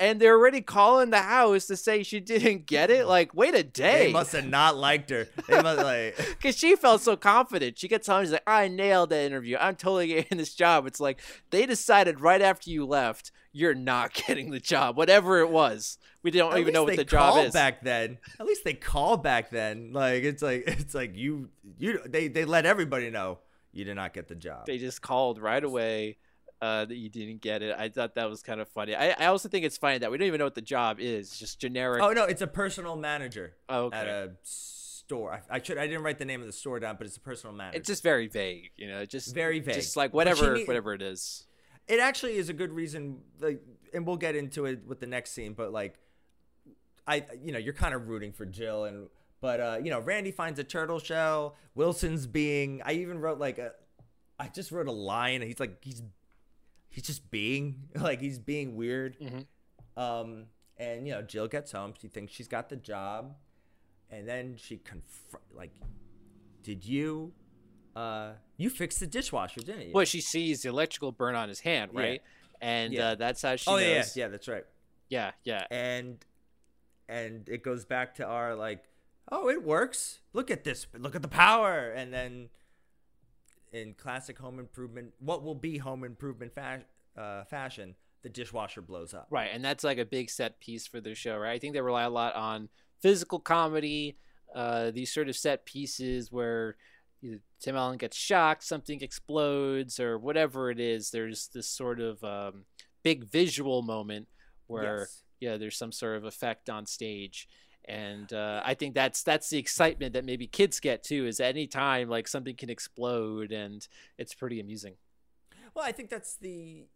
And 0.00 0.18
they're 0.18 0.38
already 0.38 0.62
calling 0.62 1.10
the 1.10 1.18
house 1.20 1.66
to 1.66 1.76
say 1.76 2.02
she 2.02 2.18
didn't 2.18 2.64
get 2.64 2.90
it. 2.90 3.06
Like, 3.06 3.34
wait 3.34 3.54
a 3.54 3.62
day. 3.62 4.06
They 4.06 4.12
must 4.12 4.32
have 4.32 4.46
not 4.46 4.74
liked 4.78 5.10
her. 5.10 5.28
They 5.46 5.60
must 5.60 5.82
like. 5.82 6.16
because 6.30 6.56
she 6.56 6.76
felt 6.76 7.02
so 7.02 7.14
confident. 7.14 7.78
She 7.78 7.88
gets 7.88 8.06
home, 8.06 8.22
she's 8.24 8.32
like, 8.32 8.42
"I 8.46 8.68
nailed 8.68 9.10
that 9.10 9.22
interview. 9.26 9.58
I'm 9.60 9.76
totally 9.76 10.06
getting 10.06 10.38
this 10.38 10.54
job." 10.54 10.86
It's 10.86 10.98
like 10.98 11.20
they 11.50 11.66
decided 11.66 12.20
right 12.20 12.40
after 12.40 12.70
you 12.70 12.86
left, 12.86 13.32
you're 13.52 13.74
not 13.74 14.12
getting 14.26 14.50
the 14.50 14.60
job, 14.60 14.96
whatever 14.96 15.40
it 15.40 15.50
was. 15.50 15.98
We 16.22 16.30
don't 16.30 16.52
At 16.52 16.58
even 16.60 16.72
know 16.72 16.84
what 16.84 16.96
the 16.96 17.04
job 17.04 17.44
is. 17.44 17.52
back 17.52 17.82
then. 17.82 18.18
At 18.40 18.46
least 18.46 18.64
they 18.64 18.74
called 18.74 19.22
back 19.22 19.50
then. 19.50 19.92
Like 19.92 20.22
it's 20.24 20.42
like 20.42 20.64
it's 20.66 20.94
like 20.94 21.16
you 21.16 21.48
you 21.78 22.00
they 22.06 22.28
they 22.28 22.44
let 22.44 22.64
everybody 22.66 23.10
know 23.10 23.38
you 23.72 23.84
did 23.84 23.94
not 23.96 24.12
get 24.14 24.28
the 24.28 24.34
job. 24.34 24.66
They 24.66 24.78
just 24.78 25.02
called 25.02 25.40
right 25.40 25.62
away 25.62 26.18
uh, 26.60 26.84
that 26.84 26.94
you 26.96 27.08
didn't 27.08 27.40
get 27.40 27.62
it. 27.62 27.74
I 27.76 27.88
thought 27.88 28.14
that 28.14 28.30
was 28.30 28.40
kind 28.42 28.60
of 28.60 28.68
funny. 28.68 28.94
I, 28.94 29.10
I 29.18 29.26
also 29.26 29.48
think 29.48 29.64
it's 29.64 29.76
funny 29.78 29.98
that 29.98 30.10
we 30.12 30.18
don't 30.18 30.28
even 30.28 30.38
know 30.38 30.44
what 30.44 30.54
the 30.54 30.60
job 30.62 30.98
is. 31.00 31.28
It's 31.30 31.38
just 31.38 31.58
generic. 31.58 32.02
oh 32.02 32.12
no, 32.12 32.24
it's 32.24 32.42
a 32.42 32.46
personal 32.46 32.94
manager 32.96 33.54
Oh, 33.68 33.84
okay. 33.86 33.96
at 33.98 34.06
a 34.06 34.30
store. 34.44 35.32
I, 35.50 35.56
I 35.56 35.62
should 35.62 35.76
I 35.78 35.86
didn't 35.88 36.04
write 36.04 36.18
the 36.18 36.24
name 36.24 36.40
of 36.40 36.46
the 36.46 36.52
store 36.52 36.78
down, 36.78 36.96
but 36.96 37.06
it's 37.08 37.16
a 37.16 37.20
personal 37.20 37.54
manager. 37.56 37.78
It's 37.78 37.88
just 37.88 38.02
very 38.04 38.28
vague, 38.28 38.70
you 38.76 38.86
know. 38.88 39.04
Just 39.04 39.34
Very 39.34 39.58
vague. 39.58 39.74
Just 39.74 39.96
like 39.96 40.14
whatever, 40.14 40.54
need- 40.54 40.68
whatever 40.68 40.94
it 40.94 41.02
is. 41.02 41.46
It 41.88 42.00
actually 42.00 42.36
is 42.36 42.48
a 42.48 42.52
good 42.52 42.72
reason 42.72 43.18
like 43.40 43.60
and 43.92 44.06
we'll 44.06 44.16
get 44.16 44.34
into 44.36 44.64
it 44.66 44.80
with 44.86 45.00
the 45.00 45.06
next 45.06 45.32
scene 45.32 45.52
but 45.52 45.72
like 45.72 45.98
i 47.06 47.24
you 47.42 47.52
know 47.52 47.58
you're 47.58 47.74
kind 47.74 47.94
of 47.94 48.08
rooting 48.08 48.32
for 48.32 48.46
jill 48.46 48.84
and 48.84 49.08
But 49.40 49.60
uh, 49.60 49.78
you 49.82 49.90
know, 49.90 49.98
Randy 49.98 50.30
finds 50.30 50.60
a 50.60 50.64
turtle 50.64 51.00
shell. 51.00 51.56
Wilson's 51.74 52.28
being. 52.28 52.80
I 52.86 52.92
even 53.02 53.18
wrote 53.18 53.40
like 53.40 53.58
a. 53.58 53.72
I 54.38 54.46
just 54.46 54.70
wrote 54.70 54.86
a 54.86 54.92
line. 54.92 55.42
He's 55.42 55.58
like 55.58 55.82
he's 55.84 56.00
he's 56.88 57.02
just 57.02 57.28
being 57.28 57.88
like 57.96 58.20
he's 58.20 58.38
being 58.38 58.76
weird. 58.76 59.16
Um, 59.96 60.46
and 60.78 61.08
you 61.08 61.12
know, 61.12 61.22
Jill 61.22 61.48
gets 61.48 61.72
home. 61.72 61.92
She 62.00 62.06
thinks 62.06 62.32
she's 62.32 62.46
got 62.46 62.68
the 62.68 62.76
job, 62.76 63.34
and 64.12 64.28
then 64.28 64.54
she 64.56 64.76
confront 64.78 65.44
like, 65.52 65.72
did 66.62 66.84
you, 66.86 67.32
uh, 67.96 68.32
you 68.56 68.70
fixed 68.70 69.00
the 69.00 69.06
dishwasher, 69.06 69.60
didn't 69.60 69.88
you? 69.88 69.92
Well, 69.92 70.04
she 70.04 70.20
sees 70.20 70.62
the 70.62 70.68
electrical 70.70 71.12
burn 71.12 71.34
on 71.34 71.48
his 71.48 71.60
hand, 71.60 71.90
Yeah. 71.94 72.00
right? 72.00 72.22
And 72.60 72.92
Yeah. 72.92 73.08
uh, 73.10 73.14
that's 73.16 73.42
how 73.42 73.56
she 73.56 73.68
oh 73.70 73.76
knows. 73.76 73.82
yeah, 73.82 73.94
yeah, 73.96 74.04
yeah, 74.16 74.28
that's 74.28 74.48
right. 74.48 74.64
yeah, 75.08 75.32
yeah. 75.44 75.66
and 75.70 76.24
and 77.08 77.48
it 77.48 77.62
goes 77.62 77.84
back 77.84 78.14
to 78.14 78.24
our 78.26 78.54
like 78.54 78.84
oh 79.30 79.48
it 79.50 79.62
works 79.62 80.20
look 80.32 80.50
at 80.50 80.62
this 80.64 80.86
look 80.96 81.14
at 81.16 81.22
the 81.22 81.28
power 81.28 81.90
and 81.90 82.12
then 82.14 82.48
in 83.72 83.94
classic 83.94 84.38
home 84.38 84.58
improvement 84.58 85.12
what 85.18 85.42
will 85.42 85.54
be 85.54 85.78
home 85.78 86.04
improvement 86.04 86.52
fa- 86.54 86.84
uh, 87.16 87.44
fashion 87.44 87.94
the 88.22 88.28
dishwasher 88.28 88.80
blows 88.80 89.12
up 89.14 89.26
Right, 89.30 89.50
and 89.52 89.64
that's 89.64 89.82
like 89.82 89.98
a 89.98 90.04
big 90.04 90.30
set 90.30 90.60
piece 90.60 90.86
for 90.86 91.00
the 91.00 91.14
show, 91.14 91.36
right? 91.36 91.52
I 91.54 91.58
think 91.58 91.74
they 91.74 91.80
rely 91.80 92.04
a 92.04 92.10
lot 92.10 92.36
on 92.36 92.68
physical 93.00 93.40
comedy, 93.40 94.16
uh, 94.54 94.92
these 94.92 95.12
sort 95.12 95.28
of 95.28 95.34
set 95.34 95.66
pieces 95.66 96.30
where 96.30 96.76
know, 97.30 97.38
Tim 97.60 97.76
Allen 97.76 97.98
gets 97.98 98.16
shocked, 98.16 98.64
something 98.64 99.00
explodes, 99.00 100.00
or 100.00 100.18
whatever 100.18 100.70
it 100.70 100.80
is. 100.80 101.10
There's 101.10 101.48
this 101.54 101.68
sort 101.68 102.00
of 102.00 102.22
um, 102.24 102.64
big 103.04 103.24
visual 103.30 103.82
moment 103.82 104.26
where 104.66 104.98
Yes. 105.00 105.22
yeah, 105.40 105.56
there's 105.56 105.76
some 105.76 105.92
sort 105.92 106.16
of 106.16 106.24
effect 106.24 106.68
on 106.68 106.86
stage. 106.86 107.46
And 107.86 108.32
uh, 108.32 108.62
I 108.64 108.74
think 108.74 108.94
that's 108.94 109.22
that's 109.22 109.48
the 109.50 109.58
excitement 109.58 110.12
that 110.14 110.24
maybe 110.24 110.46
kids 110.46 110.80
get 110.80 111.02
too. 111.02 111.26
Is 111.26 111.40
any 111.40 111.66
time 111.66 112.08
like 112.08 112.26
something 112.28 112.56
can 112.56 112.70
explode, 112.70 113.52
and 113.52 113.86
it's 114.18 114.34
pretty 114.34 114.60
amusing. 114.60 114.94
well 115.74 115.84
i 115.84 115.92
think 115.92 116.10
that's 116.10 116.36
the 116.36 116.86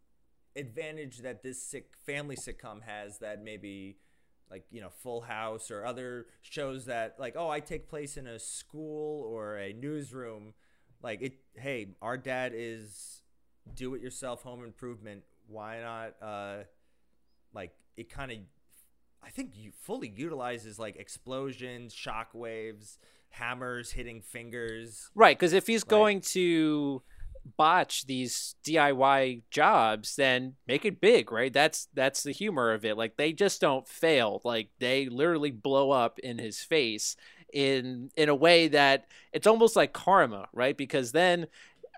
advantage 0.55 1.19
that 1.19 1.43
this 1.43 1.61
sick 1.61 1.89
family 2.05 2.35
sitcom 2.35 2.81
has 2.83 3.19
that 3.19 3.43
maybe 3.43 3.97
like 4.49 4.65
you 4.71 4.81
know 4.81 4.89
full 4.89 5.21
house 5.21 5.69
or 5.71 5.85
other 5.85 6.27
shows 6.41 6.85
that 6.85 7.15
like 7.19 7.35
oh 7.37 7.49
i 7.49 7.59
take 7.59 7.89
place 7.89 8.17
in 8.17 8.27
a 8.27 8.39
school 8.39 9.23
or 9.23 9.57
a 9.57 9.73
newsroom. 9.73 10.53
Like 11.01 11.21
it 11.21 11.33
hey 11.55 11.95
our 12.01 12.17
dad 12.17 12.53
is 12.55 13.21
do 13.75 13.93
it 13.95 14.01
yourself 14.01 14.43
home 14.43 14.63
improvement. 14.63 15.23
Why 15.47 15.79
not 15.81 16.15
uh 16.21 16.63
like 17.53 17.71
it 17.95 18.09
kind 18.09 18.31
of 18.31 18.37
i 19.23 19.29
think 19.29 19.51
you 19.55 19.71
fully 19.71 20.11
utilizes 20.15 20.77
like 20.77 20.95
explosions 20.95 21.93
shock 21.93 22.29
waves 22.33 22.99
hammers 23.29 23.91
hitting 23.91 24.21
fingers. 24.21 25.09
Right, 25.15 25.37
because 25.37 25.53
if 25.53 25.67
he's 25.67 25.83
going 25.83 26.21
to 26.21 27.01
botch 27.55 28.05
these 28.05 28.55
DIY 28.63 29.43
jobs, 29.49 30.15
then 30.15 30.55
make 30.67 30.85
it 30.85 30.99
big, 30.99 31.31
right? 31.31 31.53
That's 31.53 31.87
that's 31.93 32.23
the 32.23 32.31
humor 32.31 32.73
of 32.73 32.83
it. 32.83 32.97
Like 32.97 33.17
they 33.17 33.33
just 33.33 33.61
don't 33.61 33.87
fail. 33.87 34.41
Like 34.43 34.69
they 34.79 35.07
literally 35.07 35.51
blow 35.51 35.91
up 35.91 36.19
in 36.19 36.37
his 36.37 36.59
face 36.61 37.15
in 37.53 38.09
in 38.15 38.29
a 38.29 38.35
way 38.35 38.67
that 38.67 39.07
it's 39.31 39.47
almost 39.47 39.75
like 39.75 39.93
karma, 39.93 40.47
right? 40.53 40.75
Because 40.75 41.11
then 41.11 41.47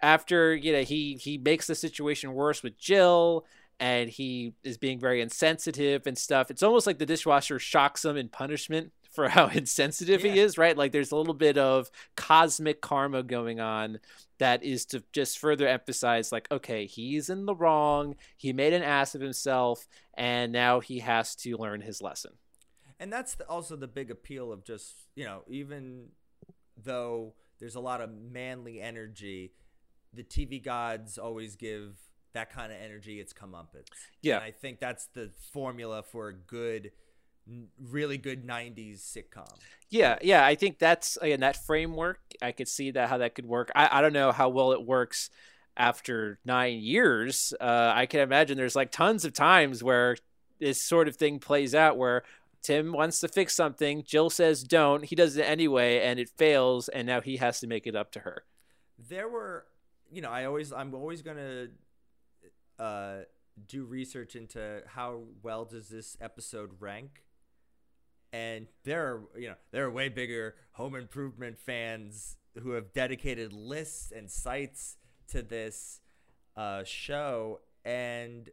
after, 0.01 0.55
you 0.55 0.71
know, 0.71 0.83
he 0.83 1.15
he 1.15 1.37
makes 1.37 1.67
the 1.67 1.75
situation 1.75 2.33
worse 2.33 2.63
with 2.63 2.77
Jill 2.77 3.45
and 3.79 4.09
he 4.09 4.53
is 4.63 4.77
being 4.77 4.99
very 4.99 5.21
insensitive 5.21 6.05
and 6.05 6.17
stuff. 6.17 6.51
It's 6.51 6.63
almost 6.63 6.85
like 6.85 6.99
the 6.99 7.05
dishwasher 7.05 7.59
shocks 7.59 8.03
him 8.03 8.17
in 8.17 8.27
punishment 8.27 8.91
for 9.11 9.29
how 9.29 9.47
insensitive 9.53 10.21
he 10.21 10.39
is, 10.39 10.57
right? 10.57 10.77
Like 10.77 10.91
there's 10.91 11.11
a 11.11 11.15
little 11.15 11.33
bit 11.33 11.57
of 11.57 11.89
cosmic 12.15 12.81
karma 12.81 13.23
going 13.23 13.59
on 13.59 13.99
that 14.37 14.63
is 14.63 14.85
to 14.87 15.03
just 15.11 15.37
further 15.39 15.67
emphasize 15.67 16.31
like 16.31 16.47
okay, 16.51 16.85
he's 16.85 17.29
in 17.29 17.45
the 17.45 17.55
wrong. 17.55 18.15
He 18.37 18.53
made 18.53 18.73
an 18.73 18.83
ass 18.83 19.15
of 19.15 19.21
himself 19.21 19.87
and 20.15 20.51
now 20.51 20.79
he 20.79 20.99
has 20.99 21.35
to 21.37 21.57
learn 21.57 21.81
his 21.81 22.01
lesson. 22.01 22.33
and 22.99 23.11
that's 23.11 23.35
the, 23.35 23.47
also 23.47 23.75
the 23.75 23.87
big 23.87 24.11
appeal 24.11 24.51
of 24.51 24.63
just 24.63 24.93
you 25.15 25.23
know 25.25 25.43
even 25.47 26.07
though 26.81 27.33
there's 27.59 27.75
a 27.75 27.79
lot 27.79 28.01
of 28.01 28.09
manly 28.11 28.79
energy 28.81 29.51
the 30.13 30.23
tv 30.23 30.63
gods 30.63 31.17
always 31.17 31.55
give 31.55 31.95
that 32.33 32.51
kind 32.51 32.71
of 32.71 32.77
energy 32.81 33.19
its 33.19 33.33
comeuppance 33.33 33.87
Yeah. 34.21 34.35
and 34.35 34.43
i 34.43 34.51
think 34.51 34.79
that's 34.79 35.07
the 35.13 35.31
formula 35.53 36.03
for 36.03 36.29
a 36.29 36.33
good 36.33 36.91
really 37.81 38.17
good 38.17 38.45
90s 38.45 39.01
sitcom 39.01 39.59
Yeah, 39.89 40.17
yeah, 40.21 40.45
I 40.45 40.55
think 40.55 40.79
that's 40.79 41.17
again 41.17 41.39
that 41.41 41.57
framework. 41.65 42.19
I 42.41 42.51
could 42.51 42.67
see 42.67 42.91
that 42.91 43.09
how 43.09 43.17
that 43.19 43.33
could 43.35 43.45
work. 43.47 43.71
I, 43.75 43.89
I 43.99 44.01
don't 44.01 44.13
know 44.13 44.31
how 44.31 44.49
well 44.49 44.71
it 44.71 44.85
works 44.85 45.29
after 45.77 46.39
nine 46.45 46.79
years. 46.79 47.53
Uh, 47.59 47.91
I 47.95 48.05
can 48.05 48.19
imagine 48.19 48.57
there's 48.57 48.75
like 48.75 48.91
tons 48.91 49.25
of 49.25 49.33
times 49.33 49.83
where 49.83 50.17
this 50.59 50.83
sort 50.85 51.07
of 51.07 51.15
thing 51.15 51.39
plays 51.39 51.73
out 51.73 51.97
where 51.97 52.23
Tim 52.61 52.91
wants 52.91 53.19
to 53.21 53.27
fix 53.29 53.55
something, 53.55 54.03
Jill 54.05 54.29
says 54.29 54.63
don't, 54.63 55.05
he 55.05 55.15
does 55.15 55.37
it 55.37 55.43
anyway, 55.43 56.01
and 56.01 56.19
it 56.19 56.29
fails, 56.37 56.89
and 56.89 57.07
now 57.07 57.21
he 57.21 57.37
has 57.37 57.59
to 57.61 57.67
make 57.67 57.87
it 57.87 57.95
up 57.95 58.11
to 58.11 58.19
her. 58.19 58.43
there 58.97 59.29
were 59.29 59.65
you 60.11 60.21
know 60.21 60.29
i 60.31 60.45
always 60.45 60.73
i'm 60.73 60.93
always 60.93 61.21
gonna 61.21 61.67
uh 62.79 63.17
do 63.67 63.83
research 63.85 64.35
into 64.35 64.81
how 64.87 65.21
well 65.43 65.65
does 65.65 65.89
this 65.89 66.17
episode 66.21 66.71
rank 66.79 67.23
and 68.33 68.67
there 68.83 69.05
are 69.07 69.21
you 69.37 69.47
know 69.49 69.55
there 69.71 69.85
are 69.85 69.91
way 69.91 70.09
bigger 70.09 70.55
home 70.73 70.95
improvement 70.95 71.57
fans 71.57 72.37
who 72.61 72.71
have 72.71 72.93
dedicated 72.93 73.53
lists 73.53 74.11
and 74.15 74.29
sites 74.29 74.97
to 75.27 75.41
this 75.41 76.01
uh, 76.57 76.83
show 76.83 77.59
and 77.85 78.49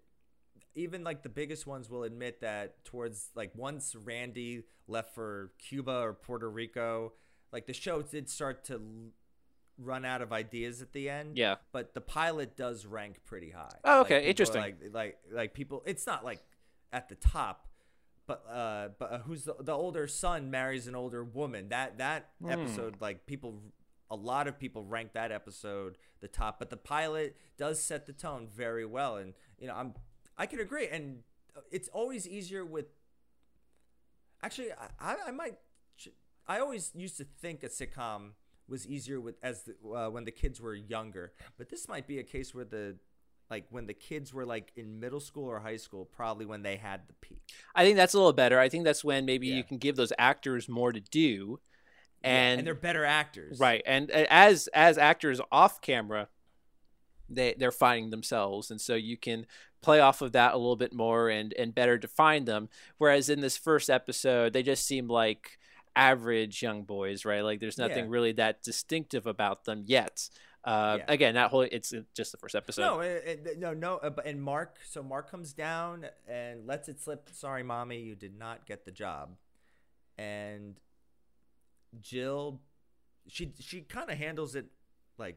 even 0.74 1.02
like 1.02 1.22
the 1.22 1.28
biggest 1.28 1.66
ones 1.66 1.88
will 1.90 2.02
admit 2.04 2.40
that 2.40 2.84
towards 2.84 3.30
like 3.34 3.50
once 3.54 3.94
randy 3.96 4.62
left 4.88 5.14
for 5.14 5.52
cuba 5.58 5.98
or 6.00 6.12
puerto 6.12 6.48
rico 6.50 7.12
like 7.52 7.66
the 7.66 7.72
show 7.72 8.02
did 8.02 8.28
start 8.28 8.64
to 8.64 8.74
l- 8.74 8.80
run 9.78 10.04
out 10.04 10.22
of 10.22 10.32
ideas 10.32 10.80
at 10.80 10.92
the 10.92 11.08
end 11.10 11.36
Yeah. 11.36 11.56
but 11.72 11.92
the 11.94 12.00
pilot 12.00 12.56
does 12.56 12.86
rank 12.86 13.20
pretty 13.24 13.50
high 13.50 13.76
Oh, 13.84 14.00
okay, 14.02 14.18
are 14.18 14.28
interesting. 14.28 14.60
like 14.62 14.76
like 14.92 15.18
like 15.32 15.54
people 15.54 15.82
it's 15.86 16.06
not 16.06 16.24
like 16.24 16.40
at 16.92 17.08
the 17.08 17.14
top 17.16 17.65
but 18.26 18.44
uh 18.50 18.88
but 18.98 19.12
uh, 19.12 19.18
who's 19.20 19.44
the, 19.44 19.54
the 19.60 19.72
older 19.72 20.06
son 20.06 20.50
marries 20.50 20.86
an 20.86 20.94
older 20.94 21.22
woman. 21.24 21.68
That 21.68 21.98
that 21.98 22.30
Hmm. 22.42 22.50
episode 22.50 22.96
like 23.00 23.26
people 23.26 23.62
a 24.10 24.16
lot 24.16 24.46
of 24.46 24.58
people 24.58 24.84
rank 24.84 25.12
that 25.14 25.32
episode 25.32 25.98
the 26.20 26.28
top 26.28 26.58
but 26.58 26.70
the 26.70 26.76
pilot 26.76 27.36
does 27.58 27.82
set 27.82 28.06
the 28.06 28.12
tone 28.12 28.48
very 28.54 28.86
well. 28.86 29.16
And 29.16 29.34
you 29.58 29.66
know 29.68 29.74
i'm 29.74 29.94
i 30.38 30.46
can 30.46 30.60
agree. 30.60 30.88
And 30.88 31.22
it's 31.70 31.88
always 31.88 32.28
easier 32.28 32.64
with 32.64 32.86
actually 34.42 34.72
i 34.72 34.88
i, 35.00 35.16
I 35.28 35.30
might 35.30 35.56
i 36.46 36.58
always 36.58 36.92
used 36.94 37.16
to 37.18 37.24
think 37.24 37.62
a 37.62 37.68
sitcom 37.68 38.30
was 38.68 38.86
easier 38.86 39.20
with 39.20 39.36
as 39.44 39.62
the, 39.62 39.74
uh, 39.88 40.10
when 40.10 40.24
the 40.24 40.32
kids 40.32 40.60
were 40.60 40.74
younger. 40.74 41.32
But 41.56 41.68
this 41.68 41.88
might 41.88 42.08
be 42.08 42.18
a 42.18 42.24
case 42.24 42.52
where 42.52 42.64
the 42.64 42.96
like 43.50 43.66
when 43.70 43.86
the 43.86 43.94
kids 43.94 44.32
were 44.34 44.44
like 44.44 44.72
in 44.76 44.98
middle 45.00 45.20
school 45.20 45.48
or 45.48 45.60
high 45.60 45.76
school 45.76 46.04
probably 46.04 46.46
when 46.46 46.62
they 46.62 46.76
had 46.76 47.02
the 47.08 47.14
peak 47.20 47.38
I 47.74 47.84
think 47.84 47.96
that's 47.96 48.14
a 48.14 48.18
little 48.18 48.32
better. 48.32 48.58
I 48.58 48.68
think 48.68 48.84
that's 48.84 49.04
when 49.04 49.24
maybe 49.24 49.46
Yeah. 49.48 49.56
you 49.56 49.64
can 49.64 49.78
give 49.78 49.96
those 49.96 50.12
actors 50.18 50.68
more 50.68 50.92
to 50.92 51.00
do. 51.00 51.60
Yeah, 52.22 52.30
And, 52.30 52.58
and 52.60 52.66
they're 52.66 52.74
better 52.74 53.04
actors 53.04 53.58
Right, 53.60 53.82
and 53.86 54.10
uh, 54.10 54.26
as 54.30 54.68
as 54.74 54.98
actors 54.98 55.40
off 55.52 55.80
camera, 55.80 56.28
they 57.28 57.54
they're 57.58 57.72
finding 57.72 58.10
themselves, 58.10 58.70
and 58.70 58.80
so 58.80 58.94
you 58.94 59.16
can 59.16 59.46
play 59.82 60.00
off 60.00 60.22
of 60.22 60.32
that 60.32 60.54
a 60.54 60.56
little 60.56 60.76
bit 60.76 60.92
more 60.92 61.28
and 61.28 61.52
and 61.54 61.74
better 61.74 61.98
define 61.98 62.44
them. 62.44 62.68
Whereas 62.98 63.28
in 63.28 63.40
this 63.40 63.56
first 63.56 63.90
episode, 63.90 64.52
they 64.52 64.62
just 64.62 64.84
seem 64.86 65.08
like 65.08 65.58
average 65.94 66.62
young 66.62 66.82
boys, 66.84 67.24
right? 67.24 67.42
Like 67.42 67.60
there's 67.60 67.78
nothing 67.78 68.04
Yeah. 68.06 68.10
really 68.10 68.32
that 68.32 68.62
distinctive 68.62 69.26
about 69.26 69.64
them 69.64 69.84
yet. 69.86 70.28
Uh, 70.66 70.96
Yeah. 70.98 71.04
Again, 71.08 71.34
that 71.34 71.50
whole 71.50 71.60
it's 71.62 71.94
uh, 71.94 72.02
just 72.14 72.32
the 72.32 72.38
first 72.38 72.54
episode. 72.54 72.82
No, 72.82 73.00
it, 73.00 73.42
it- 73.46 73.58
no, 73.58 73.72
no. 73.72 73.96
Uh, 73.98 74.10
and 74.24 74.42
Mark, 74.42 74.78
so 74.84 75.02
Mark 75.02 75.30
comes 75.30 75.52
down 75.52 76.06
and 76.28 76.66
lets 76.66 76.88
it 76.88 77.00
slip. 77.00 77.30
Sorry, 77.32 77.62
mommy, 77.62 78.00
you 78.00 78.14
did 78.16 78.36
not 78.36 78.66
get 78.66 78.84
the 78.84 78.90
job. 78.90 79.36
And 80.18 80.80
Jill, 82.00 82.60
she 83.28 83.52
she 83.60 83.80
kind 83.82 84.10
of 84.10 84.18
handles 84.18 84.54
it 84.54 84.66
like 85.18 85.36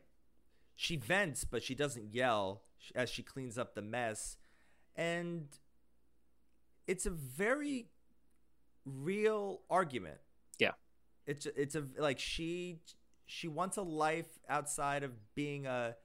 she 0.76 0.96
vents, 0.98 1.44
but 1.44 1.62
she 1.64 1.76
doesn't 1.76 2.14
yell 2.14 2.64
as 2.96 3.10
she 3.10 3.22
cleans 3.24 3.58
up 3.58 3.76
the 3.76 3.82
mess. 3.82 4.38
And 4.96 5.48
it's 6.88 7.06
a 7.06 7.10
very 7.12 7.88
real 8.86 9.62
argument. 9.70 10.18
Yeah. 10.58 10.72
It's 11.28 11.46
it's 11.46 11.76
a 11.76 11.84
like 11.98 12.20
she 12.20 12.80
she 13.32 13.48
wants 13.48 13.78
a 13.78 13.82
life 13.84 14.26
outside 14.50 15.04
of 15.04 15.12
being 15.36 15.68
a 15.68 15.96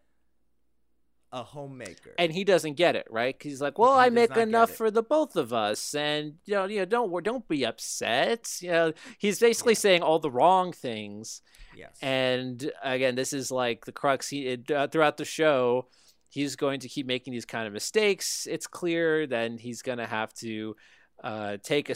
a 1.32 1.42
homemaker. 1.42 2.14
and 2.16 2.30
he 2.32 2.44
doesn't 2.44 2.74
get 2.74 2.94
it 2.94 3.08
right? 3.10 3.36
'Cause 3.36 3.50
he's 3.50 3.60
like 3.60 3.76
well 3.76 3.98
He 3.98 4.06
i 4.06 4.08
make 4.10 4.36
enough 4.36 4.70
for 4.70 4.88
the 4.92 5.02
both 5.02 5.34
of 5.34 5.52
us 5.52 5.92
and 5.94 6.34
you 6.44 6.54
know 6.54 6.66
you 6.66 6.78
know 6.80 6.84
don't 6.84 7.24
don't 7.24 7.48
be 7.48 7.66
upset. 7.66 8.48
You 8.60 8.70
know 8.70 8.92
he's 9.18 9.40
basically 9.40 9.74
saying 9.74 10.02
all 10.02 10.20
the 10.20 10.30
wrong 10.30 10.72
things. 10.72 11.42
Yes. 11.76 11.98
and 12.00 12.70
again 12.84 13.16
this 13.16 13.32
is 13.32 13.50
like 13.50 13.84
the 13.84 13.90
crux. 13.90 14.28
He 14.28 14.56
uh, 14.72 14.86
throughout 14.86 15.16
the 15.16 15.24
show 15.24 15.88
he's 16.28 16.54
going 16.56 16.78
to 16.80 16.88
keep 16.88 17.06
making 17.06 17.32
these 17.32 17.44
kind 17.46 17.66
of 17.66 17.72
mistakes. 17.72 18.46
It's 18.48 18.68
clear 18.68 19.26
then 19.26 19.58
he's 19.58 19.82
going 19.82 19.98
to 19.98 20.06
have 20.06 20.32
to 20.34 20.76
uh, 21.22 21.56
take 21.62 21.90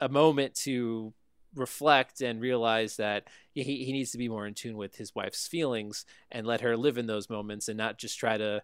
a 0.00 0.08
moment 0.08 0.54
to 0.66 1.12
reflect 1.54 2.20
and 2.20 2.40
realize 2.40 2.96
that 2.96 3.28
he, 3.52 3.62
he 3.62 3.92
needs 3.92 4.12
to 4.12 4.18
be 4.18 4.28
more 4.28 4.46
in 4.46 4.54
tune 4.54 4.76
with 4.76 4.96
his 4.96 5.14
wife's 5.14 5.46
feelings 5.46 6.04
and 6.30 6.46
let 6.46 6.60
her 6.60 6.76
live 6.76 6.96
in 6.96 7.06
those 7.06 7.28
moments 7.28 7.68
and 7.68 7.76
not 7.76 7.98
just 7.98 8.18
try 8.18 8.36
to 8.36 8.62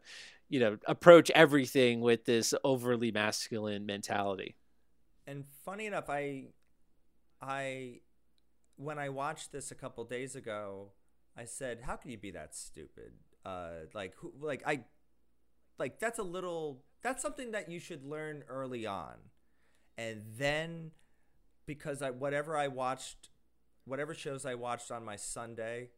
you 0.49 0.61
know 0.61 0.79
approach 0.87 1.31
everything 1.31 2.01
with 2.01 2.25
this 2.25 2.55
overly 2.63 3.11
masculine 3.11 3.85
mentality 3.85 4.55
and 5.27 5.45
funny 5.65 5.87
enough, 5.87 6.09
I, 6.09 6.45
I, 7.43 8.01
when 8.77 8.99
I 8.99 9.09
watched 9.09 9.53
this 9.53 9.71
a 9.71 9.75
couple 9.75 10.05
days 10.05 10.37
ago, 10.37 10.93
I 11.37 11.45
said, 11.45 11.81
"How 11.83 11.97
can 11.97 12.11
you 12.11 12.19
be 12.19 12.31
that 12.31 12.55
stupid? 12.55 13.13
Uh, 13.45 13.87
like 13.93 14.15
who? 14.17 14.33
Like 14.41 14.63
I, 14.67 14.85
like 15.79 15.99
that's 15.99 16.19
a 16.19 16.23
little. 16.23 16.85
That's 17.03 17.23
something 17.23 17.51
that 17.53 17.69
you 17.69 17.79
should 17.81 18.05
learn 18.05 18.45
early 18.49 18.87
on, 18.87 19.15
and 19.99 20.23
then 20.39 20.93
because 21.67 22.03
I 22.03 22.11
whatever 22.11 22.57
I 22.57 22.69
watched, 22.69 23.29
whatever 23.85 24.15
shows 24.15 24.47
I 24.47 24.55
watched 24.55 24.91
on 24.91 25.05
my 25.05 25.17
Sunday, 25.17 25.91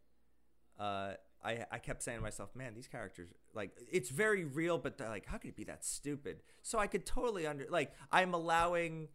uh, 0.78 1.12
I 1.44 1.64
I 1.70 1.78
kept 1.78 2.02
saying 2.02 2.18
to 2.18 2.22
myself, 2.22 2.54
man, 2.54 2.74
these 2.74 2.88
characters 2.88 3.28
like 3.54 3.72
it's 3.90 4.10
very 4.10 4.44
real, 4.44 4.78
but 4.78 4.98
they're 4.98 5.08
like, 5.08 5.26
how 5.26 5.38
could 5.38 5.50
it 5.50 5.56
be 5.56 5.64
that 5.64 5.84
stupid? 5.84 6.40
So 6.62 6.78
I 6.78 6.86
could 6.86 7.06
totally 7.06 7.46
under 7.46 7.66
like 7.68 7.92
I'm 8.10 8.34
allowing 8.34 9.08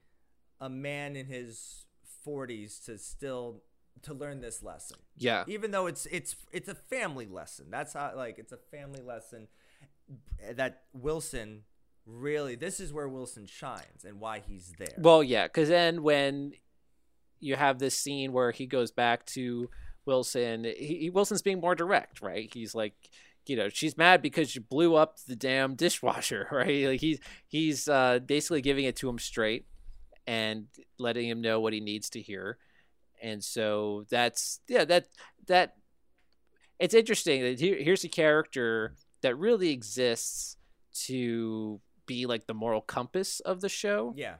a 0.61 0.69
man 0.69 1.15
in 1.15 1.25
his 1.25 1.85
40s 2.25 2.85
to 2.85 2.97
still 2.97 3.63
to 4.03 4.13
learn 4.13 4.41
this 4.41 4.63
lesson. 4.63 4.97
Yeah. 5.17 5.43
Even 5.47 5.71
though 5.71 5.87
it's 5.87 6.05
it's 6.07 6.35
it's 6.51 6.69
a 6.69 6.75
family 6.75 7.27
lesson. 7.27 7.67
That's 7.69 7.93
how 7.93 8.13
like 8.15 8.39
it's 8.39 8.51
a 8.51 8.57
family 8.57 9.01
lesson 9.01 9.47
that 10.55 10.83
wilson 10.93 11.63
really 12.05 12.55
this 12.55 12.79
is 12.79 12.91
where 12.91 13.07
wilson 13.07 13.45
shines 13.45 14.03
and 14.05 14.19
why 14.19 14.41
he's 14.45 14.73
there 14.77 14.95
Well, 14.97 15.23
yeah, 15.23 15.47
because 15.47 15.69
then 15.69 16.03
when 16.03 16.53
you 17.39 17.55
have 17.55 17.79
this 17.79 17.97
scene 17.97 18.31
where 18.31 18.51
he 18.51 18.65
goes 18.65 18.91
back 18.91 19.25
to 19.27 19.69
Wilson, 20.05 20.63
he, 20.63 21.09
Wilson's 21.13 21.41
being 21.41 21.59
more 21.59 21.75
direct, 21.75 22.21
right? 22.21 22.49
He's 22.53 22.73
like, 22.73 22.93
you 23.45 23.55
know, 23.55 23.69
she's 23.69 23.97
mad 23.97 24.21
because 24.21 24.55
you 24.55 24.61
blew 24.61 24.95
up 24.95 25.17
the 25.27 25.35
damn 25.35 25.75
dishwasher, 25.75 26.47
right? 26.51 26.87
Like 26.87 27.01
he's 27.01 27.19
he's 27.47 27.87
uh, 27.87 28.19
basically 28.25 28.61
giving 28.61 28.85
it 28.85 28.95
to 28.97 29.09
him 29.09 29.19
straight 29.19 29.65
and 30.25 30.67
letting 30.97 31.27
him 31.27 31.41
know 31.41 31.59
what 31.59 31.73
he 31.73 31.81
needs 31.81 32.09
to 32.11 32.21
hear, 32.21 32.57
and 33.21 33.43
so 33.43 34.05
that's 34.09 34.61
yeah 34.69 34.85
that 34.85 35.07
that 35.47 35.75
it's 36.79 36.93
interesting 36.93 37.41
that 37.43 37.59
here, 37.59 37.77
here's 37.77 38.05
a 38.05 38.09
character 38.09 38.95
that 39.21 39.37
really 39.37 39.71
exists 39.71 40.57
to 40.93 41.81
be 42.05 42.25
like 42.25 42.47
the 42.47 42.53
moral 42.53 42.81
compass 42.81 43.39
of 43.41 43.61
the 43.61 43.69
show 43.69 44.13
yeah 44.15 44.35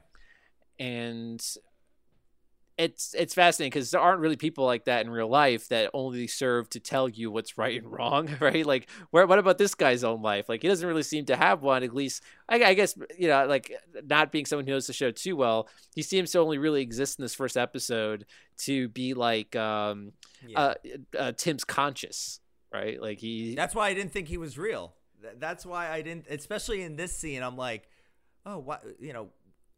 and 0.78 1.56
it's 2.76 3.14
it's 3.16 3.34
fascinating 3.34 3.70
because 3.70 3.90
there 3.92 4.00
aren't 4.00 4.20
really 4.20 4.36
people 4.36 4.64
like 4.64 4.86
that 4.86 5.04
in 5.04 5.10
real 5.10 5.28
life 5.28 5.68
that 5.68 5.90
only 5.94 6.26
serve 6.26 6.68
to 6.70 6.80
tell 6.80 7.08
you 7.08 7.30
what's 7.30 7.56
right 7.56 7.80
and 7.80 7.90
wrong, 7.90 8.28
right? 8.40 8.66
Like, 8.66 8.88
where 9.10 9.26
what 9.26 9.38
about 9.38 9.58
this 9.58 9.74
guy's 9.74 10.02
own 10.02 10.22
life? 10.22 10.48
Like, 10.48 10.62
he 10.62 10.68
doesn't 10.68 10.86
really 10.86 11.04
seem 11.04 11.24
to 11.26 11.36
have 11.36 11.62
one. 11.62 11.84
At 11.84 11.94
least, 11.94 12.22
I, 12.48 12.62
I 12.62 12.74
guess, 12.74 12.96
you 13.16 13.28
know, 13.28 13.46
like 13.46 13.72
not 14.04 14.32
being 14.32 14.44
someone 14.44 14.66
who 14.66 14.72
knows 14.72 14.86
the 14.86 14.92
show 14.92 15.10
too 15.12 15.36
well, 15.36 15.68
he 15.94 16.02
seems 16.02 16.32
to 16.32 16.40
only 16.40 16.58
really 16.58 16.82
exist 16.82 17.18
in 17.18 17.22
this 17.22 17.34
first 17.34 17.56
episode 17.56 18.26
to 18.58 18.88
be 18.88 19.14
like 19.14 19.54
um, 19.54 20.12
yeah 20.46 20.60
uh, 20.60 20.74
uh, 21.18 21.32
Tim's 21.32 21.64
conscious, 21.64 22.40
right? 22.72 23.00
Like 23.00 23.18
he 23.18 23.54
that's 23.54 23.74
why 23.74 23.88
i 23.88 23.94
didn't 23.94 24.12
think 24.12 24.28
he 24.28 24.36
was 24.36 24.58
real 24.58 24.94
Th- 25.24 25.36
that's 25.38 25.66
why 25.66 25.90
i 25.90 26.02
didn't 26.02 26.26
especially 26.28 26.82
in 26.82 26.96
this 26.96 27.16
scene 27.16 27.42
i'm 27.42 27.56
like 27.56 27.88
oh 28.46 28.58
what 28.58 28.84
you 29.00 29.12
know 29.12 29.28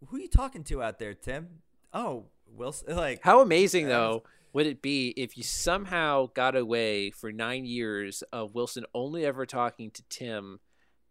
who 0.07 0.17
are 0.17 0.21
you 0.21 0.29
talking 0.29 0.65
to 0.65 0.83
out 0.83 0.99
there 0.99 1.15
tim 1.15 1.49
oh 1.93 2.27
wilson 2.47 2.97
like 2.97 3.21
How 3.23 3.41
amazing 3.41 3.89
though 3.89 4.25
would 4.53 4.67
it 4.67 4.83
be 4.83 5.09
if 5.17 5.37
you 5.37 5.43
somehow 5.43 6.29
got 6.35 6.57
away 6.57 7.11
for 7.11 7.31
nine 7.31 7.67
years 7.67 8.23
of 8.33 8.55
Wilson 8.55 8.87
only 8.95 9.27
ever 9.27 9.45
talking 9.45 9.91
to 9.91 10.03
Tim, 10.09 10.61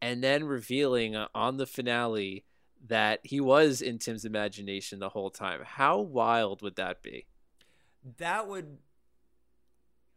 and 0.02 0.24
then 0.24 0.46
revealing 0.46 1.16
uh, 1.16 1.28
on 1.36 1.58
the 1.58 1.68
finale 1.68 2.44
that 2.88 3.20
he 3.22 3.40
was 3.40 3.84
in 3.84 4.00
Tim's 4.00 4.26
imagination 4.26 4.98
the 4.98 5.10
whole 5.10 5.30
time? 5.30 5.62
How 5.64 6.00
wild 6.00 6.64
would 6.64 6.76
that 6.78 7.04
be? 7.04 7.28
that 8.18 8.48
would 8.48 8.78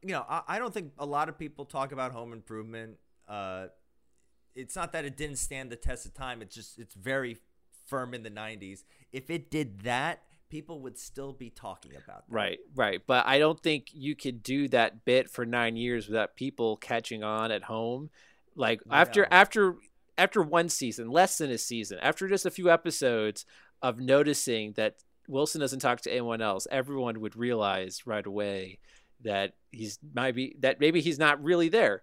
you 0.02 0.12
know 0.12 0.24
I, 0.28 0.42
I 0.46 0.58
don't 0.58 0.72
think 0.72 0.92
a 0.98 1.06
lot 1.06 1.28
of 1.28 1.38
people 1.38 1.64
talk 1.64 1.92
about 1.92 2.12
home 2.12 2.32
improvement 2.32 2.98
uh 3.26 3.66
it's 4.58 4.76
not 4.76 4.92
that 4.92 5.04
it 5.04 5.16
didn't 5.16 5.36
stand 5.36 5.70
the 5.70 5.76
test 5.76 6.04
of 6.06 6.14
time 6.14 6.42
it's 6.42 6.54
just 6.54 6.78
it's 6.78 6.94
very 6.94 7.38
firm 7.86 8.12
in 8.12 8.22
the 8.22 8.30
90s 8.30 8.82
if 9.12 9.30
it 9.30 9.50
did 9.50 9.80
that 9.80 10.20
people 10.50 10.80
would 10.80 10.96
still 10.98 11.32
be 11.34 11.50
talking 11.50 11.92
about 11.92 12.26
that. 12.26 12.34
Right, 12.34 12.58
right. 12.74 13.02
But 13.06 13.26
I 13.26 13.38
don't 13.38 13.60
think 13.62 13.88
you 13.92 14.16
could 14.16 14.42
do 14.42 14.66
that 14.68 15.04
bit 15.04 15.28
for 15.28 15.44
nine 15.44 15.76
years 15.76 16.08
without 16.08 16.36
people 16.36 16.78
catching 16.78 17.22
on 17.22 17.50
at 17.50 17.64
home. 17.64 18.08
Like 18.56 18.80
after 18.90 19.22
No. 19.22 19.28
after 19.30 19.76
after 20.16 20.42
one 20.42 20.70
season, 20.70 21.10
less 21.10 21.36
than 21.36 21.50
a 21.50 21.58
season, 21.58 21.98
after 22.00 22.26
just 22.28 22.46
a 22.46 22.50
few 22.50 22.70
episodes 22.70 23.44
of 23.82 24.00
noticing 24.00 24.72
that 24.72 24.96
Wilson 25.28 25.60
doesn't 25.60 25.80
talk 25.80 26.00
to 26.00 26.10
anyone 26.10 26.40
else, 26.40 26.66
everyone 26.70 27.20
would 27.20 27.36
realize 27.36 28.06
right 28.06 28.24
away 28.24 28.78
that 29.22 29.52
he's 29.70 29.98
might 30.14 30.34
be 30.34 30.56
that 30.60 30.80
maybe 30.80 31.02
he's 31.02 31.18
not 31.18 31.42
really 31.44 31.68
there. 31.68 32.02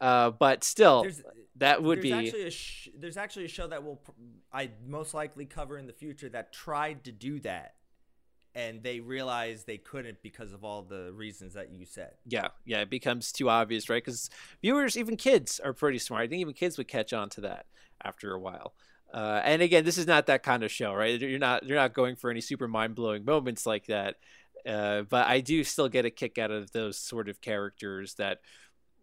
Uh, 0.00 0.30
but 0.30 0.64
still, 0.64 1.02
There's- 1.02 1.22
that 1.58 1.82
would 1.82 1.98
there's 1.98 2.02
be 2.02 2.12
actually 2.12 2.46
a 2.46 2.50
sh- 2.50 2.88
there's 2.96 3.16
actually 3.16 3.46
a 3.46 3.48
show 3.48 3.66
that 3.66 3.84
will 3.84 3.96
pr- 3.96 4.12
I 4.52 4.70
most 4.86 5.14
likely 5.14 5.46
cover 5.46 5.78
in 5.78 5.86
the 5.86 5.92
future 5.92 6.28
that 6.30 6.52
tried 6.52 7.04
to 7.04 7.12
do 7.12 7.40
that, 7.40 7.74
and 8.54 8.82
they 8.82 9.00
realized 9.00 9.66
they 9.66 9.78
couldn't 9.78 10.22
because 10.22 10.52
of 10.52 10.64
all 10.64 10.82
the 10.82 11.12
reasons 11.12 11.54
that 11.54 11.70
you 11.70 11.84
said. 11.84 12.12
yeah, 12.26 12.48
yeah. 12.64 12.80
It 12.80 12.90
becomes 12.90 13.32
too 13.32 13.48
obvious, 13.48 13.88
right? 13.88 14.04
Because 14.04 14.30
viewers, 14.62 14.96
even 14.96 15.16
kids, 15.16 15.60
are 15.60 15.72
pretty 15.72 15.98
smart. 15.98 16.22
I 16.22 16.26
think 16.28 16.40
even 16.40 16.54
kids 16.54 16.78
would 16.78 16.88
catch 16.88 17.12
on 17.12 17.28
to 17.30 17.40
that 17.42 17.66
after 18.04 18.32
a 18.32 18.38
while. 18.38 18.74
Uh, 19.12 19.40
and 19.44 19.62
again, 19.62 19.84
this 19.84 19.98
is 19.98 20.06
not 20.06 20.26
that 20.26 20.42
kind 20.42 20.62
of 20.62 20.70
show, 20.70 20.92
right? 20.92 21.18
You're 21.20 21.38
not 21.38 21.64
you're 21.64 21.78
not 21.78 21.94
going 21.94 22.16
for 22.16 22.30
any 22.30 22.40
super 22.40 22.68
mind 22.68 22.94
blowing 22.94 23.24
moments 23.24 23.64
like 23.64 23.86
that. 23.86 24.16
Uh, 24.66 25.02
but 25.02 25.26
I 25.26 25.40
do 25.40 25.62
still 25.62 25.88
get 25.88 26.04
a 26.04 26.10
kick 26.10 26.38
out 26.38 26.50
of 26.50 26.72
those 26.72 26.98
sort 26.98 27.28
of 27.28 27.40
characters 27.40 28.14
that 28.14 28.40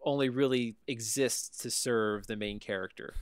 only 0.03 0.29
really 0.29 0.75
exists 0.87 1.57
to 1.59 1.71
serve 1.71 2.27
the 2.27 2.35
main 2.35 2.59
character. 2.59 3.13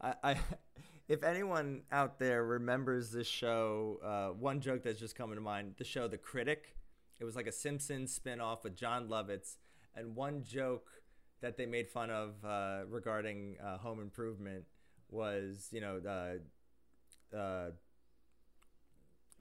I, 0.00 0.14
I 0.22 0.36
if 1.08 1.22
anyone 1.24 1.82
out 1.90 2.18
there 2.18 2.44
remembers 2.44 3.10
this 3.10 3.26
show, 3.26 3.98
uh, 4.04 4.34
one 4.34 4.60
joke 4.60 4.82
that's 4.82 5.00
just 5.00 5.16
coming 5.16 5.36
to 5.36 5.40
mind: 5.40 5.74
the 5.78 5.84
show 5.84 6.08
The 6.08 6.18
Critic. 6.18 6.76
It 7.18 7.24
was 7.24 7.36
like 7.36 7.46
a 7.46 7.52
Simpsons 7.52 8.14
spin-off 8.14 8.64
with 8.64 8.74
Jon 8.74 9.08
Lovitz, 9.08 9.56
and 9.94 10.16
one 10.16 10.42
joke 10.42 10.88
that 11.42 11.56
they 11.56 11.66
made 11.66 11.88
fun 11.88 12.10
of 12.10 12.42
uh, 12.44 12.80
regarding 12.88 13.56
uh, 13.62 13.76
Home 13.78 14.00
Improvement 14.00 14.64
was, 15.10 15.68
you 15.70 15.80
know, 15.80 16.00
uh, 17.36 17.70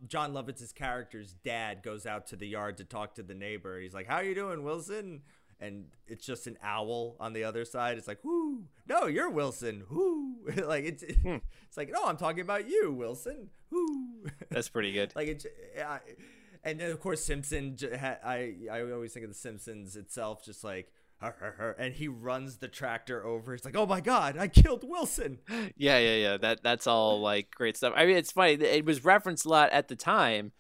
Jon 0.08 0.34
Lovitz's 0.34 0.72
character's 0.72 1.34
dad 1.34 1.84
goes 1.84 2.06
out 2.06 2.28
to 2.28 2.36
the 2.36 2.48
yard 2.48 2.78
to 2.78 2.84
talk 2.84 3.16
to 3.16 3.24
the 3.24 3.34
neighbor. 3.34 3.80
He's 3.80 3.94
like, 3.94 4.08
"How 4.08 4.20
you 4.20 4.34
doing, 4.34 4.64
Wilson?" 4.64 5.22
And 5.62 5.86
it's 6.08 6.26
just 6.26 6.48
an 6.48 6.58
owl 6.64 7.18
on 7.20 7.34
the 7.34 7.44
other 7.44 7.66
side. 7.66 7.98
It's 7.98 8.08
like, 8.08 8.24
"Whoo! 8.24 8.66
No, 8.88 9.08
you're 9.08 9.30
Wilson. 9.30 9.84
Whoo!" 9.90 10.38
like 10.66 10.86
it's 10.86 11.04
hmm. 11.04 11.38
it's 11.68 11.78
like, 11.78 11.92
"No, 11.92 12.06
I'm 12.06 12.18
talking 12.18 12.42
about 12.42 12.70
you, 12.70 12.94
Wilson. 12.94 13.50
Whoo!" 13.70 14.26
That's 14.50 14.70
pretty 14.70 14.94
good. 14.94 15.14
like 15.16 15.28
it. 15.28 15.46
I, 15.86 16.00
and 16.64 16.80
then 16.80 16.92
of 16.92 17.00
course 17.00 17.24
Simpson. 17.24 17.78
I 17.94 18.56
I 18.72 18.82
always 18.92 19.14
think 19.14 19.26
of 19.26 19.32
the 19.32 19.38
Simpsons 19.38 19.96
itself, 19.96 20.44
just 20.44 20.64
like. 20.64 20.92
And 21.22 21.94
he 21.94 22.08
runs 22.08 22.60
the 22.60 22.70
tractor 22.70 23.26
over. 23.26 23.54
It's 23.54 23.66
like, 23.66 23.76
oh 23.76 23.86
my 23.86 24.00
god, 24.00 24.38
I 24.38 24.48
killed 24.48 24.86
Wilson. 24.88 25.40
Yeah, 25.76 25.98
yeah, 26.00 26.16
yeah. 26.16 26.38
That 26.38 26.64
that's 26.64 26.88
all 26.88 27.20
like 27.20 27.52
great 27.52 27.76
stuff. 27.76 27.92
I 27.94 28.06
mean, 28.06 28.16
it's 28.16 28.32
funny. 28.32 28.54
It 28.54 28.86
was 28.86 29.04
referenced 29.04 29.46
a 29.46 29.50
lot 29.50 29.70
at 29.72 29.90
the 29.90 29.98
time, 29.98 30.54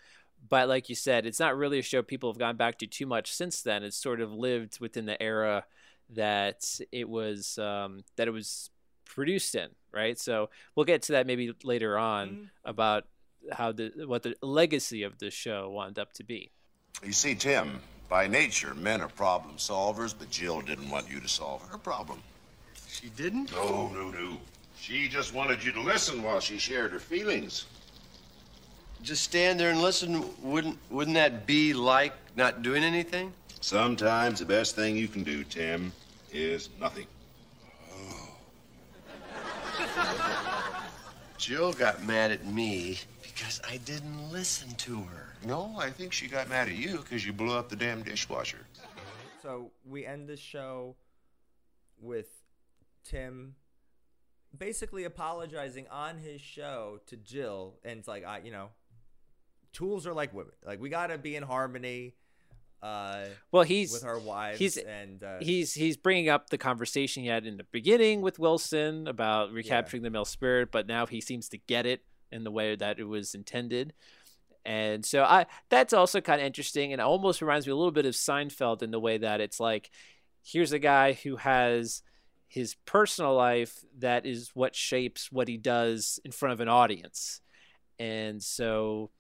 but 0.48 0.70
like 0.70 0.90
you 0.90 0.96
said, 0.96 1.26
it's 1.26 1.40
not 1.40 1.58
really 1.58 1.80
a 1.80 1.84
show 1.84 2.02
people 2.02 2.32
have 2.32 2.40
gone 2.40 2.56
back 2.56 2.80
to 2.80 2.88
too 2.88 3.06
much 3.06 3.34
since 3.34 3.62
then. 3.62 3.84
It's 3.84 3.98
sort 3.98 4.22
of 4.22 4.32
lived 4.32 4.80
within 4.80 5.06
the 5.06 5.22
era 5.22 5.66
that 6.12 6.80
it 6.92 7.08
was 7.08 7.58
um, 7.58 8.04
that 8.16 8.28
it 8.28 8.32
was 8.32 8.70
produced 9.06 9.56
in, 9.56 9.70
right? 9.92 10.18
So 10.20 10.50
we'll 10.76 10.86
get 10.86 11.04
to 11.04 11.14
that 11.14 11.28
maybe 11.28 11.54
later 11.64 11.98
on 11.98 12.50
about 12.64 13.06
how 13.52 13.72
the 13.72 13.92
what 14.06 14.24
the 14.24 14.36
legacy 14.42 15.04
of 15.04 15.18
the 15.20 15.32
show 15.32 15.70
wound 15.70 16.00
up 16.00 16.14
to 16.14 16.24
be. 16.24 16.52
You 17.04 17.14
see, 17.14 17.36
Tim, 17.36 17.80
by 18.10 18.28
nature, 18.28 18.74
men 18.74 19.02
are 19.02 19.10
problem 19.10 19.56
solvers, 19.58 20.14
but 20.18 20.30
Jill 20.30 20.62
didn't 20.62 20.90
want 20.90 21.10
you 21.10 21.20
to 21.20 21.28
solve 21.28 21.62
her 21.70 21.78
problem. 21.78 22.22
She 22.88 23.10
didn't? 23.10 23.52
No, 23.52 23.90
no, 23.94 24.10
no. 24.10 24.38
She 24.80 25.08
just 25.08 25.34
wanted 25.34 25.64
you 25.64 25.72
to 25.74 25.82
listen 25.82 26.24
while 26.24 26.40
she 26.40 26.58
shared 26.58 26.92
her 26.92 27.00
feelings. 27.00 27.66
Just 29.02 29.24
stand 29.24 29.60
there 29.60 29.72
and 29.72 29.82
listen. 29.82 30.24
Wouldn't 30.42 30.78
wouldn't 30.90 31.16
that 31.16 31.46
be 31.46 31.74
like 31.74 32.14
not 32.36 32.62
doing 32.62 32.84
anything? 32.84 33.34
Sometimes 33.62 34.40
the 34.40 34.46
best 34.46 34.76
thing 34.76 34.96
you 34.96 35.08
can 35.08 35.24
do, 35.24 35.44
Tim, 35.44 35.92
is 36.32 36.70
nothing. 36.80 37.08
Jill 41.38 41.74
got 41.74 42.06
mad 42.06 42.32
at 42.32 42.46
me 42.46 43.00
because 43.22 43.62
I 43.68 43.78
didn't 43.78 44.32
listen 44.32 44.76
to 44.76 45.02
her. 45.02 45.34
No, 45.46 45.76
I 45.78 45.90
think 45.90 46.12
she 46.14 46.28
got 46.28 46.50
mad 46.50 46.68
at 46.68 46.76
you 46.76 46.98
because 46.98 47.26
you 47.26 47.32
blew 47.34 47.58
up 47.58 47.70
the 47.70 47.76
damn 47.76 48.04
dishwasher. 48.04 48.66
So 49.42 49.72
we 49.86 50.06
end 50.06 50.28
the 50.28 50.36
show 50.36 50.96
with 52.02 52.28
Tim 53.04 53.56
basically 54.58 55.04
apologizing 55.04 55.88
on 55.90 56.18
his 56.18 56.42
show 56.42 57.00
to 57.08 57.16
Jill, 57.18 57.76
and 57.84 58.00
it's 58.00 58.08
like 58.08 58.26
I, 58.26 58.40
you 58.40 58.52
know, 58.52 58.70
tools 59.74 60.08
are 60.08 60.14
like 60.14 60.34
women. 60.34 60.54
Like 60.66 60.80
we 60.80 60.90
gotta 60.90 61.18
be 61.18 61.36
in 61.36 61.44
harmony. 61.44 62.16
Uh, 62.82 63.26
Well, 63.52 63.64
he's 63.64 63.92
with 63.92 64.06
our 64.06 64.20
wives, 64.20 64.58
he's 64.58 64.78
and 64.78 65.22
uh, 65.22 65.40
he's 65.42 65.74
he's 65.74 65.98
bringing 65.98 66.30
up 66.30 66.50
the 66.50 66.58
conversation 66.58 67.24
he 67.24 67.30
had 67.30 67.46
in 67.46 67.58
the 67.58 67.66
beginning 67.72 68.22
with 68.22 68.40
Wilson 68.40 69.08
about 69.08 69.52
recapturing 69.52 70.04
the 70.04 70.10
male 70.10 70.26
spirit, 70.26 70.72
but 70.72 70.88
now 70.88 71.06
he 71.06 71.20
seems 71.20 71.50
to 71.50 71.58
get 71.58 71.86
it 71.86 72.04
in 72.32 72.44
the 72.44 72.52
way 72.52 72.76
that 72.76 73.00
it 73.00 73.04
was 73.04 73.36
intended. 73.36 73.94
And 74.66 75.06
so 75.06 75.24
I 75.24 75.48
that's 75.70 75.94
also 75.94 76.22
kind 76.22 76.40
of 76.40 76.48
interesting 76.48 76.94
and 76.94 77.02
it 77.02 77.06
almost 77.06 77.42
reminds 77.42 77.66
me 77.66 77.72
a 77.74 77.76
little 77.76 77.92
bit 77.92 78.06
of 78.06 78.14
Seinfeld 78.14 78.82
in 78.82 78.92
the 78.92 79.00
way 79.00 79.18
that 79.18 79.42
it's 79.42 79.60
like 79.60 79.90
here's 80.44 80.72
a 80.72 80.80
guy 80.80 81.14
who 81.14 81.36
has 81.38 82.02
his 82.48 82.76
personal 82.86 83.36
life 83.36 83.84
that 84.00 84.26
is 84.26 84.52
what 84.54 84.76
shapes 84.76 85.32
what 85.32 85.48
he 85.48 85.58
does 85.58 86.20
in 86.24 86.32
front 86.32 86.54
of 86.54 86.60
an 86.60 86.68
audience. 86.68 87.42
And 88.00 88.42
so 88.42 89.12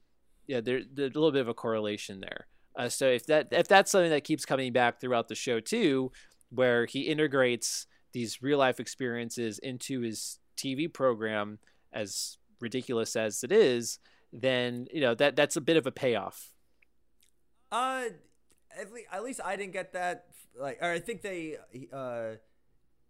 yeah, 0.49 0.61
there, 0.61 0.81
there's 0.91 1.11
a 1.11 1.19
little 1.19 1.31
bit 1.31 1.41
of 1.41 1.47
a 1.47 1.53
correlation 1.53 2.21
there. 2.21 2.47
Uh, 2.75 2.89
so 2.89 3.05
if 3.07 3.27
that 3.27 3.49
if 3.51 3.67
that's 3.67 3.91
something 3.91 4.09
that 4.09 4.23
keeps 4.23 4.45
coming 4.45 4.73
back 4.73 4.99
throughout 4.99 5.27
the 5.27 5.35
show 5.35 5.59
too, 5.59 6.11
where 6.49 6.87
he 6.87 7.01
integrates 7.01 7.85
these 8.13 8.41
real 8.41 8.57
life 8.57 8.79
experiences 8.79 9.59
into 9.59 10.01
his 10.01 10.39
TV 10.57 10.91
program, 10.91 11.59
as 11.93 12.37
ridiculous 12.59 13.15
as 13.15 13.43
it 13.43 13.51
is, 13.51 13.99
then 14.33 14.87
you 14.91 15.01
know 15.01 15.13
that 15.13 15.35
that's 15.35 15.55
a 15.55 15.61
bit 15.61 15.77
of 15.77 15.85
a 15.85 15.91
payoff. 15.91 16.51
Uh, 17.71 18.05
at 18.75 18.91
least, 18.91 19.07
at 19.11 19.23
least 19.23 19.41
I 19.45 19.55
didn't 19.55 19.73
get 19.73 19.93
that. 19.93 20.25
Like, 20.59 20.79
or 20.81 20.91
I 20.91 20.99
think 20.99 21.21
they, 21.21 21.57
uh, 21.93 22.31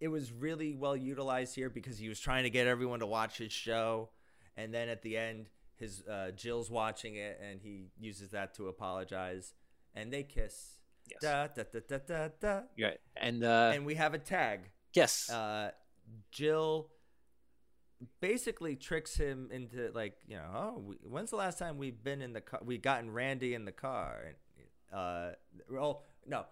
it 0.02 0.10
was 0.10 0.34
really 0.34 0.76
well 0.76 0.96
utilized 0.96 1.56
here 1.56 1.70
because 1.70 1.98
he 1.98 2.10
was 2.10 2.20
trying 2.20 2.44
to 2.44 2.50
get 2.50 2.68
everyone 2.68 3.00
to 3.00 3.08
watch 3.08 3.38
his 3.38 3.54
show, 3.54 4.10
and 4.58 4.74
then 4.74 4.90
at 4.90 5.02
the 5.04 5.16
end, 5.16 5.48
his 5.80 6.04
uh, 6.08 6.32
Jill's 6.32 6.70
watching 6.70 7.16
it, 7.16 7.40
and 7.42 7.60
he 7.62 7.88
uses 8.00 8.30
that 8.32 8.54
to 8.56 8.68
apologize, 8.68 9.54
and 9.96 10.12
they 10.12 10.24
kiss. 10.24 10.76
Yes. 11.10 11.20
Da, 11.22 11.48
da, 11.48 11.64
da, 11.74 11.80
da, 11.88 11.98
da, 12.08 12.28
da. 12.40 12.62
Right, 12.80 13.00
and 13.18 13.44
uh, 13.44 13.72
And 13.74 13.86
we 13.86 13.96
have 13.96 14.14
a 14.14 14.20
tag. 14.20 14.70
yes, 14.94 15.30
Uh, 15.30 15.72
Jill 16.32 16.90
basically 18.22 18.76
tricks 18.76 19.16
him 19.16 19.50
into 19.52 19.92
like 19.94 20.14
you 20.26 20.36
know 20.38 20.46
oh 20.56 20.80
we, 20.80 20.96
when's 21.04 21.32
the 21.32 21.36
last 21.36 21.60
time 21.60 21.78
we've 21.78 22.02
been 22.02 22.22
in 22.22 22.32
the 22.32 22.40
car 22.40 22.62
we've 22.64 22.82
gotten 22.82 23.12
randy 23.12 23.54
in 23.54 23.66
the 23.66 23.74
car 23.74 24.24
and 24.26 24.98
uh 24.98 25.32
well 25.70 26.06
no 26.26 26.46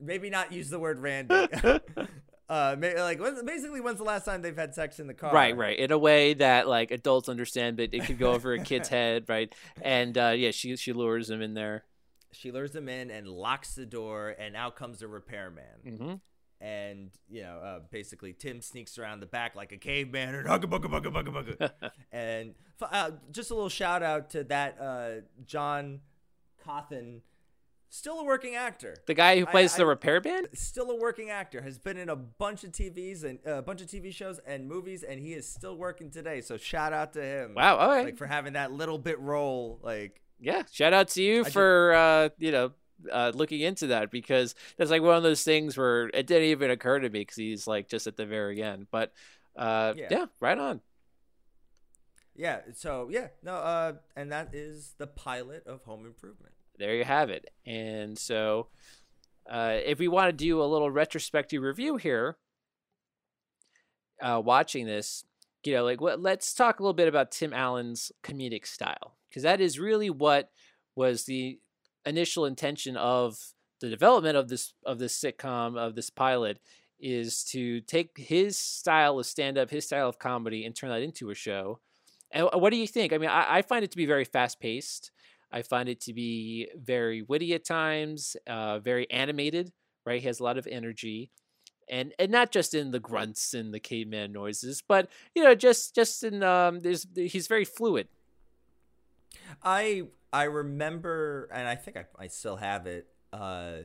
maybe 0.00 0.30
not 0.30 0.52
use 0.52 0.70
the 0.70 0.78
word 0.78 1.00
randy 1.00 1.34
uh 2.48 2.76
like 2.78 3.20
basically 3.46 3.80
when's 3.80 3.98
the 3.98 4.04
last 4.04 4.24
time 4.24 4.42
they've 4.42 4.56
had 4.56 4.74
sex 4.74 5.00
in 5.00 5.06
the 5.06 5.14
car? 5.14 5.32
Right, 5.32 5.56
right, 5.56 5.78
in 5.78 5.90
a 5.90 5.98
way 5.98 6.34
that 6.34 6.68
like 6.68 6.90
adults 6.90 7.28
understand, 7.28 7.76
but 7.76 7.94
it 7.94 8.04
could 8.04 8.18
go 8.18 8.32
over 8.32 8.52
a 8.52 8.58
kid's 8.62 8.88
head, 8.98 9.24
right? 9.28 9.54
And 9.80 10.16
uh, 10.18 10.34
yeah, 10.36 10.50
she 10.50 10.76
she 10.76 10.92
lures 10.92 11.30
him 11.30 11.40
in 11.42 11.54
there. 11.54 11.84
she 12.32 12.50
lures 12.50 12.74
him 12.74 12.88
in 12.88 13.10
and 13.10 13.26
locks 13.28 13.74
the 13.74 13.86
door 13.86 14.34
and 14.38 14.56
out 14.56 14.76
comes 14.76 14.98
the 14.98 15.08
repairman. 15.08 15.98
Hmm 15.98 16.14
and 16.60 17.10
you 17.28 17.42
know 17.42 17.58
uh, 17.58 17.80
basically 17.90 18.32
tim 18.32 18.60
sneaks 18.60 18.96
around 18.96 19.20
the 19.20 19.26
back 19.26 19.54
like 19.54 19.72
a 19.72 19.76
caveman 19.76 20.34
and 20.34 20.48
hugga 20.48 20.66
bugga 20.66 20.86
bugga 20.86 21.12
bugga 21.12 21.28
bugga 21.58 21.90
and 22.12 22.54
uh, 22.80 23.10
just 23.32 23.50
a 23.50 23.54
little 23.54 23.68
shout 23.68 24.02
out 24.02 24.30
to 24.30 24.44
that 24.44 24.80
uh, 24.80 25.10
john 25.44 26.00
cawthon 26.64 27.20
still 27.94 28.18
a 28.20 28.24
working 28.24 28.54
actor. 28.56 28.96
The 29.06 29.14
guy 29.14 29.38
who 29.38 29.46
I- 29.46 29.50
plays 29.50 29.76
the 29.76 29.84
I- 29.84 29.86
repair 29.86 30.20
band. 30.20 30.48
still 30.54 30.90
a 30.90 30.96
working 30.96 31.30
actor. 31.30 31.62
Has 31.62 31.78
been 31.78 31.96
in 31.96 32.08
a 32.08 32.16
bunch 32.16 32.64
of 32.64 32.72
tvs 32.72 33.22
and 33.24 33.38
uh, 33.46 33.54
a 33.58 33.62
bunch 33.62 33.80
of 33.80 33.86
tv 33.86 34.12
shows 34.12 34.40
and 34.46 34.66
movies 34.68 35.02
and 35.02 35.20
he 35.20 35.32
is 35.34 35.48
still 35.48 35.76
working 35.76 36.10
today. 36.10 36.40
So 36.40 36.56
shout 36.56 36.92
out 36.92 37.12
to 37.14 37.22
him. 37.22 37.54
Wow, 37.54 37.76
all 37.76 37.88
right. 37.88 38.04
like 38.06 38.16
for 38.16 38.26
having 38.26 38.54
that 38.54 38.72
little 38.72 38.98
bit 38.98 39.18
role 39.20 39.78
like 39.82 40.20
yeah 40.40 40.62
shout 40.72 40.92
out 40.92 41.08
to 41.08 41.22
you 41.22 41.44
ju- 41.44 41.50
for 41.50 41.94
uh 41.94 42.28
you 42.38 42.50
know 42.50 42.72
uh 43.12 43.30
looking 43.34 43.60
into 43.60 43.86
that 43.88 44.10
because 44.10 44.54
that's 44.76 44.90
like 44.90 45.00
one 45.02 45.16
of 45.16 45.22
those 45.22 45.44
things 45.44 45.76
where 45.76 46.08
it 46.08 46.26
didn't 46.26 46.48
even 46.48 46.70
occur 46.72 46.98
to 46.98 47.08
me 47.08 47.20
because 47.20 47.36
he's 47.36 47.66
like 47.68 47.88
just 47.88 48.06
at 48.08 48.16
the 48.16 48.26
very 48.26 48.60
end. 48.62 48.88
But 48.90 49.12
uh 49.56 49.94
yeah, 49.96 50.08
Yeah. 50.10 50.26
right 50.40 50.58
on. 50.58 50.80
Yeah 52.34 52.60
so 52.74 53.08
yeah 53.10 53.28
no 53.44 53.54
uh 53.54 53.92
and 54.16 54.32
that 54.32 54.52
is 54.54 54.94
the 54.98 55.06
pilot 55.06 55.64
of 55.68 55.82
home 55.84 56.04
improvement 56.04 56.52
there 56.78 56.94
you 56.94 57.04
have 57.04 57.30
it 57.30 57.50
and 57.66 58.18
so 58.18 58.68
uh 59.50 59.76
if 59.84 59.98
we 59.98 60.08
want 60.08 60.28
to 60.28 60.32
do 60.32 60.62
a 60.62 60.64
little 60.64 60.90
retrospective 60.90 61.62
review 61.62 61.96
here 61.96 62.36
uh 64.22 64.40
watching 64.42 64.86
this 64.86 65.24
you 65.64 65.74
know 65.74 65.84
like 65.84 66.00
what 66.00 66.20
let's 66.20 66.52
talk 66.54 66.78
a 66.78 66.82
little 66.82 66.94
bit 66.94 67.08
about 67.08 67.30
tim 67.30 67.52
allen's 67.52 68.12
comedic 68.22 68.66
style 68.66 69.16
because 69.28 69.42
that 69.42 69.60
is 69.60 69.78
really 69.78 70.10
what 70.10 70.50
was 70.94 71.24
the 71.24 71.58
initial 72.06 72.44
intention 72.44 72.96
of 72.96 73.36
the 73.80 73.88
development 73.88 74.36
of 74.36 74.48
this 74.48 74.72
of 74.84 74.98
this 74.98 75.18
sitcom 75.18 75.76
of 75.76 75.94
this 75.94 76.10
pilot 76.10 76.58
is 77.00 77.44
to 77.44 77.80
take 77.82 78.16
his 78.16 78.58
style 78.58 79.18
of 79.18 79.26
stand 79.26 79.58
up, 79.58 79.70
his 79.70 79.84
style 79.84 80.08
of 80.08 80.18
comedy, 80.18 80.64
and 80.64 80.74
turn 80.74 80.90
that 80.90 81.02
into 81.02 81.30
a 81.30 81.34
show. 81.34 81.80
And 82.30 82.48
what 82.54 82.70
do 82.70 82.76
you 82.76 82.86
think? 82.86 83.12
I 83.12 83.18
mean, 83.18 83.28
I, 83.28 83.58
I 83.58 83.62
find 83.62 83.84
it 83.84 83.90
to 83.90 83.96
be 83.96 84.06
very 84.06 84.24
fast 84.24 84.58
paced. 84.58 85.10
I 85.54 85.62
find 85.62 85.88
it 85.88 86.00
to 86.02 86.12
be 86.12 86.68
very 86.74 87.22
witty 87.22 87.54
at 87.54 87.64
times, 87.64 88.36
uh, 88.48 88.80
very 88.80 89.08
animated. 89.10 89.72
Right, 90.04 90.20
he 90.20 90.26
has 90.26 90.40
a 90.40 90.42
lot 90.42 90.58
of 90.58 90.66
energy, 90.66 91.30
and 91.88 92.12
and 92.18 92.30
not 92.30 92.50
just 92.50 92.74
in 92.74 92.90
the 92.90 93.00
grunts 93.00 93.54
and 93.54 93.72
the 93.72 93.80
caveman 93.80 94.32
noises, 94.32 94.82
but 94.86 95.08
you 95.34 95.44
know, 95.44 95.54
just 95.54 95.94
just 95.94 96.24
in 96.24 96.42
um, 96.42 96.80
there's 96.80 97.06
he's 97.14 97.46
very 97.46 97.64
fluid. 97.64 98.08
I 99.62 100.08
I 100.32 100.44
remember, 100.44 101.48
and 101.52 101.68
I 101.68 101.76
think 101.76 101.96
I, 101.96 102.06
I 102.18 102.26
still 102.26 102.56
have 102.56 102.88
it. 102.88 103.06
Uh, 103.32 103.84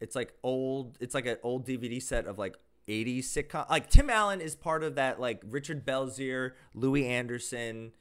it's 0.00 0.14
like 0.14 0.34
old. 0.42 0.98
It's 1.00 1.14
like 1.14 1.26
an 1.26 1.38
old 1.42 1.66
DVD 1.66 2.00
set 2.02 2.26
of 2.26 2.38
like 2.38 2.56
80s 2.86 3.24
sitcom. 3.24 3.68
Like 3.70 3.88
Tim 3.88 4.10
Allen 4.10 4.42
is 4.42 4.54
part 4.54 4.84
of 4.84 4.96
that. 4.96 5.18
Like 5.18 5.42
Richard 5.48 5.86
Belzer, 5.86 6.52
Louie 6.74 7.06
Anderson, 7.06 7.92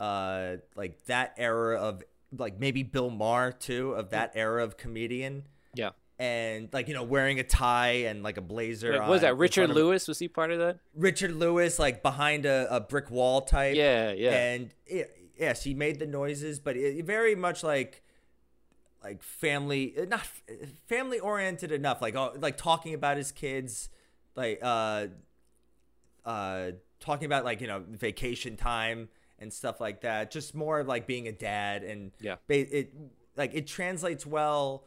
uh, 0.00 0.56
like 0.74 1.04
that 1.04 1.34
era 1.38 1.78
of 1.78 2.02
like 2.36 2.58
maybe 2.58 2.82
Bill 2.82 3.10
Maher 3.10 3.52
too 3.52 3.92
of 3.92 4.10
that 4.10 4.32
era 4.34 4.64
of 4.64 4.76
comedian. 4.76 5.44
Yeah. 5.74 5.90
And 6.18 6.68
like 6.72 6.88
you 6.88 6.94
know, 6.94 7.02
wearing 7.02 7.40
a 7.40 7.44
tie 7.44 8.04
and 8.06 8.22
like 8.22 8.36
a 8.36 8.42
blazer. 8.42 8.92
Wait, 8.92 9.00
on 9.00 9.08
was 9.08 9.22
that 9.22 9.36
Richard 9.36 9.70
of- 9.70 9.76
Lewis? 9.76 10.06
Was 10.08 10.18
he 10.18 10.28
part 10.28 10.50
of 10.50 10.58
that? 10.58 10.78
Richard 10.94 11.32
Lewis, 11.32 11.78
like 11.78 12.02
behind 12.02 12.46
a, 12.46 12.66
a 12.74 12.80
brick 12.80 13.10
wall 13.10 13.40
type. 13.42 13.76
Yeah, 13.76 14.12
yeah. 14.12 14.30
And 14.30 14.74
it, 14.86 15.30
yes, 15.36 15.64
he 15.64 15.74
made 15.74 15.98
the 15.98 16.06
noises, 16.06 16.60
but 16.60 16.76
it, 16.76 17.04
very 17.04 17.34
much 17.34 17.62
like 17.62 18.02
like 19.02 19.22
family, 19.22 19.94
not 20.08 20.26
family 20.86 21.18
oriented 21.18 21.72
enough. 21.72 22.00
Like 22.00 22.14
oh, 22.14 22.34
like 22.38 22.56
talking 22.56 22.94
about 22.94 23.16
his 23.16 23.32
kids, 23.32 23.88
like 24.36 24.60
uh, 24.62 25.06
uh, 26.24 26.70
talking 27.00 27.26
about 27.26 27.44
like 27.44 27.60
you 27.60 27.66
know 27.66 27.82
vacation 27.88 28.56
time 28.56 29.08
and 29.42 29.52
stuff 29.52 29.80
like 29.80 30.00
that. 30.02 30.30
Just 30.30 30.54
more 30.54 30.80
of 30.80 30.86
like 30.86 31.06
being 31.06 31.28
a 31.28 31.32
dad 31.32 31.82
and 31.82 32.12
Yeah. 32.20 32.36
it 32.48 32.94
like 33.36 33.52
it 33.54 33.66
translates 33.66 34.24
well 34.24 34.84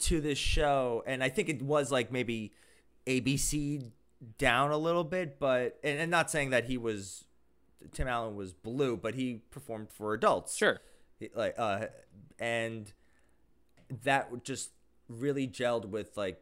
to 0.00 0.20
this 0.20 0.38
show, 0.38 1.04
and 1.06 1.22
I 1.22 1.28
think 1.28 1.48
it 1.48 1.62
was 1.62 1.92
like 1.92 2.10
maybe 2.10 2.52
ABC 3.06 3.90
down 4.38 4.70
a 4.72 4.76
little 4.78 5.04
bit, 5.04 5.38
but 5.38 5.78
and, 5.84 6.00
and 6.00 6.10
not 6.10 6.30
saying 6.30 6.50
that 6.50 6.64
he 6.64 6.76
was 6.78 7.24
Tim 7.92 8.08
Allen 8.08 8.34
was 8.36 8.52
blue, 8.52 8.96
but 8.96 9.14
he 9.14 9.42
performed 9.50 9.90
for 9.90 10.14
adults. 10.14 10.56
Sure. 10.56 10.80
Like 11.34 11.54
uh 11.58 11.86
and 12.38 12.92
that 14.04 14.42
just 14.44 14.70
really 15.08 15.46
gelled 15.46 15.86
with 15.86 16.16
like 16.16 16.40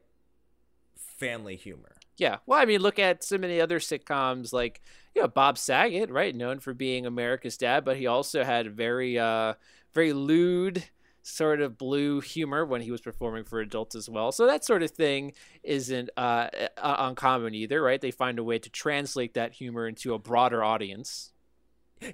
family 0.97 1.57
humor. 1.57 1.97
Yeah. 2.21 2.37
Well, 2.45 2.61
I 2.61 2.67
mean, 2.67 2.83
look 2.83 2.99
at 2.99 3.25
so 3.25 3.39
many 3.39 3.63
other 3.63 3.79
sitcoms 3.79 4.53
like, 4.53 4.83
you 5.15 5.23
know, 5.23 5.29
Bob 5.29 5.57
Saget, 5.57 6.11
right? 6.11 6.37
Known 6.37 6.61
for 6.61 6.75
being 6.75 7.07
America's 7.07 7.57
dad, 7.57 7.83
but 7.83 7.97
he 7.97 8.07
also 8.07 8.45
had 8.45 8.77
very, 8.77 9.19
uh, 9.19 9.55
very 9.95 10.13
lewd 10.13 10.85
sort 11.23 11.63
of 11.63 11.79
blue 11.79 12.21
humor 12.21 12.67
when 12.67 12.83
he 12.83 12.91
was 12.91 13.01
performing 13.01 13.45
for 13.45 13.61
adults 13.61 13.95
as 13.95 14.07
well. 14.07 14.33
So 14.33 14.47
that 14.47 14.67
sort 14.67 14.83
of 14.83 14.91
thing 14.91 15.33
isn't 15.63 16.11
uh, 16.19 16.49
uh, 16.77 16.97
uncommon 16.99 17.55
either, 17.55 17.83
right? 17.83 18.01
They 18.01 18.11
find 18.11 18.39
a 18.39 18.45
way 18.45 18.59
to 18.59 18.69
translate 18.69 19.33
that 19.33 19.55
humor 19.55 19.89
into 19.89 20.13
a 20.13 20.19
broader 20.19 20.63
audience. 20.63 21.33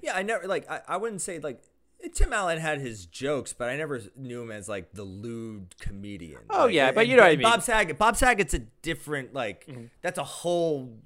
Yeah, 0.02 0.14
I 0.16 0.22
never 0.22 0.46
like 0.46 0.70
I, 0.70 0.82
I 0.86 0.96
wouldn't 0.98 1.22
say 1.22 1.40
like 1.40 1.62
Tim 2.14 2.32
Allen 2.32 2.58
had 2.58 2.80
his 2.80 3.06
jokes, 3.06 3.52
but 3.52 3.68
I 3.68 3.76
never 3.76 4.00
knew 4.16 4.42
him 4.42 4.50
as 4.50 4.68
like 4.68 4.92
the 4.92 5.02
lewd 5.04 5.74
comedian. 5.80 6.42
Oh 6.50 6.64
Like, 6.66 6.74
yeah, 6.74 6.86
and- 6.88 6.94
but 6.94 7.06
you 7.08 7.16
know 7.16 7.22
what 7.22 7.32
I 7.32 7.36
mean. 7.36 7.42
Bob 7.42 7.62
Saget. 7.62 7.98
Bob 7.98 8.16
Saget's 8.16 8.54
a 8.54 8.60
different 8.60 9.34
like 9.34 9.66
Mhm. 9.66 9.90
that's 10.02 10.18
a 10.18 10.24
whole 10.24 10.98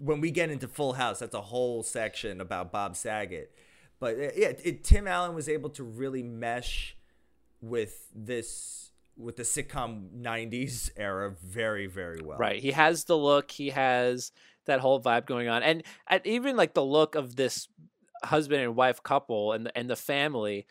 when 0.00 0.20
we 0.20 0.30
get 0.30 0.50
into 0.50 0.66
Full 0.68 0.94
House, 0.94 1.20
that's 1.20 1.34
a 1.36 1.40
whole 1.40 1.82
section 1.82 2.40
about 2.40 2.72
Bob 2.72 2.96
Saget. 2.96 3.54
But 4.00 4.16
uh, 4.16 4.20
yeah, 4.36 4.52
it, 4.62 4.84
Tim 4.84 5.06
Allen 5.06 5.34
was 5.34 5.48
able 5.48 5.70
to 5.70 5.84
really 5.84 6.22
mesh 6.22 6.96
with 7.62 8.08
this 8.14 8.90
with 9.16 9.36
the 9.36 9.44
sitcom 9.44 10.10
90s 10.20 10.90
era 10.96 11.30
very 11.42 11.86
very 11.86 12.20
well. 12.22 12.36
Right. 12.38 12.60
He 12.60 12.72
has 12.72 13.04
the 13.04 13.16
look. 13.16 13.52
He 13.52 13.70
has 13.70 14.32
that 14.66 14.80
whole 14.80 15.00
vibe 15.00 15.26
going 15.26 15.46
on, 15.48 15.62
and, 15.62 15.82
and 16.08 16.26
even 16.26 16.56
like 16.56 16.74
the 16.74 16.84
look 16.84 17.14
of 17.14 17.36
this 17.36 17.68
husband 18.22 18.62
and 18.62 18.76
wife 18.76 19.02
couple 19.02 19.52
and 19.52 19.66
the, 19.66 19.76
and 19.76 19.88
the 19.88 19.96
family. 19.96 20.66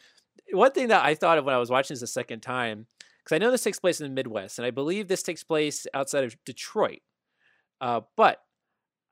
One 0.52 0.72
thing 0.72 0.90
that 0.90 1.04
I 1.04 1.16
thought 1.16 1.38
of 1.38 1.46
when 1.46 1.56
I 1.56 1.60
was 1.60 1.70
watching 1.70 1.94
this 1.94 2.02
the 2.02 2.08
second 2.08 2.42
time, 2.42 2.88
because 3.20 3.36
I 3.36 3.40
know 3.40 3.52
this 3.52 3.64
takes 3.64 3.80
place 3.80 4.02
in 4.02 4.08
the 4.08 4.14
Midwest, 4.14 4.60
and 4.60 4.66
I 4.66 4.72
believe 4.72 5.08
this 5.08 5.24
takes 5.24 5.44
place 5.44 5.88
outside 5.94 6.24
of 6.24 6.36
Detroit. 6.46 7.02
Uh, 7.80 8.02
but 8.16 8.42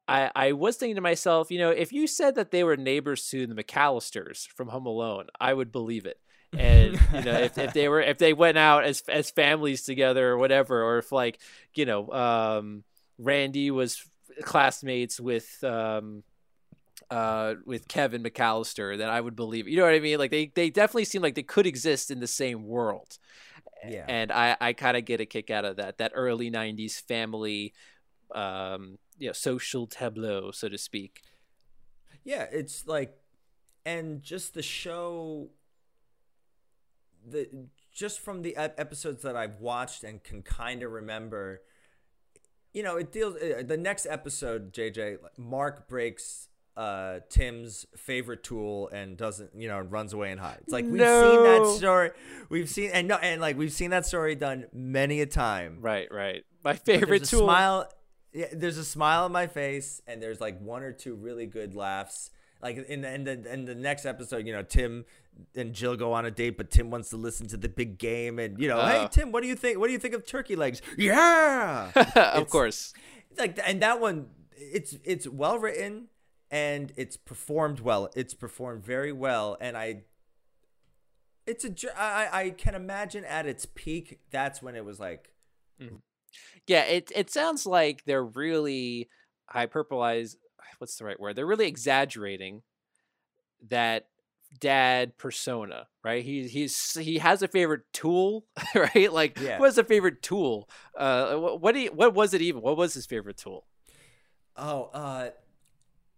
I, 0.07 0.31
I 0.35 0.51
was 0.51 0.77
thinking 0.77 0.95
to 0.95 1.01
myself, 1.01 1.51
you 1.51 1.59
know, 1.59 1.69
if 1.69 1.93
you 1.93 2.07
said 2.07 2.35
that 2.35 2.51
they 2.51 2.63
were 2.63 2.75
neighbors 2.75 3.27
to 3.29 3.47
the 3.47 3.55
McAllisters 3.55 4.47
from 4.47 4.67
Home 4.67 4.85
Alone, 4.85 5.27
I 5.39 5.53
would 5.53 5.71
believe 5.71 6.05
it. 6.05 6.19
And 6.57 6.99
you 7.13 7.21
know, 7.21 7.33
if, 7.33 7.57
if 7.57 7.73
they 7.73 7.87
were 7.89 8.01
if 8.01 8.17
they 8.17 8.33
went 8.33 8.57
out 8.57 8.83
as 8.83 9.03
as 9.07 9.31
families 9.31 9.83
together 9.83 10.31
or 10.31 10.37
whatever, 10.37 10.83
or 10.83 10.97
if 10.97 11.11
like 11.11 11.39
you 11.73 11.85
know, 11.85 12.11
um, 12.11 12.83
Randy 13.17 13.71
was 13.71 14.03
classmates 14.41 15.19
with 15.19 15.63
um, 15.63 16.23
uh, 17.11 17.55
with 17.65 17.89
Kevin 17.89 18.23
McAllister, 18.23 18.97
then 18.97 19.09
I 19.09 19.19
would 19.19 19.35
believe. 19.35 19.67
it. 19.67 19.71
You 19.71 19.77
know 19.77 19.83
what 19.83 19.93
I 19.93 19.99
mean? 19.99 20.17
Like 20.17 20.31
they 20.31 20.51
they 20.55 20.69
definitely 20.69 21.05
seem 21.05 21.21
like 21.21 21.35
they 21.35 21.43
could 21.43 21.67
exist 21.67 22.09
in 22.09 22.21
the 22.21 22.27
same 22.27 22.65
world. 22.65 23.19
Yeah. 23.87 24.05
And 24.07 24.31
I 24.31 24.55
I 24.59 24.73
kind 24.73 24.95
of 24.95 25.05
get 25.05 25.19
a 25.19 25.25
kick 25.25 25.51
out 25.51 25.65
of 25.65 25.75
that 25.75 25.97
that 25.97 26.13
early 26.15 26.49
'90s 26.49 27.01
family, 27.01 27.73
um, 28.33 28.97
you 29.17 29.27
know, 29.27 29.33
social 29.33 29.87
tableau, 29.87 30.51
so 30.51 30.69
to 30.69 30.77
speak. 30.77 31.21
Yeah, 32.23 32.45
it's 32.51 32.87
like, 32.87 33.17
and 33.85 34.21
just 34.21 34.53
the 34.53 34.61
show, 34.61 35.49
the 37.27 37.49
just 37.91 38.21
from 38.21 38.41
the 38.41 38.55
episodes 38.55 39.23
that 39.23 39.35
I've 39.35 39.59
watched 39.59 40.05
and 40.05 40.23
can 40.23 40.43
kind 40.43 40.81
of 40.81 40.91
remember, 40.91 41.61
you 42.73 42.83
know, 42.83 42.95
it 42.95 43.11
deals. 43.11 43.35
Uh, 43.35 43.63
the 43.65 43.75
next 43.75 44.05
episode, 44.05 44.71
JJ, 44.71 45.17
Mark 45.37 45.89
breaks 45.89 46.47
uh 46.77 47.19
Tim's 47.29 47.85
favorite 47.97 48.43
tool 48.43 48.87
and 48.89 49.17
doesn't, 49.17 49.51
you 49.55 49.67
know, 49.67 49.79
runs 49.79 50.13
away 50.13 50.31
and 50.31 50.39
hides. 50.39 50.69
Like 50.69 50.85
we've 50.85 51.01
seen 51.01 51.43
that 51.43 51.73
story. 51.77 52.11
We've 52.49 52.69
seen 52.69 52.91
and 52.91 53.07
no, 53.07 53.15
and 53.17 53.41
like 53.41 53.57
we've 53.57 53.73
seen 53.73 53.89
that 53.91 54.05
story 54.05 54.35
done 54.35 54.65
many 54.73 55.21
a 55.21 55.25
time. 55.25 55.79
Right, 55.81 56.07
right. 56.11 56.43
My 56.63 56.73
favorite 56.73 57.25
tool. 57.25 57.41
Smile. 57.45 57.91
Yeah, 58.33 58.45
there's 58.53 58.77
a 58.77 58.85
smile 58.85 59.25
on 59.25 59.33
my 59.33 59.47
face, 59.47 60.01
and 60.07 60.23
there's 60.23 60.39
like 60.39 60.61
one 60.61 60.83
or 60.83 60.93
two 60.93 61.15
really 61.15 61.45
good 61.45 61.75
laughs. 61.75 62.29
Like 62.61 62.77
in 62.87 63.01
the 63.01 63.13
in 63.13 63.23
the 63.25 63.53
in 63.53 63.65
the 63.65 63.75
next 63.75 64.05
episode, 64.05 64.47
you 64.47 64.53
know, 64.53 64.63
Tim 64.63 65.03
and 65.55 65.73
Jill 65.73 65.97
go 65.97 66.13
on 66.13 66.25
a 66.25 66.31
date, 66.31 66.57
but 66.57 66.69
Tim 66.71 66.89
wants 66.89 67.09
to 67.09 67.17
listen 67.17 67.47
to 67.47 67.57
the 67.57 67.67
big 67.67 67.97
game, 67.97 68.39
and 68.39 68.57
you 68.57 68.69
know, 68.69 68.79
hey 68.85 68.99
Oh. 69.03 69.07
Tim, 69.11 69.33
what 69.33 69.41
do 69.41 69.49
you 69.49 69.55
think? 69.55 69.79
What 69.79 69.87
do 69.87 69.93
you 69.93 69.99
think 69.99 70.13
of 70.13 70.25
turkey 70.25 70.55
legs? 70.55 70.81
Yeah, 70.97 71.91
of 72.35 72.49
course. 72.49 72.93
Like 73.37 73.59
and 73.65 73.81
that 73.81 73.99
one, 73.99 74.27
it's 74.55 74.95
it's 75.03 75.27
well 75.27 75.57
written 75.59 76.07
and 76.51 76.91
it's 76.97 77.17
performed 77.17 77.79
well. 77.79 78.09
It's 78.15 78.33
performed 78.33 78.83
very 78.85 79.11
well, 79.11 79.57
and 79.59 79.77
I. 79.77 80.03
It's 81.47 81.65
a. 81.65 81.73
I 81.99 82.29
I 82.31 82.49
can 82.51 82.75
imagine 82.75 83.25
at 83.25 83.45
its 83.47 83.65
peak, 83.65 84.19
that's 84.29 84.61
when 84.61 84.75
it 84.75 84.85
was 84.85 84.99
like, 84.99 85.33
Yeah, 86.67 86.83
it 86.83 87.11
it 87.15 87.29
sounds 87.31 87.65
like 87.65 88.03
they're 88.05 88.23
really 88.23 89.09
hyperbolized. 89.53 90.35
What's 90.77 90.97
the 90.97 91.05
right 91.05 91.19
word? 91.19 91.35
They're 91.35 91.45
really 91.45 91.67
exaggerating 91.67 92.61
that 93.69 94.07
dad 94.59 95.17
persona, 95.17 95.87
right? 96.03 96.23
He 96.23 96.47
he's 96.47 96.93
he 96.97 97.17
has 97.19 97.41
a 97.41 97.47
favorite 97.47 97.81
tool, 97.93 98.45
right? 98.75 99.11
Like, 99.11 99.39
Yeah. 99.39 99.59
what's 99.59 99.77
a 99.77 99.83
favorite 99.83 100.21
tool? 100.21 100.69
Uh, 100.97 101.35
what 101.35 101.61
what, 101.61 101.71
do 101.73 101.81
you, 101.81 101.91
what 101.91 102.13
was 102.13 102.33
it 102.33 102.41
even? 102.41 102.61
What 102.61 102.77
was 102.77 102.93
his 102.93 103.05
favorite 103.05 103.37
tool? 103.37 103.65
Oh, 104.55 104.89
uh, 104.93 105.29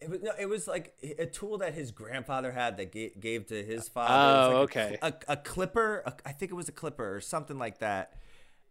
it 0.04 0.10
was 0.10 0.22
no, 0.22 0.32
it 0.38 0.48
was 0.48 0.68
like 0.68 0.94
a 1.18 1.26
tool 1.26 1.60
that 1.60 1.74
his 1.74 1.92
grandfather 1.92 2.52
had 2.52 2.78
that 2.78 2.92
gave, 2.92 3.20
gave 3.20 3.48
to 3.48 3.64
his 3.64 3.88
father. 3.88 4.14
Oh, 4.14 4.48
like 4.48 4.56
a 4.56 4.60
okay. 4.60 4.98
A, 5.02 5.14
a, 5.30 5.38
clipper, 5.38 6.04
a, 6.06 6.14
I 6.26 6.32
think 6.34 6.52
it 6.52 6.56
was 6.56 6.70
a 6.70 6.74
clipper 6.74 7.16
or 7.16 7.22
something 7.22 7.58
like 7.58 7.80
that. 7.80 8.14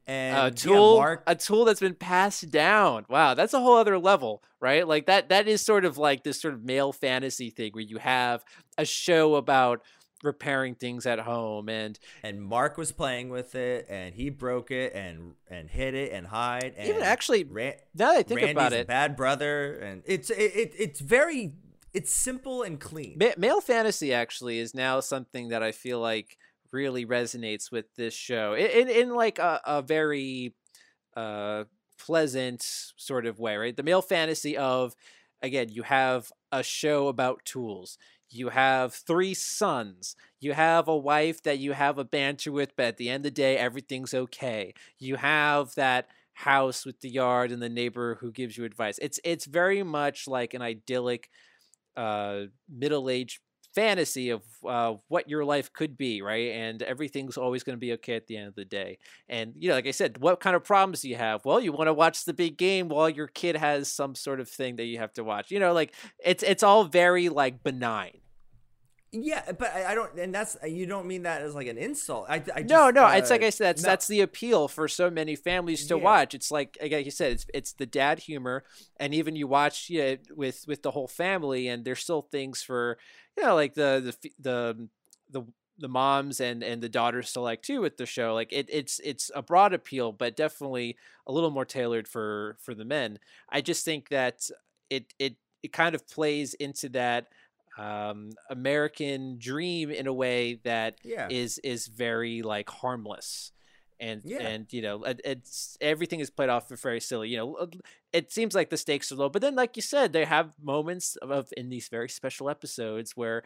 And 0.07 0.37
a 0.37 0.41
yeah, 0.45 0.51
tool, 0.51 0.97
Mark, 0.99 1.23
a 1.27 1.37
tool 1.37 1.65
that's 1.65 1.81
been 1.81 1.95
passed 1.95 2.51
down. 2.51 3.07
Wow, 3.09 3.35
that's 3.35 3.55
a 3.55 3.61
whole 3.61 3.77
other 3.77 3.99
level, 3.99 4.43
right? 4.61 4.87
Like 4.87 5.07
that. 5.07 5.29
That 5.29 5.49
is 5.49 5.61
sort 5.61 5.85
of 5.85 5.97
like 5.97 6.25
this 6.25 6.41
sort 6.41 6.55
of 6.55 6.65
male 6.65 6.93
fantasy 6.93 7.51
thing 7.51 7.73
where 7.73 7.85
you 7.85 7.99
have 7.99 8.45
a 8.77 8.85
show 8.85 9.37
about 9.37 9.83
repairing 10.23 10.75
things 10.75 11.07
at 11.07 11.21
home 11.21 11.69
and 11.69 11.99
and 12.23 12.43
Mark 12.43 12.77
was 12.79 12.93
playing 12.93 13.29
with 13.29 13.55
it, 13.55 13.87
and 13.89 14.15
he 14.15 14.31
broke 14.31 14.71
it 14.71 14.95
and 14.95 15.35
and 15.49 15.69
hit 15.69 15.95
it 15.95 16.13
and 16.13 16.27
hide. 16.27 16.75
And 16.77 16.89
even 16.89 17.03
actually 17.03 17.45
Ran- 17.45 17.75
now 17.95 18.13
that 18.13 18.19
I 18.19 18.23
think 18.23 18.41
Randy's 18.41 18.53
about 18.53 18.73
a 18.73 18.81
it, 18.81 18.87
bad 18.87 19.17
brother, 19.17 19.75
and 19.75 20.03
it's 20.07 20.31
it, 20.31 20.53
it 20.55 20.75
it's 20.79 21.01
very 21.01 21.53
it's 21.93 22.15
simple 22.15 22.63
and 22.63 22.81
clean. 22.81 23.17
Ma- 23.19 23.35
male 23.37 23.61
fantasy 23.61 24.15
actually 24.15 24.59
is 24.59 24.75
now 24.75 25.01
something 25.01 25.49
that 25.49 25.63
I 25.63 25.73
feel 25.73 26.01
like 26.01 26.39
really 26.71 27.05
resonates 27.05 27.71
with 27.71 27.95
this 27.97 28.15
show 28.15 28.55
in 28.55 28.67
in, 28.67 28.89
in 28.89 29.15
like 29.15 29.39
a, 29.39 29.61
a 29.65 29.83
very 29.83 30.55
uh 31.17 31.65
pleasant 31.99 32.63
sort 32.97 33.27
of 33.27 33.39
way, 33.39 33.57
right? 33.57 33.77
The 33.77 33.83
male 33.83 34.03
fantasy 34.03 34.57
of 34.57 34.95
again, 35.43 35.69
you 35.69 35.83
have 35.83 36.33
a 36.51 36.63
show 36.63 37.09
about 37.09 37.45
tools. 37.45 37.99
You 38.33 38.49
have 38.49 38.95
three 38.95 39.35
sons. 39.35 40.17
You 40.41 40.55
have 40.55 40.89
a 40.89 40.97
wife 40.97 41.43
that 41.43 41.59
you 41.59 41.73
have 41.73 41.99
a 41.99 42.05
banter 42.05 42.51
with, 42.53 42.75
but 42.77 42.87
at 42.87 42.97
the 42.97 43.09
end 43.11 43.21
of 43.21 43.25
the 43.25 43.31
day, 43.33 43.57
everything's 43.59 44.15
okay. 44.15 44.75
You 44.99 45.17
have 45.17 45.75
that 45.75 46.09
house 46.35 46.87
with 46.87 47.01
the 47.01 47.11
yard 47.11 47.53
and 47.53 47.63
the 47.63 47.69
neighbor 47.69 48.17
who 48.21 48.33
gives 48.33 48.57
you 48.57 48.65
advice. 48.65 48.99
It's 49.03 49.21
it's 49.25 49.45
very 49.45 49.83
much 49.83 50.27
like 50.27 50.55
an 50.55 50.63
idyllic 50.63 51.29
uh 51.97 52.45
middle-aged 52.69 53.41
fantasy 53.75 54.31
of 54.31 54.43
uh, 54.67 54.95
what 55.09 55.29
your 55.29 55.45
life 55.45 55.73
could 55.73 55.97
be, 55.97 56.23
right? 56.23 56.53
And 56.53 56.83
everything's 56.83 57.37
always 57.37 57.63
going 57.63 57.77
to 57.77 57.81
be 57.81 57.93
okay 57.95 58.17
at 58.17 58.27
the 58.27 58.37
end 58.37 58.49
of 58.49 58.55
the 58.55 58.65
day. 58.65 58.99
And 59.29 59.55
you 59.57 59.69
know, 59.69 59.75
like 59.75 59.87
I 59.87 59.93
said, 59.93 60.19
what 60.19 60.41
kind 60.41 60.57
of 60.57 60.65
problems 60.65 61.03
do 61.03 61.09
you 61.09 61.17
have? 61.17 61.45
Well, 61.45 61.61
you 61.61 61.73
want 61.73 61.89
to 61.89 61.95
watch 61.95 62.25
the 62.25 62.35
big 62.35 62.57
game 62.57 62.89
while 62.89 63.09
your 63.09 63.29
kid 63.29 63.57
has 63.57 63.91
some 63.93 64.15
sort 64.15 64.41
of 64.41 64.49
thing 64.49 64.77
that 64.77 64.85
you 64.85 64.99
have 64.99 65.13
to 65.15 65.25
watch. 65.25 65.51
You 65.51 65.61
know, 65.61 65.73
like 65.73 65.95
it's 66.25 66.43
it's 66.43 66.63
all 66.63 66.85
very 66.85 67.29
like 67.29 67.63
benign. 67.63 68.19
Yeah, 69.15 69.53
but 69.53 69.75
I, 69.75 69.93
I 69.93 69.95
don't, 69.95 70.19
and 70.19 70.35
that's 70.35 70.57
you 70.67 70.87
don't 70.87 71.07
mean 71.07 71.25
that 71.25 71.43
as 71.43 71.55
like 71.55 71.67
an 71.67 71.77
insult. 71.77 72.25
I, 72.31 72.37
I 72.57 72.63
no, 72.63 72.91
just, 72.91 72.95
no, 72.95 73.05
uh, 73.05 73.13
it's 73.17 73.29
like 73.29 73.43
I 73.43 73.51
said, 73.51 73.67
that's 73.67 73.83
no. 73.83 73.89
that's 73.91 74.07
the 74.07 74.23
appeal 74.23 74.69
for 74.69 74.89
so 74.89 75.11
many 75.11 75.37
families 75.37 75.87
to 75.89 75.99
Yeah. 75.99 76.03
watch. 76.03 76.35
It's 76.35 76.51
like 76.51 76.79
like 76.81 77.05
you 77.05 77.11
said, 77.11 77.33
it's 77.33 77.47
it's 77.53 77.73
the 77.75 77.85
dad 77.85 78.21
humor, 78.21 78.65
and 78.99 79.15
even 79.15 79.37
you 79.37 79.47
watch 79.47 79.91
yeah 79.91 80.15
with 80.35 80.65
with 80.67 80.83
the 80.83 80.93
whole 80.93 81.09
family, 81.09 81.69
and 81.69 81.85
there's 81.85 82.01
still 82.01 82.23
things 82.23 82.63
for 82.63 82.97
you 83.37 83.43
know 83.45 83.55
like 83.55 83.75
the 83.75 84.15
the 84.23 84.31
the 84.39 84.89
the 85.31 85.43
the 85.79 85.89
moms 85.89 86.41
and 86.41 86.63
and 86.63 86.83
the 86.83 86.89
daughters 86.89 87.33
to 87.33 87.41
like 87.41 87.63
too 87.63 87.81
with 87.81 87.97
the 87.97 88.07
show. 88.07 88.35
Like 88.35 88.53
it 88.53 88.69
it's 88.71 89.01
it's 89.05 89.31
a 89.35 89.43
broad 89.43 89.73
appeal, 89.73 90.13
but 90.13 90.37
definitely 90.37 90.97
a 91.27 91.33
little 91.33 91.51
more 91.51 91.65
tailored 91.65 92.07
for 92.09 92.57
for 92.61 92.75
the 92.75 92.85
men. 92.85 93.19
I 93.49 93.61
just 93.63 93.85
think 93.85 94.09
that 94.11 94.49
it 94.91 95.13
it 95.19 95.37
it 95.63 95.73
kind 95.73 95.95
of 95.95 96.07
plays 96.09 96.55
into 96.55 96.89
that 96.91 97.29
um 97.79 98.33
american 98.51 99.39
dream 99.39 99.91
in 99.91 100.07
a 100.07 100.13
way 100.13 100.61
that 100.65 100.99
Yeah. 101.03 101.29
is 101.31 101.57
is 101.65 101.87
very 101.87 102.43
like 102.43 102.69
harmless 102.69 103.53
and 104.03 104.21
Yeah. 104.25 104.41
and 104.49 104.67
you 104.77 104.83
know 104.87 104.97
it- 105.11 105.21
it's 105.25 105.79
everything 105.81 106.21
is 106.21 106.31
played 106.31 106.51
off 106.55 106.69
very 106.69 107.01
silly 107.01 107.29
you 107.33 107.37
know 107.39 107.49
it 108.13 108.33
seems 108.33 108.53
like 108.55 108.69
the 108.71 108.77
stakes 108.77 109.11
are 109.13 109.17
low 109.23 109.29
but 109.31 109.41
then 109.43 109.55
like 109.63 109.77
you 109.77 109.83
said 109.95 110.13
they 110.13 110.25
have 110.27 110.49
moments 110.75 111.17
of 111.23 111.53
in 111.57 111.69
these 111.71 111.89
very 111.97 112.09
special 112.09 112.51
episodes 112.51 113.13
where 113.21 113.39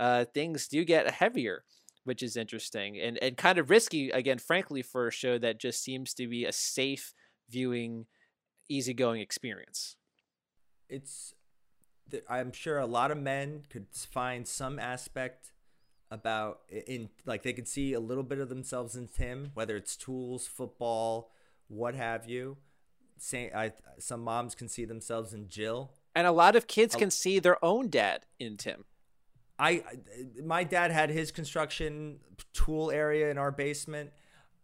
uh 0.00 0.24
things 0.38 0.68
do 0.68 0.84
get 0.84 1.10
heavier 1.22 1.64
which 2.04 2.22
is 2.22 2.36
interesting 2.36 2.98
and 3.04 3.14
and 3.24 3.36
kind 3.36 3.58
of 3.58 3.70
risky 3.70 4.10
again 4.10 4.38
frankly 4.38 4.82
for 4.82 5.06
a 5.06 5.12
show 5.12 5.38
that 5.38 5.60
just 5.66 5.78
seems 5.82 6.12
to 6.14 6.26
be 6.26 6.44
a 6.44 6.52
safe 6.52 7.14
viewing 7.48 8.06
easygoing 8.68 9.20
experience 9.20 9.96
it's 10.88 11.34
I'm 12.28 12.50
sure 12.52 12.78
a 12.78 12.86
lot 12.86 13.12
of 13.12 13.18
men 13.18 13.62
could 13.70 13.86
find 13.92 14.42
some 14.48 14.80
aspect 14.80 15.52
about 16.10 16.60
in 16.68 17.08
like 17.24 17.42
they 17.42 17.52
could 17.52 17.68
see 17.68 17.92
a 17.92 18.00
little 18.00 18.22
bit 18.22 18.38
of 18.38 18.48
themselves 18.48 18.96
in 18.96 19.08
Tim, 19.08 19.50
whether 19.54 19.76
it's 19.76 19.96
tools, 19.96 20.46
football, 20.46 21.30
what 21.68 21.94
have 21.94 22.28
you. 22.28 22.56
Say, 23.16 23.50
I, 23.54 23.72
some 23.98 24.22
moms 24.22 24.54
can 24.54 24.66
see 24.68 24.86
themselves 24.86 25.34
in 25.34 25.48
Jill. 25.48 25.92
And 26.14 26.26
a 26.26 26.32
lot 26.32 26.56
of 26.56 26.66
kids 26.66 26.96
can 26.96 27.10
see 27.10 27.38
their 27.38 27.62
own 27.64 27.88
dad 27.88 28.24
in 28.38 28.56
Tim. 28.56 28.84
I 29.58 29.84
my 30.42 30.64
dad 30.64 30.90
had 30.90 31.10
his 31.10 31.30
construction 31.30 32.20
tool 32.54 32.90
area 32.90 33.30
in 33.30 33.36
our 33.36 33.52
basement, 33.52 34.10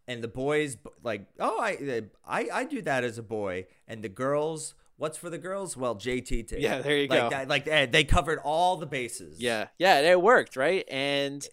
and 0.07 0.23
the 0.23 0.27
boys 0.27 0.77
like, 1.03 1.27
oh, 1.39 1.61
I 1.61 2.01
I 2.25 2.47
I 2.51 2.63
do 2.65 2.81
that 2.81 3.03
as 3.03 3.17
a 3.17 3.23
boy, 3.23 3.67
and 3.87 4.03
the 4.03 4.09
girls. 4.09 4.73
What's 4.97 5.17
for 5.17 5.29
the 5.29 5.37
girls? 5.37 5.77
Well, 5.77 5.95
JTT. 5.95 6.55
Yeah, 6.57 6.81
there 6.81 6.97
you 6.97 7.07
like, 7.07 7.19
go. 7.19 7.29
That, 7.29 7.47
like 7.47 7.67
eh, 7.67 7.85
they 7.85 8.03
covered 8.03 8.39
all 8.43 8.77
the 8.77 8.87
bases. 8.87 9.39
Yeah, 9.39 9.67
yeah, 9.77 9.99
it 9.99 10.21
worked, 10.21 10.55
right? 10.55 10.85
And 10.89 11.47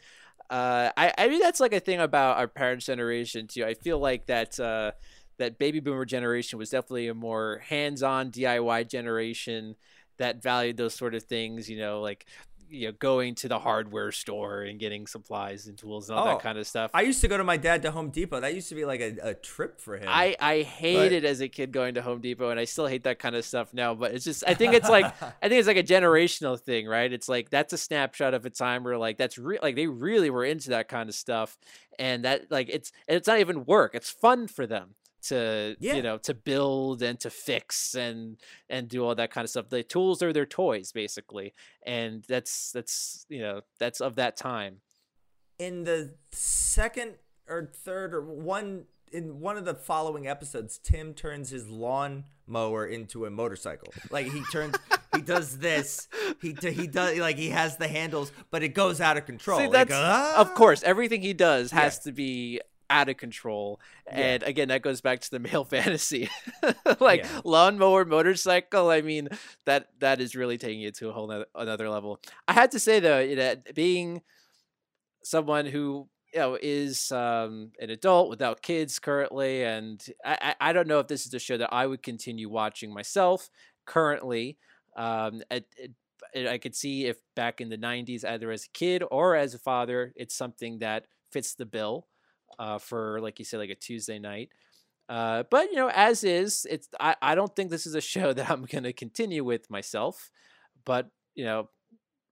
uh, 0.48 0.90
I, 0.96 1.12
I 1.16 1.28
mean, 1.28 1.40
that's 1.40 1.60
like 1.60 1.74
a 1.74 1.80
thing 1.80 2.00
about 2.00 2.38
our 2.38 2.48
parents' 2.48 2.86
generation 2.86 3.46
too. 3.46 3.64
I 3.64 3.74
feel 3.74 3.98
like 3.98 4.26
that 4.26 4.58
uh, 4.58 4.92
that 5.36 5.58
baby 5.58 5.80
boomer 5.80 6.06
generation 6.06 6.58
was 6.58 6.70
definitely 6.70 7.08
a 7.08 7.14
more 7.14 7.62
hands-on 7.68 8.30
DIY 8.30 8.88
generation 8.88 9.76
that 10.16 10.42
valued 10.42 10.78
those 10.78 10.94
sort 10.94 11.14
of 11.14 11.24
things. 11.24 11.68
You 11.68 11.78
know, 11.78 12.00
like 12.00 12.26
you 12.70 12.88
know 12.88 12.92
going 12.98 13.34
to 13.36 13.48
the 13.48 13.58
hardware 13.58 14.10
store 14.12 14.62
and 14.62 14.78
getting 14.80 15.06
supplies 15.06 15.66
and 15.66 15.76
tools 15.78 16.08
and 16.08 16.18
all 16.18 16.26
Oh, 16.26 16.30
that 16.30 16.40
kind 16.40 16.58
of 16.58 16.66
stuff. 16.66 16.90
I 16.94 17.02
used 17.02 17.20
to 17.20 17.28
go 17.28 17.36
to 17.36 17.44
my 17.44 17.56
dad 17.56 17.82
to 17.82 17.90
Home 17.90 18.10
Depot. 18.10 18.40
That 18.40 18.54
used 18.54 18.68
to 18.70 18.74
be 18.74 18.84
like 18.84 19.00
a, 19.00 19.16
a 19.22 19.34
trip 19.34 19.80
for 19.80 19.96
him. 19.96 20.06
I, 20.08 20.36
I 20.40 20.62
hated 20.62 21.24
as 21.24 21.40
a 21.40 21.48
kid 21.48 21.72
going 21.72 21.94
to 21.94 22.02
Home 22.02 22.20
Depot 22.20 22.50
and 22.50 22.58
I 22.60 22.64
still 22.64 22.86
hate 22.86 23.04
that 23.04 23.18
kind 23.18 23.36
of 23.36 23.44
stuff 23.44 23.74
now, 23.74 23.94
but 23.94 24.12
it's 24.12 24.24
just 24.24 24.44
I 24.46 24.54
think 24.54 24.74
it's 24.74 24.88
like 24.88 25.06
I 25.42 25.48
think 25.48 25.58
it's 25.58 25.68
like 25.68 25.76
a 25.76 25.82
generational 25.82 26.58
thing, 26.58 26.86
right? 26.86 27.12
It's 27.12 27.28
like 27.28 27.50
that's 27.50 27.72
a 27.72 27.78
snapshot 27.78 28.34
of 28.34 28.46
a 28.46 28.50
time 28.50 28.84
where 28.84 28.98
like 28.98 29.18
that's 29.18 29.38
re- 29.38 29.58
like 29.62 29.76
they 29.76 29.86
really 29.86 30.30
were 30.30 30.44
into 30.44 30.70
that 30.70 30.88
kind 30.88 31.08
of 31.08 31.14
stuff 31.14 31.56
and 31.98 32.24
that 32.24 32.50
like 32.50 32.68
it's 32.70 32.92
and 33.08 33.16
it's 33.16 33.28
not 33.28 33.40
even 33.40 33.64
work. 33.64 33.94
It's 33.94 34.10
fun 34.10 34.48
for 34.48 34.66
them 34.66 34.94
to 35.28 35.76
Yeah. 35.80 35.94
you 35.94 36.02
know 36.02 36.18
to 36.18 36.34
build 36.34 37.02
and 37.02 37.18
to 37.20 37.30
fix 37.30 37.94
and 37.94 38.36
and 38.68 38.88
do 38.88 39.04
all 39.04 39.14
that 39.14 39.30
kind 39.30 39.44
of 39.44 39.50
stuff. 39.50 39.68
The 39.68 39.82
tools 39.82 40.22
are 40.22 40.32
their 40.32 40.46
toys 40.46 40.92
basically. 40.92 41.54
And 41.86 42.24
that's 42.28 42.72
that's 42.72 43.26
you 43.28 43.40
know 43.40 43.62
that's 43.78 44.00
of 44.00 44.16
that 44.16 44.36
time. 44.36 44.80
in 45.58 45.84
the 45.84 46.14
second 46.32 47.14
or 47.48 47.70
third 47.72 48.14
or 48.14 48.22
one 48.22 48.84
in 49.12 49.38
one 49.38 49.56
of 49.56 49.64
the 49.64 49.74
following 49.74 50.26
episodes, 50.26 50.76
Tim 50.82 51.14
turns 51.14 51.50
his 51.50 51.68
lawn 51.68 52.24
mower 52.48 52.84
into 52.84 53.26
a 53.26 53.30
motorcycle. 53.30 53.92
Like 54.10 54.26
he 54.32 54.42
turns, 54.50 54.74
he 55.14 55.20
does 55.22 55.58
this. 55.58 56.08
He 56.42 56.56
he 56.60 56.86
does 56.88 57.16
like 57.18 57.36
he 57.36 57.50
has 57.50 57.76
the 57.76 57.86
handles, 57.86 58.32
but 58.50 58.64
it 58.64 58.70
goes 58.70 59.00
out 59.00 59.16
of 59.16 59.24
control. 59.26 59.58
See, 59.58 59.64
Like, 59.68 59.88
that's 59.88 59.92
ah! 59.94 60.40
of 60.40 60.54
course 60.54 60.82
everything 60.82 61.22
he 61.22 61.32
does 61.32 61.70
has 61.70 62.00
Yeah. 62.00 62.10
to 62.10 62.12
be 62.12 62.60
out 62.94 63.08
of 63.08 63.16
control. 63.16 63.80
And 64.06 64.42
again, 64.42 64.68
that 64.68 64.82
goes 64.82 65.00
back 65.00 65.20
to 65.20 65.30
the 65.30 65.38
male 65.48 65.64
fantasy. 65.64 66.28
like 67.00 67.24
Yeah. 67.24 67.40
lawnmower, 67.44 68.04
motorcycle. 68.04 68.88
I 68.90 69.00
mean, 69.02 69.28
that 69.66 69.88
that 70.00 70.20
is 70.20 70.34
really 70.36 70.58
taking 70.58 70.82
it 70.82 70.94
to 70.96 71.08
a 71.08 71.12
whole 71.12 71.26
nother, 71.26 71.46
another 71.54 71.88
level. 71.90 72.20
I 72.48 72.52
had 72.52 72.70
to 72.72 72.78
say 72.78 73.00
though, 73.00 73.20
you 73.20 73.36
know, 73.36 73.54
being 73.74 74.22
someone 75.22 75.66
who 75.66 76.08
you 76.32 76.40
know 76.40 76.58
is 76.60 77.10
um, 77.12 77.72
an 77.80 77.90
adult 77.90 78.28
without 78.30 78.62
kids 78.62 78.98
currently, 78.98 79.62
and 79.64 80.04
I, 80.24 80.38
I 80.60 80.68
I 80.70 80.72
don't 80.72 80.88
know 80.88 81.00
if 81.00 81.08
this 81.08 81.26
is 81.26 81.34
a 81.34 81.38
show 81.38 81.56
that 81.58 81.72
I 81.72 81.86
would 81.86 82.02
continue 82.02 82.48
watching 82.48 82.92
myself 82.92 83.50
currently. 83.86 84.56
Um, 84.96 85.42
it, 85.50 85.66
it, 85.76 85.90
it- 86.34 86.48
I 86.48 86.58
could 86.58 86.74
see 86.74 87.06
if 87.06 87.16
back 87.36 87.60
in 87.60 87.68
the 87.68 87.78
'90s, 87.78 88.24
either 88.24 88.50
as 88.50 88.64
a 88.64 88.70
kid 88.72 89.02
or 89.10 89.36
as 89.36 89.54
a 89.54 89.58
father, 89.58 90.12
it's 90.16 90.34
something 90.34 90.78
that 90.80 91.06
fits 91.30 91.54
the 91.54 91.66
bill 91.66 92.06
uh, 92.58 92.78
for, 92.78 93.20
like 93.20 93.38
you 93.38 93.44
said, 93.44 93.58
like 93.58 93.70
a 93.70 93.74
Tuesday 93.74 94.18
night. 94.18 94.50
Uh, 95.08 95.42
but 95.50 95.70
you 95.70 95.76
know, 95.76 95.90
as 95.90 96.24
is, 96.24 96.66
it's 96.70 96.88
I, 96.98 97.14
I 97.20 97.34
don't 97.34 97.54
think 97.54 97.70
this 97.70 97.86
is 97.86 97.94
a 97.94 98.00
show 98.00 98.32
that 98.34 98.50
I'm 98.50 98.64
going 98.64 98.84
to 98.84 98.92
continue 98.92 99.44
with 99.44 99.70
myself. 99.70 100.30
But 100.84 101.10
you 101.34 101.44
know, 101.44 101.68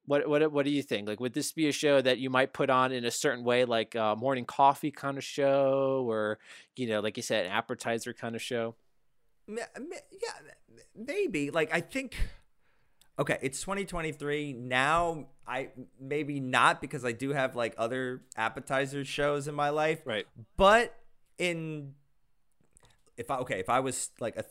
what 0.06 0.28
what 0.28 0.50
what 0.52 0.64
do 0.64 0.70
you 0.70 0.82
think? 0.82 1.08
Like, 1.08 1.20
would 1.20 1.34
this 1.34 1.52
be 1.52 1.68
a 1.68 1.72
show 1.72 2.00
that 2.00 2.18
you 2.18 2.30
might 2.30 2.52
put 2.52 2.70
on 2.70 2.92
in 2.92 3.04
a 3.04 3.10
certain 3.10 3.44
way, 3.44 3.64
like 3.64 3.94
a 3.94 4.16
morning 4.16 4.44
coffee 4.44 4.90
kind 4.90 5.18
of 5.18 5.24
show, 5.24 6.04
or 6.08 6.38
you 6.76 6.88
know, 6.88 7.00
like 7.00 7.16
you 7.16 7.22
said, 7.22 7.46
an 7.46 7.52
appetizer 7.52 8.12
kind 8.12 8.34
of 8.34 8.42
show? 8.42 8.74
Yeah, 9.46 9.66
maybe. 10.96 11.50
Like 11.50 11.72
I 11.74 11.80
think. 11.80 12.16
Okay, 13.18 13.38
it's 13.42 13.60
2023 13.60 14.54
now. 14.54 15.26
I 15.46 15.68
maybe 16.00 16.40
not 16.40 16.80
because 16.80 17.04
I 17.04 17.12
do 17.12 17.30
have 17.30 17.54
like 17.54 17.74
other 17.76 18.22
appetizer 18.36 19.04
shows 19.04 19.48
in 19.48 19.54
my 19.54 19.68
life. 19.70 20.00
Right. 20.04 20.26
But 20.56 20.94
in 21.38 21.94
if 23.16 23.30
I 23.30 23.36
okay, 23.38 23.60
if 23.60 23.68
I 23.68 23.80
was 23.80 24.10
like 24.18 24.36
a 24.36 24.44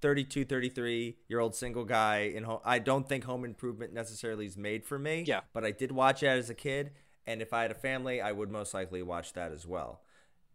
32, 0.00 0.44
33 0.44 1.16
year 1.28 1.40
old 1.40 1.54
single 1.54 1.84
guy 1.84 2.30
in 2.34 2.44
home, 2.44 2.60
I 2.64 2.78
don't 2.78 3.08
think 3.08 3.24
Home 3.24 3.44
Improvement 3.44 3.92
necessarily 3.92 4.46
is 4.46 4.56
made 4.56 4.84
for 4.84 4.98
me. 4.98 5.24
Yeah. 5.26 5.40
But 5.52 5.64
I 5.64 5.70
did 5.70 5.90
watch 5.92 6.22
it 6.22 6.26
as 6.28 6.50
a 6.50 6.54
kid, 6.54 6.92
and 7.26 7.40
if 7.42 7.52
I 7.52 7.62
had 7.62 7.70
a 7.70 7.74
family, 7.74 8.20
I 8.20 8.30
would 8.30 8.50
most 8.50 8.74
likely 8.74 9.02
watch 9.02 9.32
that 9.32 9.50
as 9.50 9.66
well. 9.66 10.02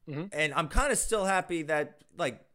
Mhm. 0.07 0.29
And 0.31 0.53
I'm 0.53 0.67
kind 0.67 0.91
of 0.91 0.97
still 0.97 1.25
happy 1.25 1.63
that 1.63 2.03
like 2.17 2.45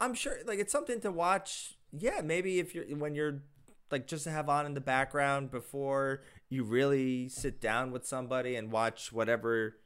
I'm 0.00 0.14
sure 0.14 0.38
like 0.46 0.60
it's 0.60 0.72
something 0.72 1.00
to 1.00 1.10
watch. 1.10 1.76
Yeah, 1.92 2.20
maybe 2.22 2.58
if 2.58 2.74
you're 2.74 2.84
when 2.96 3.14
you're 3.14 3.42
like 3.90 4.06
just 4.06 4.24
to 4.24 4.30
have 4.30 4.48
on 4.48 4.66
in 4.66 4.74
the 4.74 4.80
background 4.80 5.50
before 5.50 6.20
you 6.48 6.64
really 6.64 7.28
sit 7.28 7.60
down 7.60 7.90
with 7.90 8.06
somebody 8.06 8.56
and 8.56 8.70
watch 8.72 9.12
whatever 9.12 9.76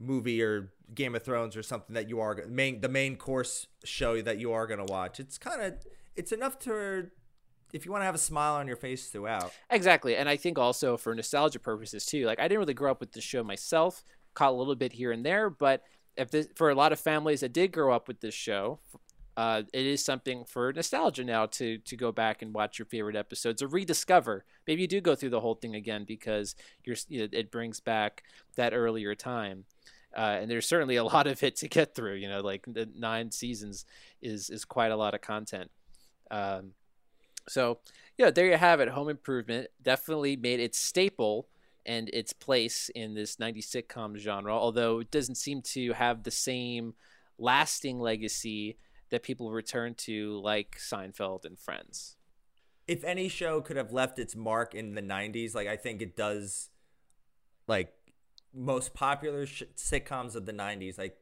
movie 0.00 0.42
or 0.42 0.72
Game 0.94 1.14
of 1.14 1.22
Thrones 1.22 1.56
or 1.56 1.62
something 1.62 1.94
that 1.94 2.08
you 2.08 2.20
are 2.20 2.44
main 2.48 2.80
the 2.80 2.88
main 2.88 3.16
course 3.16 3.66
show 3.84 4.22
that 4.22 4.38
you 4.38 4.52
are 4.52 4.66
going 4.66 4.84
to 4.84 4.90
watch. 4.90 5.20
It's 5.20 5.38
kind 5.38 5.62
of 5.62 5.74
it's 6.16 6.32
enough 6.32 6.58
to 6.60 7.10
if 7.72 7.84
you 7.84 7.92
want 7.92 8.02
to 8.02 8.06
have 8.06 8.14
a 8.14 8.18
smile 8.18 8.54
on 8.54 8.66
your 8.66 8.76
face 8.76 9.08
throughout. 9.08 9.52
Exactly, 9.70 10.16
and 10.16 10.28
I 10.28 10.36
think 10.36 10.58
also 10.58 10.96
for 10.96 11.14
nostalgia 11.14 11.58
purposes 11.58 12.06
too. 12.06 12.24
Like 12.24 12.40
I 12.40 12.44
didn't 12.44 12.60
really 12.60 12.74
grow 12.74 12.90
up 12.90 13.00
with 13.00 13.12
the 13.12 13.20
show 13.20 13.44
myself, 13.44 14.04
caught 14.34 14.52
a 14.52 14.56
little 14.56 14.76
bit 14.76 14.92
here 14.92 15.12
and 15.12 15.24
there, 15.24 15.50
but 15.50 15.82
if 16.16 16.30
this, 16.30 16.48
for 16.56 16.70
a 16.70 16.74
lot 16.74 16.92
of 16.92 16.98
families 16.98 17.40
that 17.40 17.52
did 17.52 17.72
grow 17.72 17.94
up 17.94 18.08
with 18.08 18.20
this 18.20 18.34
show, 18.34 18.80
uh, 19.38 19.62
it 19.72 19.86
is 19.86 20.04
something 20.04 20.44
for 20.44 20.72
nostalgia 20.72 21.22
now 21.22 21.46
to 21.46 21.78
to 21.78 21.96
go 21.96 22.10
back 22.10 22.42
and 22.42 22.52
watch 22.52 22.76
your 22.76 22.86
favorite 22.86 23.14
episodes 23.14 23.62
or 23.62 23.68
rediscover. 23.68 24.44
Maybe 24.66 24.82
you 24.82 24.88
do 24.88 25.00
go 25.00 25.14
through 25.14 25.30
the 25.30 25.38
whole 25.38 25.54
thing 25.54 25.76
again 25.76 26.02
because 26.02 26.56
you're 26.82 26.96
it 27.08 27.52
brings 27.52 27.78
back 27.78 28.24
that 28.56 28.74
earlier 28.74 29.14
time. 29.14 29.64
Uh, 30.16 30.38
and 30.40 30.50
there's 30.50 30.66
certainly 30.66 30.96
a 30.96 31.04
lot 31.14 31.28
of 31.28 31.40
it 31.44 31.54
to 31.54 31.68
get 31.68 31.94
through. 31.94 32.14
You 32.14 32.28
know, 32.28 32.40
like 32.40 32.64
the 32.66 32.88
nine 32.96 33.30
seasons 33.30 33.84
is 34.20 34.50
is 34.50 34.64
quite 34.64 34.90
a 34.90 34.96
lot 34.96 35.14
of 35.14 35.20
content. 35.20 35.70
Um, 36.32 36.72
so, 37.48 37.78
yeah, 38.16 38.30
there 38.30 38.46
you 38.46 38.56
have 38.56 38.80
it. 38.80 38.88
Home 38.88 39.08
Improvement 39.08 39.68
definitely 39.80 40.34
made 40.34 40.58
its 40.58 40.78
staple 40.78 41.46
and 41.86 42.10
its 42.12 42.32
place 42.32 42.90
in 42.92 43.14
this 43.14 43.36
90s 43.36 43.68
sitcom 43.68 44.18
genre, 44.18 44.52
although 44.52 44.98
it 44.98 45.12
doesn't 45.12 45.36
seem 45.36 45.62
to 45.62 45.92
have 45.92 46.24
the 46.24 46.32
same 46.32 46.94
lasting 47.38 48.00
legacy 48.00 48.76
that 49.10 49.22
people 49.22 49.50
return 49.50 49.94
to, 49.94 50.38
like 50.40 50.76
Seinfeld 50.78 51.44
and 51.44 51.58
Friends. 51.58 52.16
If 52.86 53.04
any 53.04 53.28
show 53.28 53.60
could 53.60 53.76
have 53.76 53.92
left 53.92 54.18
its 54.18 54.34
mark 54.34 54.74
in 54.74 54.94
the 54.94 55.02
90s, 55.02 55.54
like 55.54 55.66
I 55.68 55.76
think 55.76 56.00
it 56.00 56.16
does 56.16 56.70
like 57.66 57.92
most 58.54 58.94
popular 58.94 59.44
sh- 59.46 59.64
sitcoms 59.76 60.34
of 60.34 60.46
the 60.46 60.52
90s, 60.52 60.96
like 60.98 61.16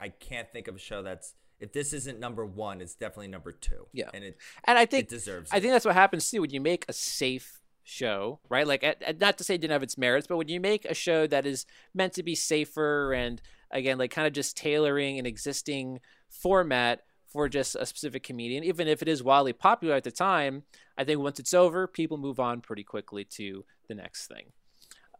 I 0.00 0.08
can't 0.08 0.50
think 0.52 0.68
of 0.68 0.76
a 0.76 0.78
show 0.78 1.02
that's 1.02 1.34
if 1.58 1.72
this 1.72 1.92
isn't 1.92 2.18
number 2.18 2.44
1, 2.44 2.80
it's 2.80 2.94
definitely 2.94 3.28
number 3.28 3.52
2. 3.52 3.86
Yeah. 3.92 4.10
And 4.14 4.24
it 4.24 4.36
And 4.64 4.76
I 4.78 4.86
think 4.86 5.04
it 5.04 5.08
deserves 5.10 5.50
I 5.52 5.56
it. 5.56 5.60
think 5.60 5.72
that's 5.72 5.84
what 5.84 5.94
happens 5.94 6.28
too 6.30 6.40
when 6.40 6.50
you 6.50 6.60
make 6.60 6.84
a 6.88 6.92
safe 6.92 7.60
show, 7.84 8.40
right? 8.48 8.66
Like, 8.66 8.82
at, 8.84 9.02
at- 9.02 9.20
not 9.20 9.38
to 9.38 9.44
say 9.44 9.54
it 9.56 9.60
didn't 9.60 9.72
have 9.72 9.82
its 9.82 9.98
merits, 9.98 10.26
but 10.28 10.36
when 10.36 10.48
you 10.48 10.60
make 10.60 10.84
a 10.84 10.94
show 10.94 11.26
that 11.28 11.46
is 11.46 11.66
meant 11.94 12.12
to 12.14 12.22
be 12.22 12.34
safer 12.36 13.12
and 13.12 13.40
again, 13.72 13.98
like 13.98 14.10
kind 14.12 14.26
of 14.26 14.32
just 14.32 14.56
tailoring 14.56 15.18
an 15.18 15.26
existing 15.26 16.00
format 16.28 17.02
for 17.32 17.48
just 17.48 17.74
a 17.74 17.86
specific 17.86 18.22
comedian, 18.22 18.64
even 18.64 18.88
if 18.88 19.00
it 19.02 19.08
is 19.08 19.22
wildly 19.22 19.52
popular 19.52 19.94
at 19.94 20.04
the 20.04 20.10
time, 20.10 20.64
I 20.98 21.04
think 21.04 21.20
once 21.20 21.40
it's 21.40 21.54
over, 21.54 21.86
people 21.86 22.18
move 22.18 22.38
on 22.38 22.60
pretty 22.60 22.84
quickly 22.84 23.24
to 23.36 23.64
the 23.88 23.94
next 23.94 24.26
thing. 24.26 24.52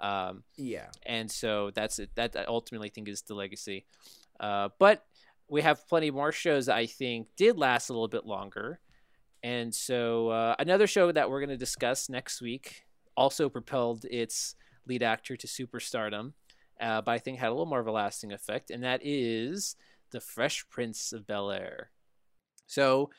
Um, 0.01 0.43
yeah. 0.57 0.89
and 1.07 1.31
so 1.31 1.71
that's 1.71 2.01
it. 2.01 2.11
That 2.17 2.37
I 2.37 2.45
ultimately 2.45 2.89
think 2.89 3.09
is 3.09 3.23
the 3.23 3.35
legacy. 3.35 3.87
Uh, 4.41 4.69
but 4.79 5.05
we 5.49 5.63
have 5.63 5.87
plenty 5.89 6.11
more 6.11 6.33
shows 6.33 6.67
that 6.67 6.77
I 6.77 6.87
think 6.87 7.29
did 7.37 7.57
last 7.57 7.89
a 7.89 7.93
little 7.93 8.09
bit 8.09 8.27
longer. 8.27 8.81
And 9.43 9.75
so 9.75 10.29
uh, 10.29 10.55
another 10.59 10.87
show 10.87 11.11
that 11.13 11.31
we're 11.31 11.41
going 11.41 11.51
to 11.51 11.57
discuss 11.57 12.09
next 12.09 12.41
week 12.43 12.85
also 13.17 13.49
propelled 13.49 14.05
its 14.11 14.55
lead 14.87 15.03
actor 15.03 15.37
to 15.37 15.47
superstardom, 15.47 16.33
uh, 16.81 17.01
but 17.03 17.13
I 17.13 17.19
think 17.19 17.39
had 17.39 17.49
a 17.49 17.51
little 17.51 17.67
more 17.67 17.81
of 17.81 17.87
a 17.87 17.93
lasting 17.93 18.33
effect, 18.33 18.71
and 18.71 18.83
that 18.83 19.01
is 19.03 19.77
the 20.11 20.21
Fresh 20.21 20.69
Prince 20.69 21.13
of 21.13 21.27
Bel 21.27 21.51
Air. 21.51 21.91
So, 22.73 23.11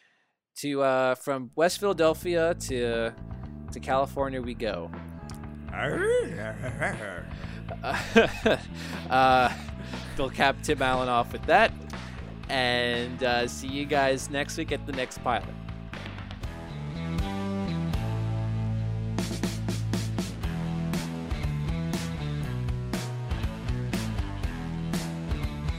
to 0.61 0.81
uh, 0.81 1.13
from 1.13 1.51
West 1.55 1.79
Philadelphia 1.79 2.55
to 2.55 3.13
to 3.71 3.79
California 3.79 4.41
we 4.41 4.55
go. 4.55 4.89
uh, 9.11 9.53
they'll 10.17 10.31
cap 10.31 10.55
Tim 10.63 10.81
Allen 10.81 11.07
off 11.07 11.31
with 11.31 11.43
that. 11.43 11.71
And 12.49 13.23
uh, 13.23 13.47
see 13.47 13.67
you 13.67 13.85
guys 13.85 14.31
next 14.31 14.57
week 14.57 14.71
at 14.71 14.87
the 14.87 14.91
next 14.93 15.19
pilot. 15.23 15.45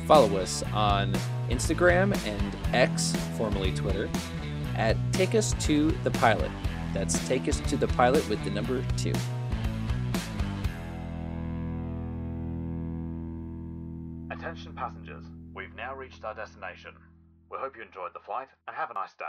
Follow 0.07 0.37
us 0.37 0.63
on 0.73 1.13
Instagram 1.49 2.17
and 2.27 2.75
X, 2.75 3.15
formerly 3.37 3.73
Twitter, 3.73 4.09
at 4.77 4.97
Take 5.13 5.35
Us 5.35 5.55
to 5.67 5.91
the 6.03 6.11
Pilot. 6.13 6.51
That's 6.93 7.27
Take 7.29 7.49
Us 7.49 7.61
to 7.61 7.77
the 7.77 7.89
Pilot 7.89 8.29
with 8.29 8.43
the 8.45 8.51
number 8.51 8.85
two. 8.97 9.13
Attention 14.31 14.75
passengers, 14.75 15.25
we've 15.55 15.75
now 15.75 15.95
reached 15.95 16.25
our 16.25 16.35
destination. 16.35 16.93
We 17.51 17.59
hope 17.59 17.77
you 17.77 17.83
enjoyed 17.83 18.13
the 18.15 18.21
flight 18.21 18.49
and 18.67 18.77
have 18.77 18.91
a 18.91 18.95
nice 18.95 19.15
day. 19.15 19.25